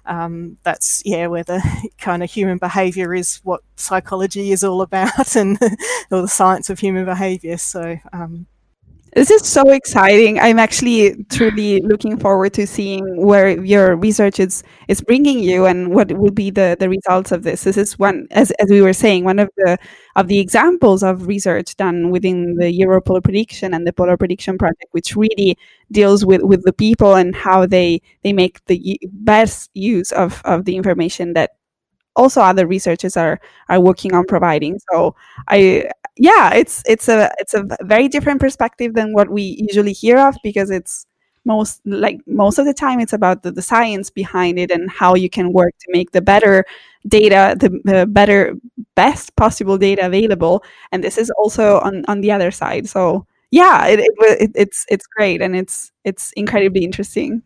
um, 0.05 0.57
that's 0.63 1.01
yeah, 1.05 1.27
where 1.27 1.43
the 1.43 1.61
kind 1.97 2.23
of 2.23 2.29
human 2.29 2.57
behaviour 2.57 3.13
is 3.13 3.39
what 3.43 3.61
psychology 3.77 4.51
is 4.51 4.65
all 4.65 4.81
about, 4.81 5.35
and 5.37 5.57
or 6.11 6.23
the 6.23 6.27
science 6.27 6.69
of 6.69 6.79
human 6.79 7.05
behaviour. 7.05 7.57
So 7.57 7.97
um, 8.11 8.47
this 9.15 9.31
is 9.31 9.47
so 9.47 9.69
exciting. 9.71 10.39
I'm 10.39 10.59
actually 10.59 11.23
truly 11.25 11.81
looking 11.81 12.17
forward 12.17 12.53
to 12.53 12.67
seeing 12.67 13.25
where 13.25 13.63
your 13.63 13.95
research 13.95 14.39
is, 14.39 14.63
is 14.87 15.01
bringing 15.01 15.39
you 15.39 15.65
and 15.65 15.93
what 15.93 16.11
will 16.11 16.31
be 16.31 16.49
the, 16.51 16.77
the 16.79 16.89
results 16.89 17.31
of 17.31 17.43
this. 17.43 17.63
This 17.63 17.77
is 17.77 17.97
one, 17.97 18.27
as, 18.31 18.51
as 18.59 18.69
we 18.69 18.81
were 18.81 18.93
saying, 18.93 19.23
one 19.23 19.39
of 19.39 19.49
the 19.57 19.77
of 20.15 20.27
the 20.27 20.39
examples 20.39 21.01
of 21.01 21.27
research 21.27 21.75
done 21.77 22.09
within 22.11 22.55
the 22.55 22.71
Year 22.71 22.91
of 22.93 23.05
Polar 23.05 23.21
Prediction 23.21 23.73
and 23.73 23.87
the 23.87 23.93
Polar 23.93 24.17
Prediction 24.17 24.57
Project, 24.57 24.87
which 24.91 25.15
really 25.15 25.57
deals 25.91 26.25
with, 26.25 26.41
with 26.43 26.63
the 26.65 26.73
people 26.73 27.15
and 27.15 27.33
how 27.35 27.65
they, 27.65 28.01
they 28.23 28.33
make 28.33 28.63
the 28.65 28.99
best 29.11 29.69
use 29.73 30.11
of, 30.11 30.41
of 30.43 30.65
the 30.65 30.75
information 30.75 31.33
that 31.33 31.51
also 32.19 32.41
other 32.41 32.67
researchers 32.67 33.15
are 33.17 33.39
are 33.69 33.79
working 33.79 34.13
on 34.13 34.25
providing. 34.25 34.79
So 34.91 35.15
I 35.47 35.89
yeah, 36.17 36.53
it's 36.53 36.83
it's 36.85 37.07
a 37.07 37.31
it's 37.39 37.53
a 37.53 37.65
very 37.81 38.07
different 38.09 38.41
perspective 38.41 38.93
than 38.93 39.13
what 39.13 39.29
we 39.29 39.43
usually 39.69 39.93
hear 39.93 40.19
of 40.19 40.35
because 40.43 40.69
it's 40.69 41.05
most 41.45 41.81
like 41.85 42.19
most 42.27 42.59
of 42.59 42.65
the 42.65 42.73
time 42.73 42.99
it's 42.99 43.13
about 43.13 43.43
the, 43.43 43.51
the 43.51 43.61
science 43.61 44.09
behind 44.09 44.59
it 44.59 44.69
and 44.69 44.91
how 44.91 45.15
you 45.15 45.29
can 45.29 45.53
work 45.53 45.73
to 45.79 45.87
make 45.89 46.11
the 46.11 46.21
better 46.21 46.65
data 47.07 47.55
the, 47.57 47.69
the 47.85 48.05
better 48.05 48.53
best 48.95 49.35
possible 49.37 49.77
data 49.77 50.05
available. 50.05 50.63
And 50.91 51.03
this 51.03 51.17
is 51.17 51.31
also 51.39 51.79
on 51.79 52.03
on 52.07 52.21
the 52.21 52.31
other 52.31 52.51
side. 52.51 52.89
So 52.89 53.25
yeah 53.51 53.87
it, 53.87 53.99
it, 53.99 54.13
it 54.41 54.51
it's 54.55 54.85
it's 54.89 55.07
great 55.07 55.41
and 55.41 55.55
it's 55.55 55.91
it's 56.03 56.33
incredibly 56.33 56.83
interesting. 56.83 57.41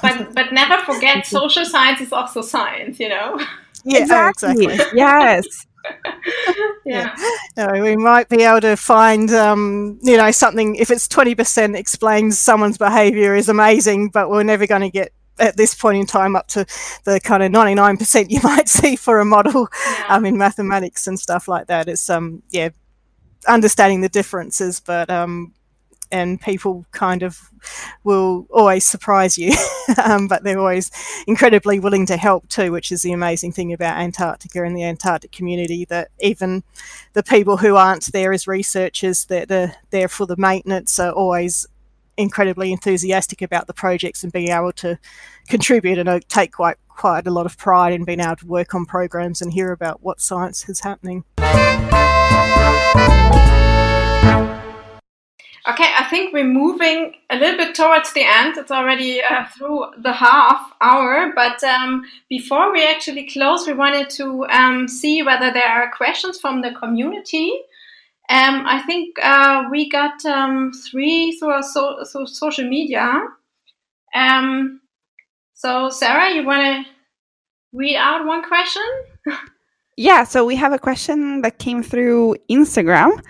But 0.00 0.32
but 0.34 0.52
never 0.52 0.78
forget 0.84 1.26
social 1.40 1.64
science 1.64 2.00
is 2.00 2.12
also 2.12 2.40
science 2.40 3.00
you 3.00 3.08
know 3.08 3.38
yeah 3.86 4.00
exactly, 4.00 4.66
exactly. 4.66 4.98
yes 4.98 5.66
yeah. 6.84 7.14
No, 7.56 7.68
we 7.80 7.96
might 7.96 8.28
be 8.28 8.42
able 8.42 8.60
to 8.60 8.76
find, 8.76 9.30
um, 9.32 9.98
you 10.02 10.16
know, 10.16 10.30
something. 10.30 10.76
If 10.76 10.90
it's 10.90 11.08
twenty 11.08 11.34
percent 11.34 11.76
explains 11.76 12.38
someone's 12.38 12.78
behaviour 12.78 13.34
is 13.34 13.48
amazing, 13.48 14.10
but 14.10 14.30
we're 14.30 14.42
never 14.42 14.66
going 14.66 14.82
to 14.82 14.90
get 14.90 15.12
at 15.38 15.56
this 15.56 15.74
point 15.74 15.98
in 15.98 16.06
time 16.06 16.34
up 16.34 16.48
to 16.48 16.64
the 17.04 17.20
kind 17.20 17.42
of 17.42 17.52
99% 17.52 18.30
you 18.30 18.40
might 18.44 18.68
see 18.70 18.96
for 18.96 19.20
a 19.20 19.24
model 19.24 19.68
yeah. 19.86 20.06
um, 20.08 20.24
in 20.24 20.38
mathematics 20.38 21.06
and 21.06 21.20
stuff 21.20 21.46
like 21.46 21.66
that. 21.66 21.88
It's 21.88 22.08
um 22.08 22.42
yeah, 22.50 22.70
understanding 23.46 24.00
the 24.00 24.08
differences, 24.08 24.80
but 24.80 25.10
um 25.10 25.52
and 26.10 26.40
people 26.40 26.86
kind 26.92 27.22
of 27.22 27.50
will 28.04 28.46
always 28.50 28.84
surprise 28.84 29.36
you, 29.36 29.52
um, 30.04 30.28
but 30.28 30.44
they're 30.44 30.58
always 30.58 30.90
incredibly 31.26 31.80
willing 31.80 32.06
to 32.06 32.16
help 32.16 32.48
too, 32.48 32.72
which 32.72 32.92
is 32.92 33.02
the 33.02 33.12
amazing 33.12 33.52
thing 33.52 33.72
about 33.72 33.98
Antarctica 33.98 34.64
and 34.64 34.76
the 34.76 34.84
Antarctic 34.84 35.32
community. 35.32 35.84
That 35.84 36.08
even 36.20 36.62
the 37.12 37.22
people 37.22 37.56
who 37.56 37.76
aren't 37.76 38.12
there 38.12 38.32
as 38.32 38.46
researchers, 38.46 39.24
that 39.26 39.50
are 39.50 39.74
there 39.90 40.08
for 40.08 40.26
the 40.26 40.36
maintenance, 40.36 40.98
are 40.98 41.12
always 41.12 41.66
incredibly 42.16 42.72
enthusiastic 42.72 43.42
about 43.42 43.66
the 43.66 43.74
projects 43.74 44.24
and 44.24 44.32
being 44.32 44.48
able 44.48 44.72
to 44.72 44.98
contribute 45.48 45.98
and 45.98 46.28
take 46.28 46.52
quite 46.52 46.76
quite 46.88 47.26
a 47.26 47.30
lot 47.30 47.44
of 47.46 47.58
pride 47.58 47.92
in 47.92 48.04
being 48.04 48.20
able 48.20 48.36
to 48.36 48.46
work 48.46 48.74
on 48.74 48.86
programs 48.86 49.42
and 49.42 49.52
hear 49.52 49.70
about 49.70 50.02
what 50.02 50.20
science 50.20 50.66
is 50.68 50.80
happening. 50.80 51.24
Okay, 55.68 55.92
I 55.98 56.04
think 56.04 56.32
we're 56.32 56.44
moving 56.44 57.16
a 57.28 57.36
little 57.36 57.56
bit 57.56 57.74
towards 57.74 58.12
the 58.12 58.22
end. 58.24 58.56
It's 58.56 58.70
already 58.70 59.20
uh, 59.20 59.46
through 59.46 59.86
the 59.98 60.12
half 60.12 60.72
hour, 60.80 61.32
but 61.34 61.62
um, 61.64 62.04
before 62.28 62.72
we 62.72 62.86
actually 62.86 63.26
close, 63.26 63.66
we 63.66 63.72
wanted 63.72 64.08
to 64.10 64.46
um, 64.46 64.86
see 64.86 65.22
whether 65.22 65.52
there 65.52 65.66
are 65.66 65.90
questions 65.90 66.38
from 66.38 66.62
the 66.62 66.70
community. 66.72 67.50
Um, 68.28 68.64
I 68.64 68.80
think 68.86 69.16
uh, 69.20 69.64
we 69.68 69.88
got 69.88 70.24
um, 70.24 70.72
three 70.88 71.32
through, 71.32 71.62
so, 71.64 72.04
through 72.12 72.28
social 72.28 72.68
media. 72.68 73.24
Um, 74.14 74.80
so, 75.54 75.90
Sarah, 75.90 76.32
you 76.32 76.46
want 76.46 76.62
to 76.62 76.92
read 77.72 77.96
out 77.96 78.24
one 78.24 78.44
question? 78.44 78.84
yeah, 79.96 80.22
so 80.22 80.44
we 80.44 80.54
have 80.54 80.72
a 80.72 80.78
question 80.78 81.42
that 81.42 81.58
came 81.58 81.82
through 81.82 82.36
Instagram 82.48 83.20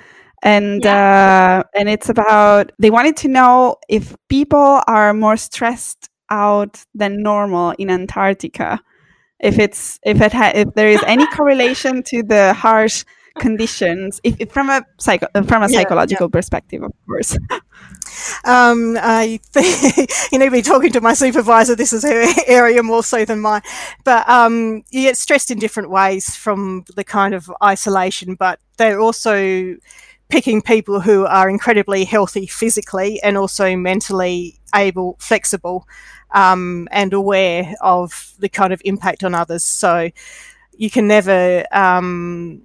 and 0.47 0.85
yeah. 0.85 1.63
uh, 1.65 1.79
and 1.79 1.89
it's 1.89 2.09
about 2.09 2.71
they 2.79 2.91
wanted 2.91 3.17
to 3.19 3.29
know 3.29 3.77
if 3.89 4.15
people 4.29 4.81
are 4.87 5.13
more 5.13 5.37
stressed 5.37 6.09
out 6.31 6.85
than 6.95 7.23
normal 7.23 7.73
in 7.79 7.91
Antarctica. 7.91 8.81
If 9.41 9.59
it's 9.59 9.99
if 10.05 10.21
it 10.21 10.33
ha- 10.33 10.53
if 10.55 10.73
there 10.75 10.89
is 10.89 11.03
any 11.07 11.27
correlation 11.37 12.03
to 12.05 12.23
the 12.23 12.55
harsh 12.55 13.05
conditions, 13.41 14.21
if, 14.23 14.37
if 14.39 14.53
from 14.53 14.71
a 14.71 14.83
psycho- 14.99 15.29
from 15.43 15.65
a 15.65 15.69
psychological 15.69 16.29
yeah. 16.29 16.39
perspective, 16.39 16.83
of 16.85 16.93
course. 17.07 17.37
Um, 18.45 18.97
I 19.01 19.41
think, 19.53 20.11
you 20.33 20.39
know, 20.39 20.49
be 20.49 20.63
talking 20.63 20.93
to 20.93 21.01
my 21.01 21.13
supervisor, 21.13 21.75
this 21.75 21.93
is 21.93 22.03
her 22.05 22.25
area 22.47 22.83
more 22.83 23.03
so 23.03 23.25
than 23.25 23.41
mine. 23.41 23.63
But 24.05 24.29
um, 24.29 24.85
you 24.91 25.03
get 25.03 25.19
stressed 25.19 25.51
in 25.51 25.59
different 25.59 25.91
ways 25.91 26.35
from 26.35 26.85
the 26.95 27.05
kind 27.05 27.35
of 27.35 27.51
isolation, 27.63 28.37
but 28.37 28.59
they're 28.79 29.01
also 29.01 29.77
picking 30.29 30.61
people 30.61 31.01
who 31.01 31.25
are 31.27 31.49
incredibly 31.49 32.05
healthy 32.05 32.47
physically 32.47 33.23
and 33.23 33.37
also 33.37 33.77
mentally 33.77 34.59
able, 34.75 35.17
flexible, 35.21 35.87
um, 36.33 36.89
and 36.91 37.13
aware 37.13 37.75
of 37.81 38.35
the 38.39 38.49
kind 38.49 38.73
of 38.73 38.83
impact 38.85 39.23
on 39.23 39.35
others. 39.35 39.65
So 39.65 40.11
you 40.77 40.91
can 40.91 41.07
never 41.07 41.65
um, 41.73 42.63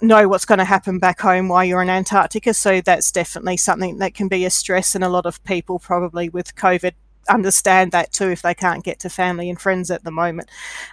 know 0.00 0.28
what's 0.28 0.44
going 0.44 0.58
to 0.58 0.64
happen 0.64 0.98
back 0.98 1.20
home 1.20 1.48
while 1.48 1.64
you're 1.64 1.82
in 1.82 1.90
Antarctica. 1.90 2.52
So 2.52 2.80
that's 2.80 3.12
definitely 3.12 3.56
something 3.56 3.98
that 3.98 4.14
can 4.14 4.28
be 4.28 4.44
a 4.44 4.50
stress, 4.50 4.94
and 4.94 5.04
a 5.04 5.08
lot 5.08 5.26
of 5.26 5.42
people 5.44 5.78
probably 5.78 6.28
with 6.28 6.56
COVID 6.56 6.92
understand 7.28 7.92
that 7.92 8.10
too 8.10 8.30
if 8.30 8.40
they 8.42 8.54
can't 8.54 8.82
get 8.82 8.98
to 9.00 9.10
family 9.10 9.50
and 9.50 9.60
friends 9.60 9.90
at 9.90 10.02
the 10.02 10.10
moment. 10.10 10.48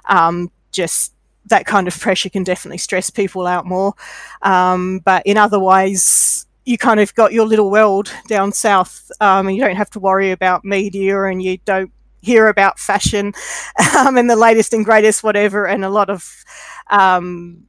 Um, 0.06 0.52
just 0.72 1.15
that 1.48 1.66
kind 1.66 1.88
of 1.88 2.00
pressure 2.00 2.30
can 2.30 2.44
definitely 2.44 2.78
stress 2.78 3.10
people 3.10 3.48
out 3.48 3.66
more. 3.66 3.94
Um, 4.42 5.00
but 5.00 5.24
in 5.26 5.38
other 5.38 5.60
ways, 5.60 6.46
you 6.66 6.78
kind 6.78 7.00
of 7.00 7.14
got 7.14 7.34
your 7.34 7.46
little 7.46 7.70
world 7.70 8.12
down 8.28 8.52
south, 8.52 9.12
um, 9.22 9.48
and 9.48 9.56
you 9.56 9.64
don't 9.64 9.76
have 9.76 9.90
to 9.92 10.00
worry 10.00 10.32
about 10.32 10.66
media, 10.66 11.24
and 11.24 11.42
you 11.42 11.58
don't 11.66 11.92
hear 12.22 12.48
about 12.48 12.80
fashion 12.80 13.34
um, 13.98 14.18
and 14.18 14.30
the 14.30 14.36
latest 14.36 14.74
and 14.74 14.84
greatest 14.84 15.24
whatever. 15.24 15.68
And 15.68 15.86
a 15.86 15.90
lot 15.90 16.10
of 16.10 16.44
um, 16.90 17.66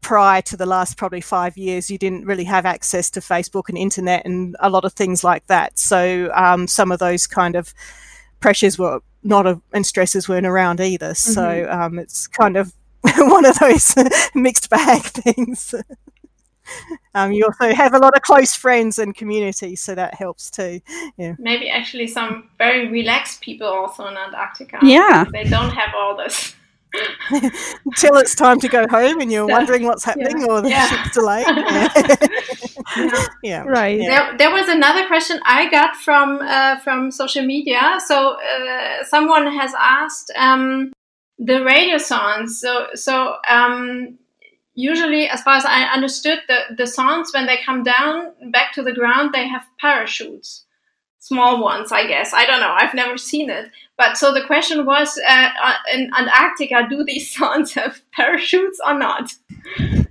prior 0.00 0.40
to 0.40 0.56
the 0.56 0.66
last 0.66 0.96
probably 0.96 1.20
five 1.20 1.56
years, 1.56 1.90
you 1.90 1.98
didn't 1.98 2.24
really 2.24 2.44
have 2.44 2.64
access 2.64 3.10
to 3.10 3.20
Facebook 3.20 3.68
and 3.68 3.76
internet 3.76 4.24
and 4.24 4.56
a 4.60 4.70
lot 4.70 4.84
of 4.84 4.92
things 4.92 5.24
like 5.24 5.44
that. 5.48 5.78
So 5.78 6.30
um, 6.32 6.68
some 6.68 6.92
of 6.92 7.00
those 7.00 7.26
kind 7.26 7.56
of 7.56 7.74
pressures 8.38 8.78
were 8.78 9.00
not 9.26 9.46
a, 9.46 9.60
and 9.72 9.84
stresses 9.84 10.28
weren't 10.28 10.46
around 10.46 10.80
either. 10.80 11.10
Mm-hmm. 11.10 11.32
So 11.32 11.68
um, 11.70 11.98
it's 11.98 12.26
kind 12.26 12.56
of 12.56 12.72
one 13.16 13.44
of 13.44 13.58
those 13.58 13.94
mixed 14.34 14.70
bag 14.70 15.02
things. 15.04 15.74
um, 17.14 17.32
you 17.32 17.44
also 17.44 17.74
have 17.74 17.94
a 17.94 17.98
lot 17.98 18.16
of 18.16 18.22
close 18.22 18.54
friends 18.54 18.98
and 18.98 19.14
community, 19.14 19.76
so 19.76 19.94
that 19.94 20.14
helps 20.14 20.50
too. 20.50 20.80
Yeah. 21.16 21.34
Maybe 21.38 21.68
actually 21.68 22.06
some 22.06 22.50
very 22.58 22.88
relaxed 22.88 23.40
people 23.40 23.66
also 23.66 24.06
in 24.06 24.16
Antarctica. 24.16 24.78
Yeah. 24.82 25.24
They 25.32 25.44
don't 25.44 25.70
have 25.70 25.94
all 25.94 26.16
this. 26.16 26.54
Until 27.84 28.16
it's 28.16 28.34
time 28.34 28.60
to 28.60 28.68
go 28.68 28.86
home 28.88 29.20
and 29.20 29.30
you're 29.32 29.46
wondering 29.46 29.84
what's 29.84 30.04
happening 30.04 30.40
yeah. 30.40 30.46
or 30.46 30.60
the 30.60 30.70
yeah. 30.70 30.86
ship's 30.86 31.14
delayed. 31.14 31.46
Yeah. 32.96 33.26
yeah. 33.42 33.62
Right. 33.66 33.98
There, 33.98 34.36
there, 34.38 34.50
was 34.50 34.68
another 34.68 35.06
question 35.06 35.40
I 35.44 35.68
got 35.70 35.96
from 35.96 36.38
uh, 36.40 36.78
from 36.80 37.10
social 37.10 37.44
media. 37.44 37.98
So 38.06 38.36
uh, 38.36 39.04
someone 39.04 39.46
has 39.46 39.74
asked 39.76 40.32
um, 40.36 40.92
the 41.38 41.54
radiosondes. 41.54 42.50
So 42.50 42.86
so 42.94 43.36
um, 43.48 44.18
usually, 44.74 45.28
as 45.28 45.42
far 45.42 45.56
as 45.56 45.64
I 45.64 45.84
understood, 45.84 46.38
the, 46.46 46.76
the 46.76 46.84
sondes, 46.84 47.34
when 47.34 47.46
they 47.46 47.58
come 47.64 47.82
down 47.82 48.32
back 48.52 48.72
to 48.74 48.82
the 48.82 48.92
ground, 48.92 49.32
they 49.34 49.48
have 49.48 49.66
parachutes. 49.80 50.65
Small 51.26 51.60
ones, 51.60 51.90
I 51.90 52.06
guess. 52.06 52.32
I 52.32 52.46
don't 52.46 52.60
know. 52.60 52.72
I've 52.72 52.94
never 52.94 53.18
seen 53.18 53.50
it. 53.50 53.68
But 53.98 54.16
so 54.16 54.32
the 54.32 54.44
question 54.44 54.86
was 54.86 55.18
uh, 55.28 55.48
uh 55.60 55.74
in 55.92 56.08
Antarctica, 56.16 56.86
do 56.88 57.02
these 57.02 57.34
sondes 57.36 57.72
have 57.74 58.00
parachutes 58.12 58.78
or 58.86 58.96
not? 58.96 59.32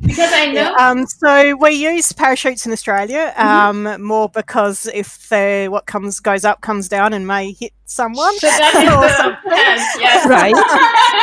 Because 0.01 0.34
I 0.34 0.47
know. 0.47 0.74
Yeah, 0.78 0.89
um, 0.89 1.05
so 1.07 1.55
we 1.55 1.72
use 1.72 2.11
parachutes 2.11 2.66
in 2.66 2.74
Australia 2.74 3.34
mm-hmm. 3.38 3.88
um, 3.88 4.03
more 4.03 4.28
because 4.28 4.88
if 4.93 5.30
the 5.30 5.70
what 5.72 5.86
comes 5.86 6.20
goes 6.20 6.43
up 6.43 6.59
comes 6.59 6.89
down 6.89 7.13
and 7.13 7.26
may 7.26 7.53
hit 7.53 7.72
someone. 7.86 8.38
So 8.39 8.47
that 8.47 8.76
is 8.76 9.45
the 9.45 9.99
yes. 10.01 10.28
right. 10.28 10.53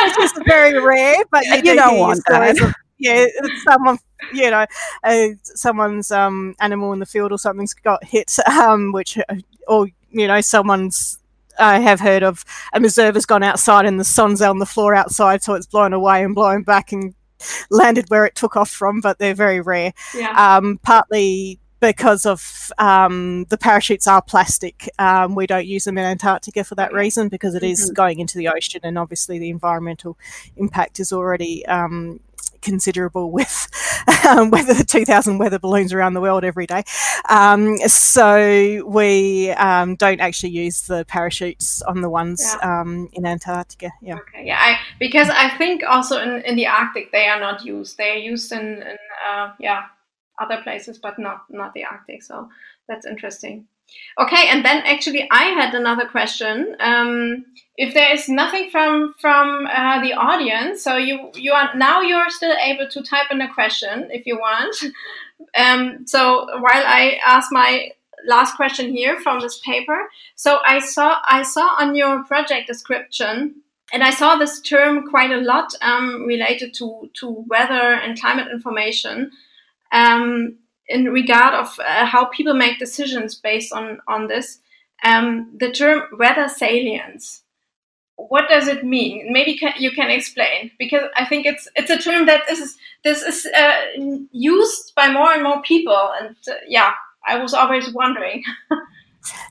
Which 0.07 0.25
is 0.25 0.33
very 0.47 0.79
rare, 0.81 1.23
but 1.29 1.45
you, 1.45 1.57
you 1.57 1.61
do 1.61 1.75
don't 1.75 1.99
want 1.99 2.19
that. 2.29 2.59
Of, 2.59 2.73
yeah, 2.97 3.25
someone, 3.67 3.99
you 4.33 4.49
know, 4.49 4.65
uh, 5.03 5.27
someone's 5.43 6.09
um, 6.09 6.55
animal 6.59 6.93
in 6.93 6.99
the 6.99 7.05
field 7.05 7.31
or 7.31 7.37
something's 7.37 7.73
got 7.73 8.03
hit, 8.03 8.35
um, 8.47 8.91
which, 8.91 9.17
uh, 9.17 9.35
or 9.67 9.87
you 10.11 10.27
know, 10.27 10.41
someone's. 10.41 11.19
I 11.59 11.79
have 11.79 11.99
heard 11.99 12.23
of 12.23 12.43
a 12.73 12.77
observer's 12.77 13.27
gone 13.27 13.43
outside 13.43 13.85
and 13.85 13.99
the 13.99 14.03
sonde's 14.03 14.41
on 14.41 14.57
the 14.57 14.65
floor 14.65 14.95
outside, 14.95 15.43
so 15.43 15.53
it's 15.53 15.67
blown 15.67 15.93
away 15.93 16.23
and 16.23 16.33
blown 16.33 16.63
back 16.63 16.91
and 16.91 17.13
landed 17.69 18.05
where 18.09 18.25
it 18.25 18.33
took 18.33 18.55
off 18.55 18.71
from, 18.71 19.01
but 19.01 19.19
they're 19.19 19.35
very 19.35 19.61
rare. 19.61 19.93
Yeah. 20.15 20.31
Um, 20.57 20.79
partly 20.81 21.59
because 21.79 22.25
of 22.25 22.71
um, 22.77 23.45
the 23.49 23.57
parachutes 23.57 24.07
are 24.07 24.21
plastic. 24.21 24.89
Um, 24.99 25.35
we 25.35 25.45
don't 25.45 25.67
use 25.67 25.83
them 25.83 25.97
in 25.97 26.05
Antarctica 26.05 26.63
for 26.63 26.75
that 26.75 26.93
reason 26.93 27.27
because 27.27 27.55
it 27.55 27.63
is 27.63 27.85
mm-hmm. 27.85 27.93
going 27.93 28.19
into 28.19 28.37
the 28.37 28.47
ocean, 28.47 28.81
and 28.83 28.97
obviously 28.97 29.37
the 29.37 29.49
environmental 29.49 30.17
impact 30.55 30.99
is 30.99 31.11
already 31.11 31.65
um, 31.65 32.19
considerable 32.61 33.31
with 33.31 33.67
um, 34.27 34.49
weather 34.49 34.83
2,000 34.83 35.37
weather 35.37 35.59
balloons 35.59 35.93
around 35.93 36.13
the 36.13 36.21
world 36.21 36.43
every 36.43 36.65
day. 36.65 36.83
Um, 37.29 37.77
so 37.79 38.83
we 38.85 39.51
um, 39.51 39.95
don't 39.95 40.19
actually 40.19 40.51
use 40.51 40.83
the 40.83 41.05
parachutes 41.05 41.81
on 41.83 42.01
the 42.01 42.09
ones 42.09 42.41
yeah. 42.61 42.81
Um, 42.81 43.09
in 43.13 43.25
Antarctica. 43.25 43.91
Yeah. 44.01 44.15
Okay. 44.15 44.45
Yeah. 44.45 44.59
I, 44.59 44.77
because 44.99 45.29
I 45.29 45.49
think 45.57 45.83
also 45.83 46.19
in, 46.21 46.41
in 46.45 46.55
the 46.55 46.67
Arctic 46.67 47.11
they 47.11 47.27
are 47.27 47.39
not 47.39 47.65
used. 47.65 47.97
They 47.97 48.11
are 48.11 48.17
used 48.17 48.51
in, 48.51 48.59
in 48.59 48.97
uh, 49.27 49.53
yeah 49.59 49.83
other 50.39 50.61
places, 50.63 50.97
but 50.97 51.19
not 51.19 51.43
not 51.49 51.73
the 51.73 51.85
Arctic. 51.85 52.23
So 52.23 52.49
that's 52.87 53.05
interesting. 53.05 53.67
Okay, 54.19 54.47
and 54.49 54.63
then 54.63 54.83
actually 54.85 55.27
I 55.31 55.45
had 55.45 55.73
another 55.73 56.05
question. 56.05 56.75
Um, 56.79 57.45
if 57.77 57.93
there 57.93 58.13
is 58.13 58.29
nothing 58.29 58.69
from 58.69 59.15
from 59.19 59.65
uh, 59.65 60.01
the 60.01 60.13
audience, 60.13 60.83
so 60.83 60.97
you 60.97 61.31
you 61.35 61.51
are 61.53 61.75
now 61.75 62.01
you're 62.01 62.29
still 62.29 62.55
able 62.61 62.87
to 62.89 63.01
type 63.01 63.31
in 63.31 63.41
a 63.41 63.53
question 63.53 64.09
if 64.11 64.25
you 64.25 64.37
want. 64.37 64.75
Um, 65.57 66.07
so 66.07 66.45
while 66.61 66.83
I 66.85 67.19
ask 67.25 67.51
my 67.51 67.89
last 68.25 68.55
question 68.55 68.93
here 68.93 69.19
from 69.19 69.41
this 69.41 69.59
paper, 69.59 70.07
so 70.35 70.59
I 70.65 70.79
saw 70.79 71.17
I 71.25 71.43
saw 71.43 71.75
on 71.79 71.95
your 71.95 72.23
project 72.23 72.67
description. 72.67 73.55
And 73.91 74.03
I 74.03 74.09
saw 74.09 74.37
this 74.37 74.59
term 74.59 75.07
quite 75.07 75.31
a 75.31 75.41
lot 75.41 75.71
um, 75.81 76.25
related 76.25 76.73
to, 76.75 77.11
to 77.19 77.45
weather 77.47 77.93
and 77.93 78.19
climate 78.19 78.47
information. 78.51 79.31
Um, 79.91 80.57
in 80.87 81.05
regard 81.05 81.53
of 81.53 81.79
uh, 81.79 82.05
how 82.05 82.25
people 82.25 82.53
make 82.53 82.79
decisions 82.79 83.35
based 83.35 83.73
on 83.73 83.99
on 84.07 84.27
this. 84.27 84.59
Um, 85.05 85.51
the 85.59 85.71
term 85.71 86.03
weather 86.17 86.47
salience. 86.47 87.41
What 88.15 88.47
does 88.49 88.67
it 88.67 88.85
mean? 88.85 89.33
Maybe 89.33 89.57
can, 89.57 89.73
you 89.77 89.91
can 89.91 90.09
explain 90.09 90.71
because 90.79 91.03
I 91.17 91.25
think 91.25 91.45
it's 91.45 91.67
it's 91.75 91.89
a 91.89 91.97
term 91.97 92.25
that 92.27 92.49
is 92.49 92.77
this 93.03 93.21
is 93.23 93.45
uh, 93.47 93.81
used 94.31 94.93
by 94.95 95.11
more 95.11 95.33
and 95.33 95.43
more 95.43 95.61
people, 95.63 96.11
and 96.19 96.35
uh, 96.49 96.53
yeah, 96.67 96.93
I 97.27 97.37
was 97.37 97.53
always 97.53 97.91
wondering. 97.93 98.43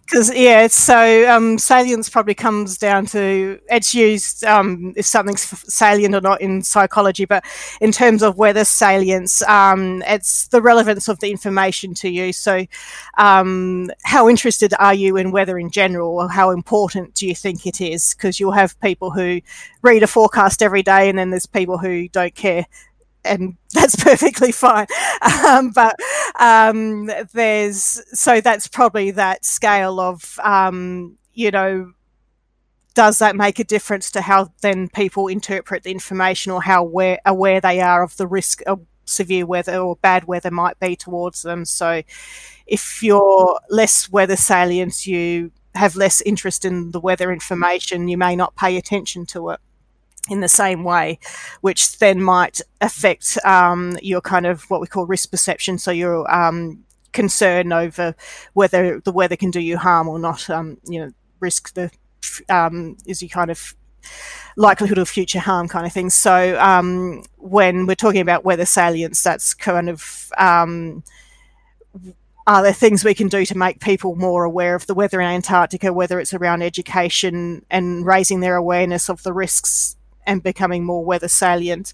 Because 0.04 0.34
yeah, 0.34 0.66
so 0.66 1.30
um, 1.30 1.56
salience 1.58 2.10
probably 2.10 2.34
comes 2.34 2.76
down 2.76 3.06
to 3.06 3.58
it's 3.70 3.94
used 3.94 4.44
um, 4.44 4.92
if 4.96 5.06
something's 5.06 5.42
salient 5.72 6.14
or 6.14 6.20
not 6.20 6.40
in 6.42 6.62
psychology, 6.62 7.24
but 7.24 7.44
in 7.80 7.92
terms 7.92 8.22
of 8.22 8.36
weather 8.36 8.64
salience, 8.64 9.40
um, 9.42 10.02
it's 10.06 10.48
the 10.48 10.60
relevance 10.60 11.08
of 11.08 11.18
the 11.20 11.30
information 11.30 11.94
to 11.94 12.10
you. 12.10 12.32
So, 12.32 12.66
um, 13.16 13.90
how 14.02 14.28
interested 14.28 14.74
are 14.78 14.94
you 14.94 15.16
in 15.16 15.30
weather 15.32 15.58
in 15.58 15.70
general, 15.70 16.18
or 16.18 16.28
how 16.28 16.50
important 16.50 17.14
do 17.14 17.26
you 17.26 17.34
think 17.34 17.66
it 17.66 17.80
is? 17.80 18.14
Because 18.14 18.38
you'll 18.38 18.52
have 18.52 18.78
people 18.80 19.10
who 19.10 19.40
read 19.80 20.02
a 20.02 20.06
forecast 20.06 20.62
every 20.62 20.82
day, 20.82 21.08
and 21.08 21.18
then 21.18 21.30
there's 21.30 21.46
people 21.46 21.78
who 21.78 22.08
don't 22.08 22.34
care 22.34 22.66
and 23.24 23.56
that's 23.72 23.96
perfectly 23.96 24.52
fine. 24.52 24.86
Um, 25.46 25.70
but 25.70 25.96
um, 26.38 27.10
there's 27.32 28.02
so 28.18 28.40
that's 28.40 28.68
probably 28.68 29.10
that 29.12 29.44
scale 29.44 30.00
of 30.00 30.38
um, 30.42 31.18
you 31.34 31.50
know 31.50 31.92
does 32.94 33.18
that 33.20 33.36
make 33.36 33.58
a 33.58 33.64
difference 33.64 34.10
to 34.10 34.20
how 34.20 34.52
then 34.60 34.88
people 34.88 35.28
interpret 35.28 35.82
the 35.82 35.90
information 35.90 36.52
or 36.52 36.62
how 36.62 36.82
aware, 36.82 37.18
aware 37.24 37.60
they 37.60 37.80
are 37.80 38.02
of 38.02 38.16
the 38.16 38.26
risk 38.26 38.62
of 38.66 38.80
severe 39.04 39.46
weather 39.46 39.78
or 39.78 39.96
bad 39.96 40.24
weather 40.24 40.50
might 40.50 40.78
be 40.78 40.94
towards 40.94 41.42
them? 41.42 41.64
So 41.64 42.02
if 42.66 43.02
you're 43.02 43.58
less 43.70 44.10
weather 44.10 44.36
salient, 44.36 45.06
you 45.06 45.52
have 45.74 45.96
less 45.96 46.20
interest 46.20 46.64
in 46.64 46.90
the 46.90 47.00
weather 47.00 47.32
information, 47.32 48.08
you 48.08 48.18
may 48.18 48.36
not 48.36 48.56
pay 48.56 48.76
attention 48.76 49.24
to 49.26 49.50
it 49.50 49.60
in 50.28 50.40
the 50.40 50.48
same 50.48 50.84
way, 50.84 51.18
which 51.60 51.98
then 51.98 52.22
might 52.22 52.60
affect 52.80 53.38
um, 53.44 53.98
your 54.02 54.20
kind 54.20 54.46
of 54.46 54.62
what 54.70 54.80
we 54.80 54.86
call 54.86 55.06
risk 55.06 55.30
perception. 55.30 55.78
So 55.78 55.90
your 55.90 56.32
um, 56.32 56.84
concern 57.12 57.72
over 57.72 58.14
whether 58.54 59.00
the 59.00 59.12
weather 59.12 59.36
can 59.36 59.50
do 59.50 59.60
you 59.60 59.78
harm 59.78 60.08
or 60.08 60.18
not. 60.18 60.48
Um, 60.48 60.78
you 60.84 61.00
know, 61.00 61.12
risk 61.40 61.74
the 61.74 61.90
um, 62.48 62.96
is 63.06 63.20
your 63.20 63.28
kind 63.28 63.50
of 63.50 63.74
likelihood 64.56 64.98
of 64.98 65.08
future 65.08 65.40
harm 65.40 65.68
kind 65.68 65.86
of 65.86 65.92
thing. 65.92 66.10
So 66.10 66.58
um, 66.60 67.24
when 67.36 67.86
we're 67.86 67.94
talking 67.94 68.20
about 68.20 68.44
weather 68.44 68.66
salience, 68.66 69.22
that's 69.22 69.54
kind 69.54 69.88
of 69.88 70.30
um, 70.38 71.02
are 72.46 72.62
there 72.62 72.72
things 72.72 73.04
we 73.04 73.14
can 73.14 73.28
do 73.28 73.44
to 73.46 73.56
make 73.56 73.80
people 73.80 74.16
more 74.16 74.44
aware 74.44 74.74
of 74.74 74.86
the 74.86 74.94
weather 74.94 75.20
in 75.20 75.28
Antarctica, 75.28 75.92
whether 75.92 76.18
it's 76.18 76.34
around 76.34 76.62
education 76.62 77.64
and 77.70 78.04
raising 78.04 78.40
their 78.40 78.56
awareness 78.56 79.08
of 79.08 79.22
the 79.22 79.32
risks 79.32 79.96
and 80.26 80.42
becoming 80.42 80.84
more 80.84 81.04
weather 81.04 81.28
salient. 81.28 81.92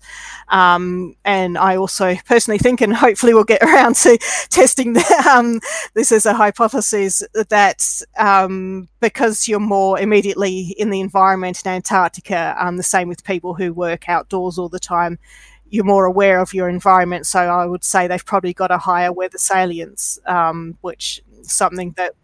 Um, 0.49 1.15
and 1.25 1.57
I 1.57 1.77
also 1.77 2.15
personally 2.27 2.59
think, 2.59 2.81
and 2.81 2.95
hopefully 2.95 3.35
we'll 3.35 3.45
get 3.45 3.63
around 3.63 3.97
to 3.97 4.19
testing 4.51 4.95
the, 4.95 5.31
um, 5.33 5.61
this 5.95 6.13
as 6.13 6.27
a 6.27 6.35
hypothesis 6.35 7.23
that 7.35 8.03
um, 8.19 8.89
because 9.01 9.49
you're 9.49 9.61
more 9.61 9.99
immediately 9.99 10.75
in 10.79 10.91
the 10.91 11.01
environment 11.01 11.63
in 11.65 11.71
Antarctica, 11.71 12.55
um, 12.59 12.77
the 12.77 12.83
same 12.83 13.09
with 13.09 13.25
people 13.25 13.55
who 13.55 13.73
work 13.73 14.09
outdoors 14.09 14.59
all 14.59 14.69
the 14.69 14.81
time. 14.81 15.19
You're 15.71 15.85
more 15.85 16.07
aware 16.07 16.41
of 16.41 16.55
your 16.55 16.69
environment, 16.71 17.27
so 17.27 17.41
I 17.41 17.67
would 17.67 17.85
say 17.85 18.07
they've 18.07 18.25
probably 18.25 18.55
got 18.55 18.71
a 18.71 18.79
higher 18.79 19.13
weather 19.13 19.37
salience, 19.37 20.19
um, 20.25 20.79
which 20.81 21.23
something 21.43 21.93
that 21.97 22.15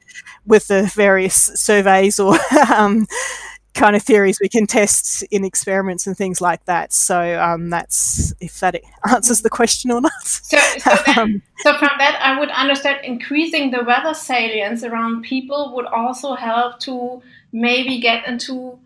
with 0.47 0.69
the 0.69 0.91
various 0.95 1.35
surveys 1.35 2.19
or 2.19 2.39
um, 2.75 3.07
kind 3.75 3.97
of 3.97 4.03
theories 4.03 4.39
we 4.41 4.49
can 4.49 4.67
test 4.67 5.23
in 5.31 5.45
experiments 5.45 6.07
and 6.07 6.17
things 6.17 6.41
like 6.41 6.65
that. 6.65 6.93
So 6.93 7.41
um, 7.41 7.71
that's 7.71 8.33
if 8.41 8.61
that 8.61 8.81
answers 9.11 9.43
the 9.43 9.51
question 9.51 9.91
or 9.91 10.01
not. 10.01 10.13
So, 10.25 10.57
so, 10.79 10.97
then, 11.07 11.19
um, 11.19 11.43
so, 11.59 11.77
from 11.77 11.91
that, 11.99 12.19
I 12.23 12.39
would 12.39 12.51
understand 12.51 13.05
increasing 13.05 13.71
the 13.71 13.85
weather 13.85 14.15
salience 14.15 14.85
around 14.85 15.23
people 15.23 15.75
would 15.75 15.87
also 15.87 16.35
help 16.35 16.79
to 16.81 17.23
maybe 17.53 18.01
get 18.01 18.27
into 18.27 18.79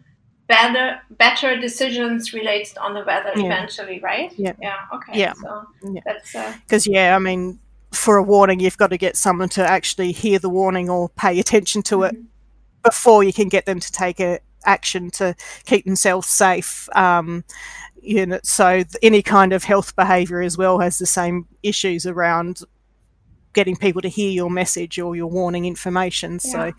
better 0.48 0.98
better 1.10 1.60
decisions 1.60 2.32
related 2.32 2.78
on 2.78 2.94
the 2.94 3.04
weather 3.04 3.32
yeah. 3.36 3.44
eventually, 3.44 4.00
right? 4.00 4.32
Yeah. 4.38 4.54
Yeah. 4.60 4.76
Okay. 4.94 5.20
Yeah. 5.20 5.34
So 5.34 5.66
yeah. 5.92 6.00
that's 6.04 6.32
because 6.62 6.88
uh, 6.88 6.92
yeah, 6.92 7.14
I 7.14 7.18
mean. 7.18 7.60
For 7.90 8.18
a 8.18 8.22
warning, 8.22 8.60
you've 8.60 8.76
got 8.76 8.90
to 8.90 8.98
get 8.98 9.16
someone 9.16 9.48
to 9.48 9.66
actually 9.66 10.12
hear 10.12 10.38
the 10.38 10.50
warning 10.50 10.90
or 10.90 11.08
pay 11.08 11.40
attention 11.40 11.80
to 11.84 11.96
mm-hmm. 11.96 12.16
it 12.16 12.22
before 12.84 13.24
you 13.24 13.32
can 13.32 13.48
get 13.48 13.64
them 13.64 13.80
to 13.80 13.90
take 13.90 14.20
a, 14.20 14.40
action 14.68 15.10
to 15.12 15.34
keep 15.64 15.84
themselves 15.84 16.28
safe. 16.28 16.88
Um, 16.94 17.44
you 18.00 18.26
know, 18.26 18.40
so 18.42 18.84
any 19.02 19.22
kind 19.22 19.52
of 19.52 19.64
health 19.64 19.96
behaviour 19.96 20.40
as 20.40 20.56
well 20.56 20.78
has 20.78 20.98
the 20.98 21.06
same 21.06 21.46
issues 21.62 22.06
around 22.06 22.60
getting 23.52 23.76
people 23.76 24.00
to 24.02 24.08
hear 24.08 24.30
your 24.30 24.50
message 24.50 24.98
or 24.98 25.16
your 25.16 25.26
warning 25.26 25.64
information. 25.64 26.38
Yeah. 26.44 26.52
So, 26.52 26.72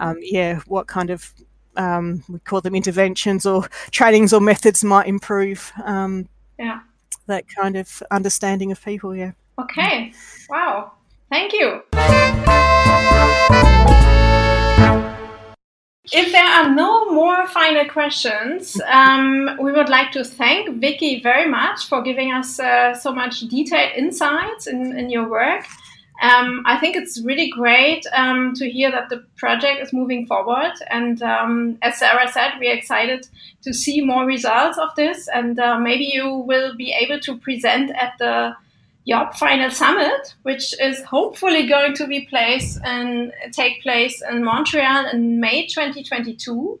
um, 0.00 0.16
yeah, 0.20 0.60
what 0.66 0.88
kind 0.88 1.10
of 1.10 1.32
um, 1.76 2.24
we 2.28 2.38
call 2.40 2.60
them 2.60 2.74
interventions 2.74 3.46
or 3.46 3.68
trainings 3.90 4.32
or 4.32 4.40
methods 4.40 4.82
might 4.82 5.06
improve 5.06 5.72
um, 5.84 6.28
yeah. 6.58 6.80
that 7.26 7.44
kind 7.48 7.76
of 7.76 8.02
understanding 8.10 8.72
of 8.72 8.84
people. 8.84 9.14
Yeah. 9.14 9.32
Okay. 9.60 10.12
Wow. 10.48 10.92
Thank 11.30 11.52
you. 11.52 11.82
If 16.12 16.32
there 16.32 16.44
are 16.44 16.68
no 16.68 17.10
more 17.12 17.46
final 17.48 17.86
questions, 17.86 18.78
um, 18.86 19.56
we 19.58 19.72
would 19.72 19.88
like 19.88 20.12
to 20.12 20.22
thank 20.22 20.78
Vicki 20.78 21.20
very 21.20 21.48
much 21.48 21.86
for 21.86 22.02
giving 22.02 22.30
us 22.30 22.60
uh, 22.60 22.94
so 22.94 23.10
much 23.10 23.40
detailed 23.40 23.92
insights 23.96 24.66
in, 24.66 24.98
in 24.98 25.08
your 25.08 25.28
work. 25.28 25.64
Um, 26.20 26.62
I 26.66 26.78
think 26.78 26.94
it's 26.94 27.20
really 27.22 27.48
great 27.48 28.06
um, 28.12 28.52
to 28.54 28.70
hear 28.70 28.90
that 28.90 29.08
the 29.08 29.24
project 29.36 29.80
is 29.82 29.92
moving 29.92 30.26
forward. 30.26 30.72
And 30.90 31.22
um, 31.22 31.78
as 31.82 31.98
Sarah 31.98 32.30
said, 32.30 32.52
we're 32.60 32.74
excited 32.74 33.26
to 33.62 33.72
see 33.72 34.00
more 34.02 34.26
results 34.26 34.78
of 34.78 34.94
this. 34.96 35.26
And 35.28 35.58
uh, 35.58 35.78
maybe 35.78 36.04
you 36.04 36.34
will 36.34 36.76
be 36.76 36.92
able 36.92 37.18
to 37.20 37.36
present 37.38 37.90
at 37.90 38.12
the 38.18 38.54
YOPP 39.06 39.34
Final 39.36 39.70
Summit, 39.70 40.34
which 40.42 40.78
is 40.80 41.02
hopefully 41.02 41.66
going 41.66 41.94
to 41.94 42.06
be 42.06 42.22
place 42.26 42.78
and 42.82 43.32
take 43.52 43.82
place 43.82 44.22
in 44.30 44.42
Montreal 44.42 45.06
in 45.12 45.40
May 45.40 45.66
2022. 45.66 46.80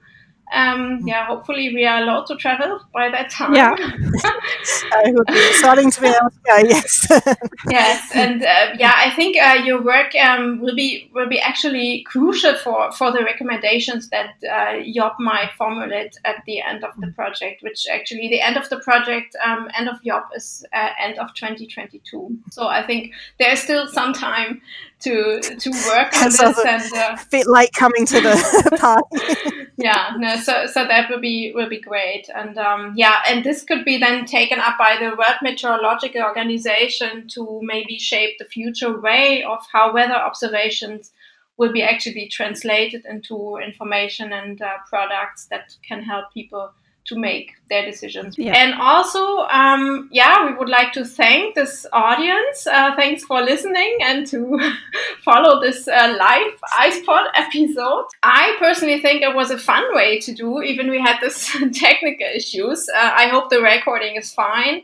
Um, 0.54 1.00
yeah, 1.04 1.26
hopefully 1.26 1.74
we 1.74 1.84
are 1.84 2.00
allowed 2.02 2.26
to 2.26 2.36
travel 2.36 2.80
by 2.92 3.10
that 3.10 3.28
time. 3.28 3.54
Yeah, 3.54 3.74
it 3.78 5.14
would 5.14 5.26
be 5.26 5.48
exciting 5.48 5.90
to 5.90 6.00
be 6.00 6.06
able 6.06 6.30
to 6.30 6.38
go. 6.46 6.56
Yes, 6.58 7.06
yes, 7.70 8.10
and 8.14 8.44
uh, 8.44 8.74
yeah, 8.78 8.92
I 8.94 9.10
think 9.10 9.36
uh, 9.36 9.64
your 9.64 9.82
work 9.82 10.14
um, 10.14 10.60
will 10.60 10.76
be 10.76 11.10
will 11.12 11.28
be 11.28 11.40
actually 11.40 12.04
crucial 12.04 12.54
for 12.54 12.92
for 12.92 13.10
the 13.10 13.24
recommendations 13.24 14.10
that 14.10 14.34
uh, 14.48 14.78
YOPP 14.80 15.18
might 15.18 15.50
formulate 15.58 16.16
at 16.24 16.44
the 16.46 16.60
end 16.60 16.84
of 16.84 16.92
the 16.98 17.08
project. 17.08 17.62
Which 17.64 17.86
actually 17.90 18.28
the 18.28 18.40
end 18.40 18.56
of 18.56 18.68
the 18.68 18.78
project, 18.78 19.34
um, 19.44 19.68
end 19.76 19.88
of 19.88 19.96
YOPP 20.02 20.36
is 20.36 20.64
uh, 20.72 20.90
end 21.00 21.18
of 21.18 21.34
2022. 21.34 22.38
So 22.52 22.68
I 22.68 22.86
think 22.86 23.12
there's 23.40 23.58
still 23.58 23.88
some 23.88 24.12
time 24.12 24.62
to 25.04 25.40
to 25.40 25.70
work 25.88 26.14
on 26.22 26.30
So 26.30 26.52
this 26.52 26.92
and. 26.92 26.94
Uh, 26.94 27.16
a 27.20 27.26
bit 27.30 27.46
late 27.46 27.72
coming 27.72 28.06
to 28.06 28.20
the 28.20 28.76
party. 28.80 29.68
yeah 29.76 30.14
no 30.16 30.36
so 30.36 30.66
so 30.66 30.86
that 30.86 31.10
will 31.10 31.20
be 31.20 31.52
will 31.54 31.68
be 31.68 31.80
great 31.80 32.28
and 32.34 32.58
um, 32.58 32.94
yeah 32.96 33.22
and 33.28 33.44
this 33.44 33.62
could 33.62 33.84
be 33.84 33.98
then 33.98 34.24
taken 34.24 34.58
up 34.58 34.76
by 34.78 34.96
the 34.98 35.10
world 35.10 35.38
meteorological 35.42 36.22
organization 36.22 37.28
to 37.28 37.60
maybe 37.62 37.98
shape 37.98 38.38
the 38.38 38.44
future 38.44 39.00
way 39.00 39.42
of 39.44 39.60
how 39.72 39.92
weather 39.92 40.14
observations 40.14 41.12
will 41.56 41.72
be 41.72 41.82
actually 41.82 42.28
translated 42.28 43.04
into 43.08 43.56
information 43.58 44.32
and 44.32 44.60
uh, 44.60 44.72
products 44.88 45.46
that 45.46 45.74
can 45.86 46.02
help 46.02 46.32
people 46.32 46.70
to 47.06 47.16
make 47.16 47.52
their 47.68 47.84
decisions. 47.84 48.36
Yeah. 48.38 48.54
And 48.56 48.80
also, 48.80 49.40
um, 49.50 50.08
yeah, 50.10 50.46
we 50.46 50.54
would 50.54 50.68
like 50.68 50.92
to 50.92 51.04
thank 51.04 51.54
this 51.54 51.86
audience. 51.92 52.66
Uh, 52.66 52.94
thanks 52.96 53.24
for 53.24 53.42
listening 53.42 53.98
and 54.02 54.26
to 54.28 54.58
follow 55.24 55.60
this 55.60 55.86
uh, 55.86 56.16
live 56.18 56.52
IcePod 56.80 57.26
episode. 57.34 58.06
I 58.22 58.56
personally 58.58 59.00
think 59.00 59.22
it 59.22 59.34
was 59.34 59.50
a 59.50 59.58
fun 59.58 59.84
way 59.94 60.18
to 60.20 60.32
do, 60.32 60.62
even 60.62 60.90
we 60.90 61.00
had 61.00 61.20
this 61.20 61.54
technical 61.72 62.26
issues. 62.34 62.88
Uh, 62.88 63.12
I 63.14 63.28
hope 63.28 63.50
the 63.50 63.60
recording 63.60 64.16
is 64.16 64.32
fine. 64.32 64.82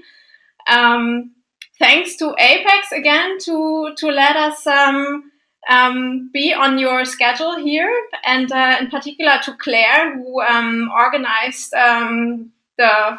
Um, 0.69 1.33
thanks 1.79 2.17
to 2.17 2.35
APECS 2.39 2.93
again 2.93 3.39
to 3.41 3.95
to 3.97 4.09
let 4.09 4.37
us 4.37 4.67
um, 4.67 5.31
um, 5.69 6.31
be 6.33 6.55
on 6.55 6.79
your 6.79 7.05
schedule 7.05 7.57
here, 7.57 7.93
and 8.25 8.51
uh, 8.51 8.77
in 8.81 8.89
particular 8.89 9.39
to 9.45 9.55
Claire, 9.59 10.17
who 10.17 10.41
um, 10.43 10.91
organized 10.97 11.75
um, 11.75 12.51
the 12.79 13.19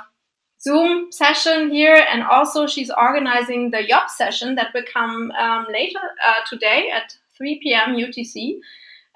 Zoom 0.62 1.12
session 1.12 1.72
here, 1.72 2.06
and 2.12 2.24
also 2.24 2.68
she's 2.68 2.92
organizing 2.92 3.72
the 3.72 3.84
YOPP 3.84 4.10
session 4.10 4.56
that 4.56 4.74
will 4.74 4.84
come 4.92 5.32
um, 5.32 5.66
later 5.72 6.00
uh, 6.26 6.36
today 6.48 6.90
at 6.92 7.16
3 7.38 7.60
p.m. 7.64 7.96
UTC. 7.96 8.60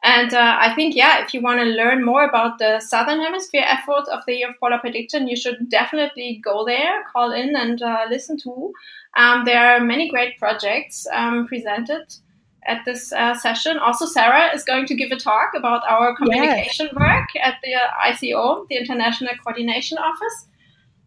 And 0.03 0.33
uh, 0.35 0.57
I 0.59 0.73
think, 0.75 0.95
yeah, 0.95 1.23
if 1.23 1.33
you 1.33 1.41
want 1.41 1.59
to 1.59 1.65
learn 1.65 2.05
more 2.05 2.25
about 2.25 2.59
the 2.59 2.79
Southern 2.79 3.19
Hemisphere 3.21 3.65
efforts 3.65 4.07
of 4.07 4.19
the 4.27 4.35
Year 4.35 4.49
of 4.51 4.59
Polar 4.59 4.77
Prediction, 4.77 5.27
you 5.27 5.35
should 5.35 5.69
definitely 5.69 6.41
go 6.43 6.63
there, 6.63 7.03
call 7.11 7.31
in, 7.31 7.55
and 7.55 7.81
uh, 7.81 8.05
listen 8.09 8.37
to. 8.39 8.71
Um, 9.17 9.45
there 9.45 9.65
are 9.65 9.79
many 9.79 10.09
great 10.09 10.37
projects 10.37 11.07
um, 11.11 11.47
presented 11.47 12.13
at 12.65 12.83
this 12.85 13.11
uh, 13.13 13.33
session. 13.35 13.77
Also, 13.77 14.05
Sarah 14.05 14.53
is 14.53 14.63
going 14.63 14.85
to 14.87 14.95
give 14.95 15.11
a 15.11 15.17
talk 15.17 15.51
about 15.55 15.83
our 15.87 16.15
communication 16.15 16.89
work 16.99 17.27
at 17.41 17.55
the 17.63 17.75
uh, 17.75 18.11
ICO, 18.11 18.67
the 18.69 18.75
International 18.77 19.33
Coordination 19.43 19.97
Office. 19.97 20.47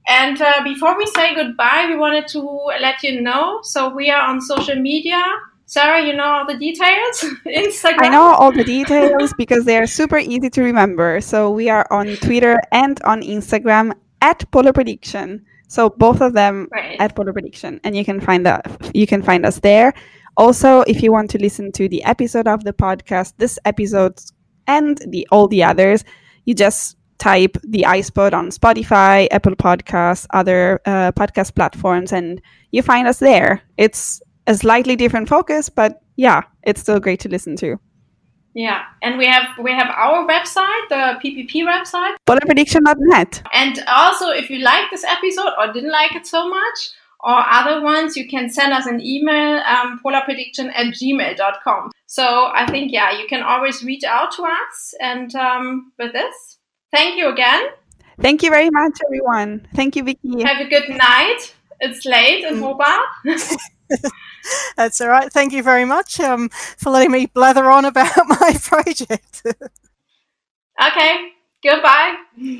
And 0.08 0.40
uh, 0.40 0.62
before 0.64 0.96
we 0.96 1.06
say 1.06 1.34
goodbye, 1.34 1.86
we 1.88 1.96
wanted 1.96 2.28
to 2.28 2.40
let 2.80 3.02
you 3.02 3.20
know. 3.20 3.60
So 3.62 3.94
we 3.94 4.10
are 4.10 4.22
on 4.22 4.40
social 4.40 4.76
media. 4.76 5.22
Sarah, 5.66 6.02
you 6.02 6.14
know 6.14 6.24
all 6.24 6.46
the 6.46 6.56
details. 6.56 7.20
Instagram. 7.46 8.00
I 8.00 8.08
know 8.08 8.22
all 8.22 8.50
the 8.50 8.64
details 8.64 9.34
because 9.36 9.66
they 9.66 9.76
are 9.76 9.86
super 9.86 10.16
easy 10.16 10.48
to 10.48 10.62
remember. 10.62 11.20
So 11.20 11.50
we 11.50 11.68
are 11.68 11.86
on 11.90 12.16
Twitter 12.16 12.58
and 12.72 12.98
on 13.04 13.20
Instagram 13.20 13.92
at 14.22 14.50
Polar 14.50 14.72
Prediction. 14.72 15.44
So 15.68 15.90
both 15.90 16.22
of 16.22 16.32
them 16.32 16.68
Right. 16.72 16.96
at 16.98 17.14
Polar 17.14 17.34
Prediction, 17.34 17.78
and 17.84 17.94
you 17.94 18.02
can 18.02 18.20
find 18.20 18.46
that 18.46 18.64
you 18.94 19.06
can 19.06 19.20
find 19.20 19.44
us 19.44 19.60
there. 19.60 19.92
Also, 20.38 20.82
if 20.82 21.02
you 21.02 21.10
want 21.10 21.28
to 21.30 21.38
listen 21.38 21.72
to 21.72 21.88
the 21.88 22.02
episode 22.04 22.46
of 22.46 22.62
the 22.62 22.72
podcast, 22.72 23.34
this 23.38 23.58
episode 23.64 24.20
and 24.68 24.98
the 25.08 25.26
all 25.32 25.48
the 25.48 25.64
others, 25.64 26.04
you 26.44 26.54
just 26.54 26.96
type 27.18 27.56
the 27.64 27.82
IcePod 27.82 28.32
on 28.32 28.50
Spotify, 28.50 29.26
Apple 29.32 29.56
Podcasts, 29.56 30.28
other 30.30 30.80
uh, 30.86 31.10
podcast 31.12 31.56
platforms, 31.56 32.12
and 32.12 32.40
you 32.70 32.82
find 32.82 33.08
us 33.08 33.18
there. 33.18 33.62
It's 33.76 34.22
a 34.46 34.54
slightly 34.54 34.94
different 34.94 35.28
focus, 35.28 35.68
but 35.68 36.02
yeah, 36.14 36.42
it's 36.62 36.80
still 36.80 37.00
great 37.00 37.18
to 37.20 37.28
listen 37.28 37.56
to. 37.56 37.76
Yeah, 38.54 38.84
and 39.02 39.18
we 39.18 39.26
have 39.26 39.46
we 39.60 39.72
have 39.72 39.88
our 39.90 40.26
website, 40.26 40.88
the 40.88 41.18
PPP 41.22 41.64
website, 41.66 42.14
Polarprediction.net. 42.26 43.42
and 43.52 43.84
also 43.88 44.30
if 44.30 44.50
you 44.50 44.60
like 44.60 44.88
this 44.90 45.04
episode 45.04 45.52
or 45.58 45.72
didn't 45.72 45.92
like 45.92 46.14
it 46.14 46.26
so 46.26 46.48
much, 46.48 46.78
or 47.20 47.34
other 47.34 47.82
ones, 47.82 48.16
you 48.16 48.28
can 48.28 48.48
send 48.48 48.72
us 48.72 48.86
an 48.86 49.00
email, 49.00 49.58
um, 49.60 50.00
polarprediction 50.04 50.70
at 50.74 50.94
gmail.com. 50.94 51.90
So 52.06 52.50
I 52.54 52.66
think 52.70 52.92
yeah, 52.92 53.18
you 53.18 53.26
can 53.26 53.42
always 53.42 53.82
reach 53.82 54.04
out 54.04 54.32
to 54.32 54.42
us. 54.44 54.94
And 55.00 55.34
um, 55.34 55.92
with 55.98 56.12
this, 56.12 56.58
thank 56.92 57.16
you 57.16 57.28
again. 57.28 57.68
Thank 58.20 58.42
you 58.42 58.50
very 58.50 58.70
much, 58.70 58.98
everyone. 59.06 59.66
Thank 59.74 59.96
you, 59.96 60.02
Vicki. 60.02 60.42
Have 60.42 60.60
a 60.60 60.68
good 60.68 60.88
night. 60.88 61.54
It's 61.80 62.04
late 62.04 62.44
in 62.44 62.58
Hobart. 62.58 63.06
That's 64.76 65.00
all 65.00 65.08
right. 65.08 65.32
Thank 65.32 65.52
you 65.52 65.62
very 65.62 65.84
much 65.84 66.20
um, 66.20 66.48
for 66.48 66.90
letting 66.90 67.12
me 67.12 67.26
blather 67.26 67.70
on 67.70 67.84
about 67.84 68.16
my 68.26 68.56
project. 68.60 69.42
okay, 70.80 71.28
goodbye. 71.62 72.58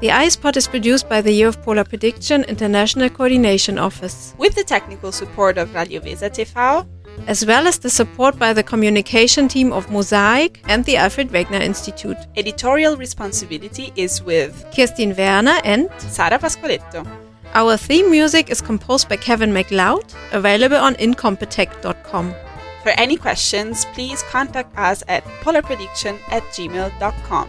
The 0.00 0.08
IcePod 0.10 0.56
is 0.56 0.68
produced 0.68 1.08
by 1.08 1.20
the 1.22 1.32
Year 1.32 1.48
of 1.48 1.62
Polar 1.62 1.84
Prediction 1.84 2.44
International 2.44 3.08
Coordination 3.08 3.78
Office, 3.78 4.34
With 4.38 4.54
the 4.54 4.64
technical 4.64 5.12
support 5.12 5.56
of 5.56 5.74
Radio 5.74 6.00
Weser 6.00 6.28
TV, 6.30 6.86
as 7.26 7.46
well 7.46 7.66
as 7.66 7.78
the 7.78 7.88
support 7.88 8.38
by 8.38 8.52
the 8.52 8.62
communication 8.62 9.48
team 9.48 9.72
of 9.72 9.86
MOSAiC 9.86 10.58
and 10.68 10.84
the 10.84 10.96
Alfred 10.96 11.30
Wegener 11.30 11.60
Institute. 11.60 12.18
editorial 12.36 12.96
responsibility 12.96 13.92
is 13.96 14.22
with 14.22 14.66
Kirstin 14.74 15.16
Werner 15.16 15.58
and 15.64 15.88
Sara 15.98 16.38
Pasqualetto. 16.38 17.06
our 17.54 17.76
theme 17.78 18.10
music 18.10 18.50
is 18.50 18.60
composed 18.60 19.08
by 19.08 19.16
Kevin 19.16 19.52
MacLeod, 19.54 20.12
available 20.32 20.76
on 20.76 20.94
incompetech.com. 20.96 22.34
For 22.82 22.90
any 22.98 23.16
questions, 23.16 23.86
please 23.94 24.22
contact 24.24 24.76
us 24.76 25.02
at 25.08 25.24
polarprediction 25.42 26.18
at 26.30 26.42
gmail.com. 26.52 27.48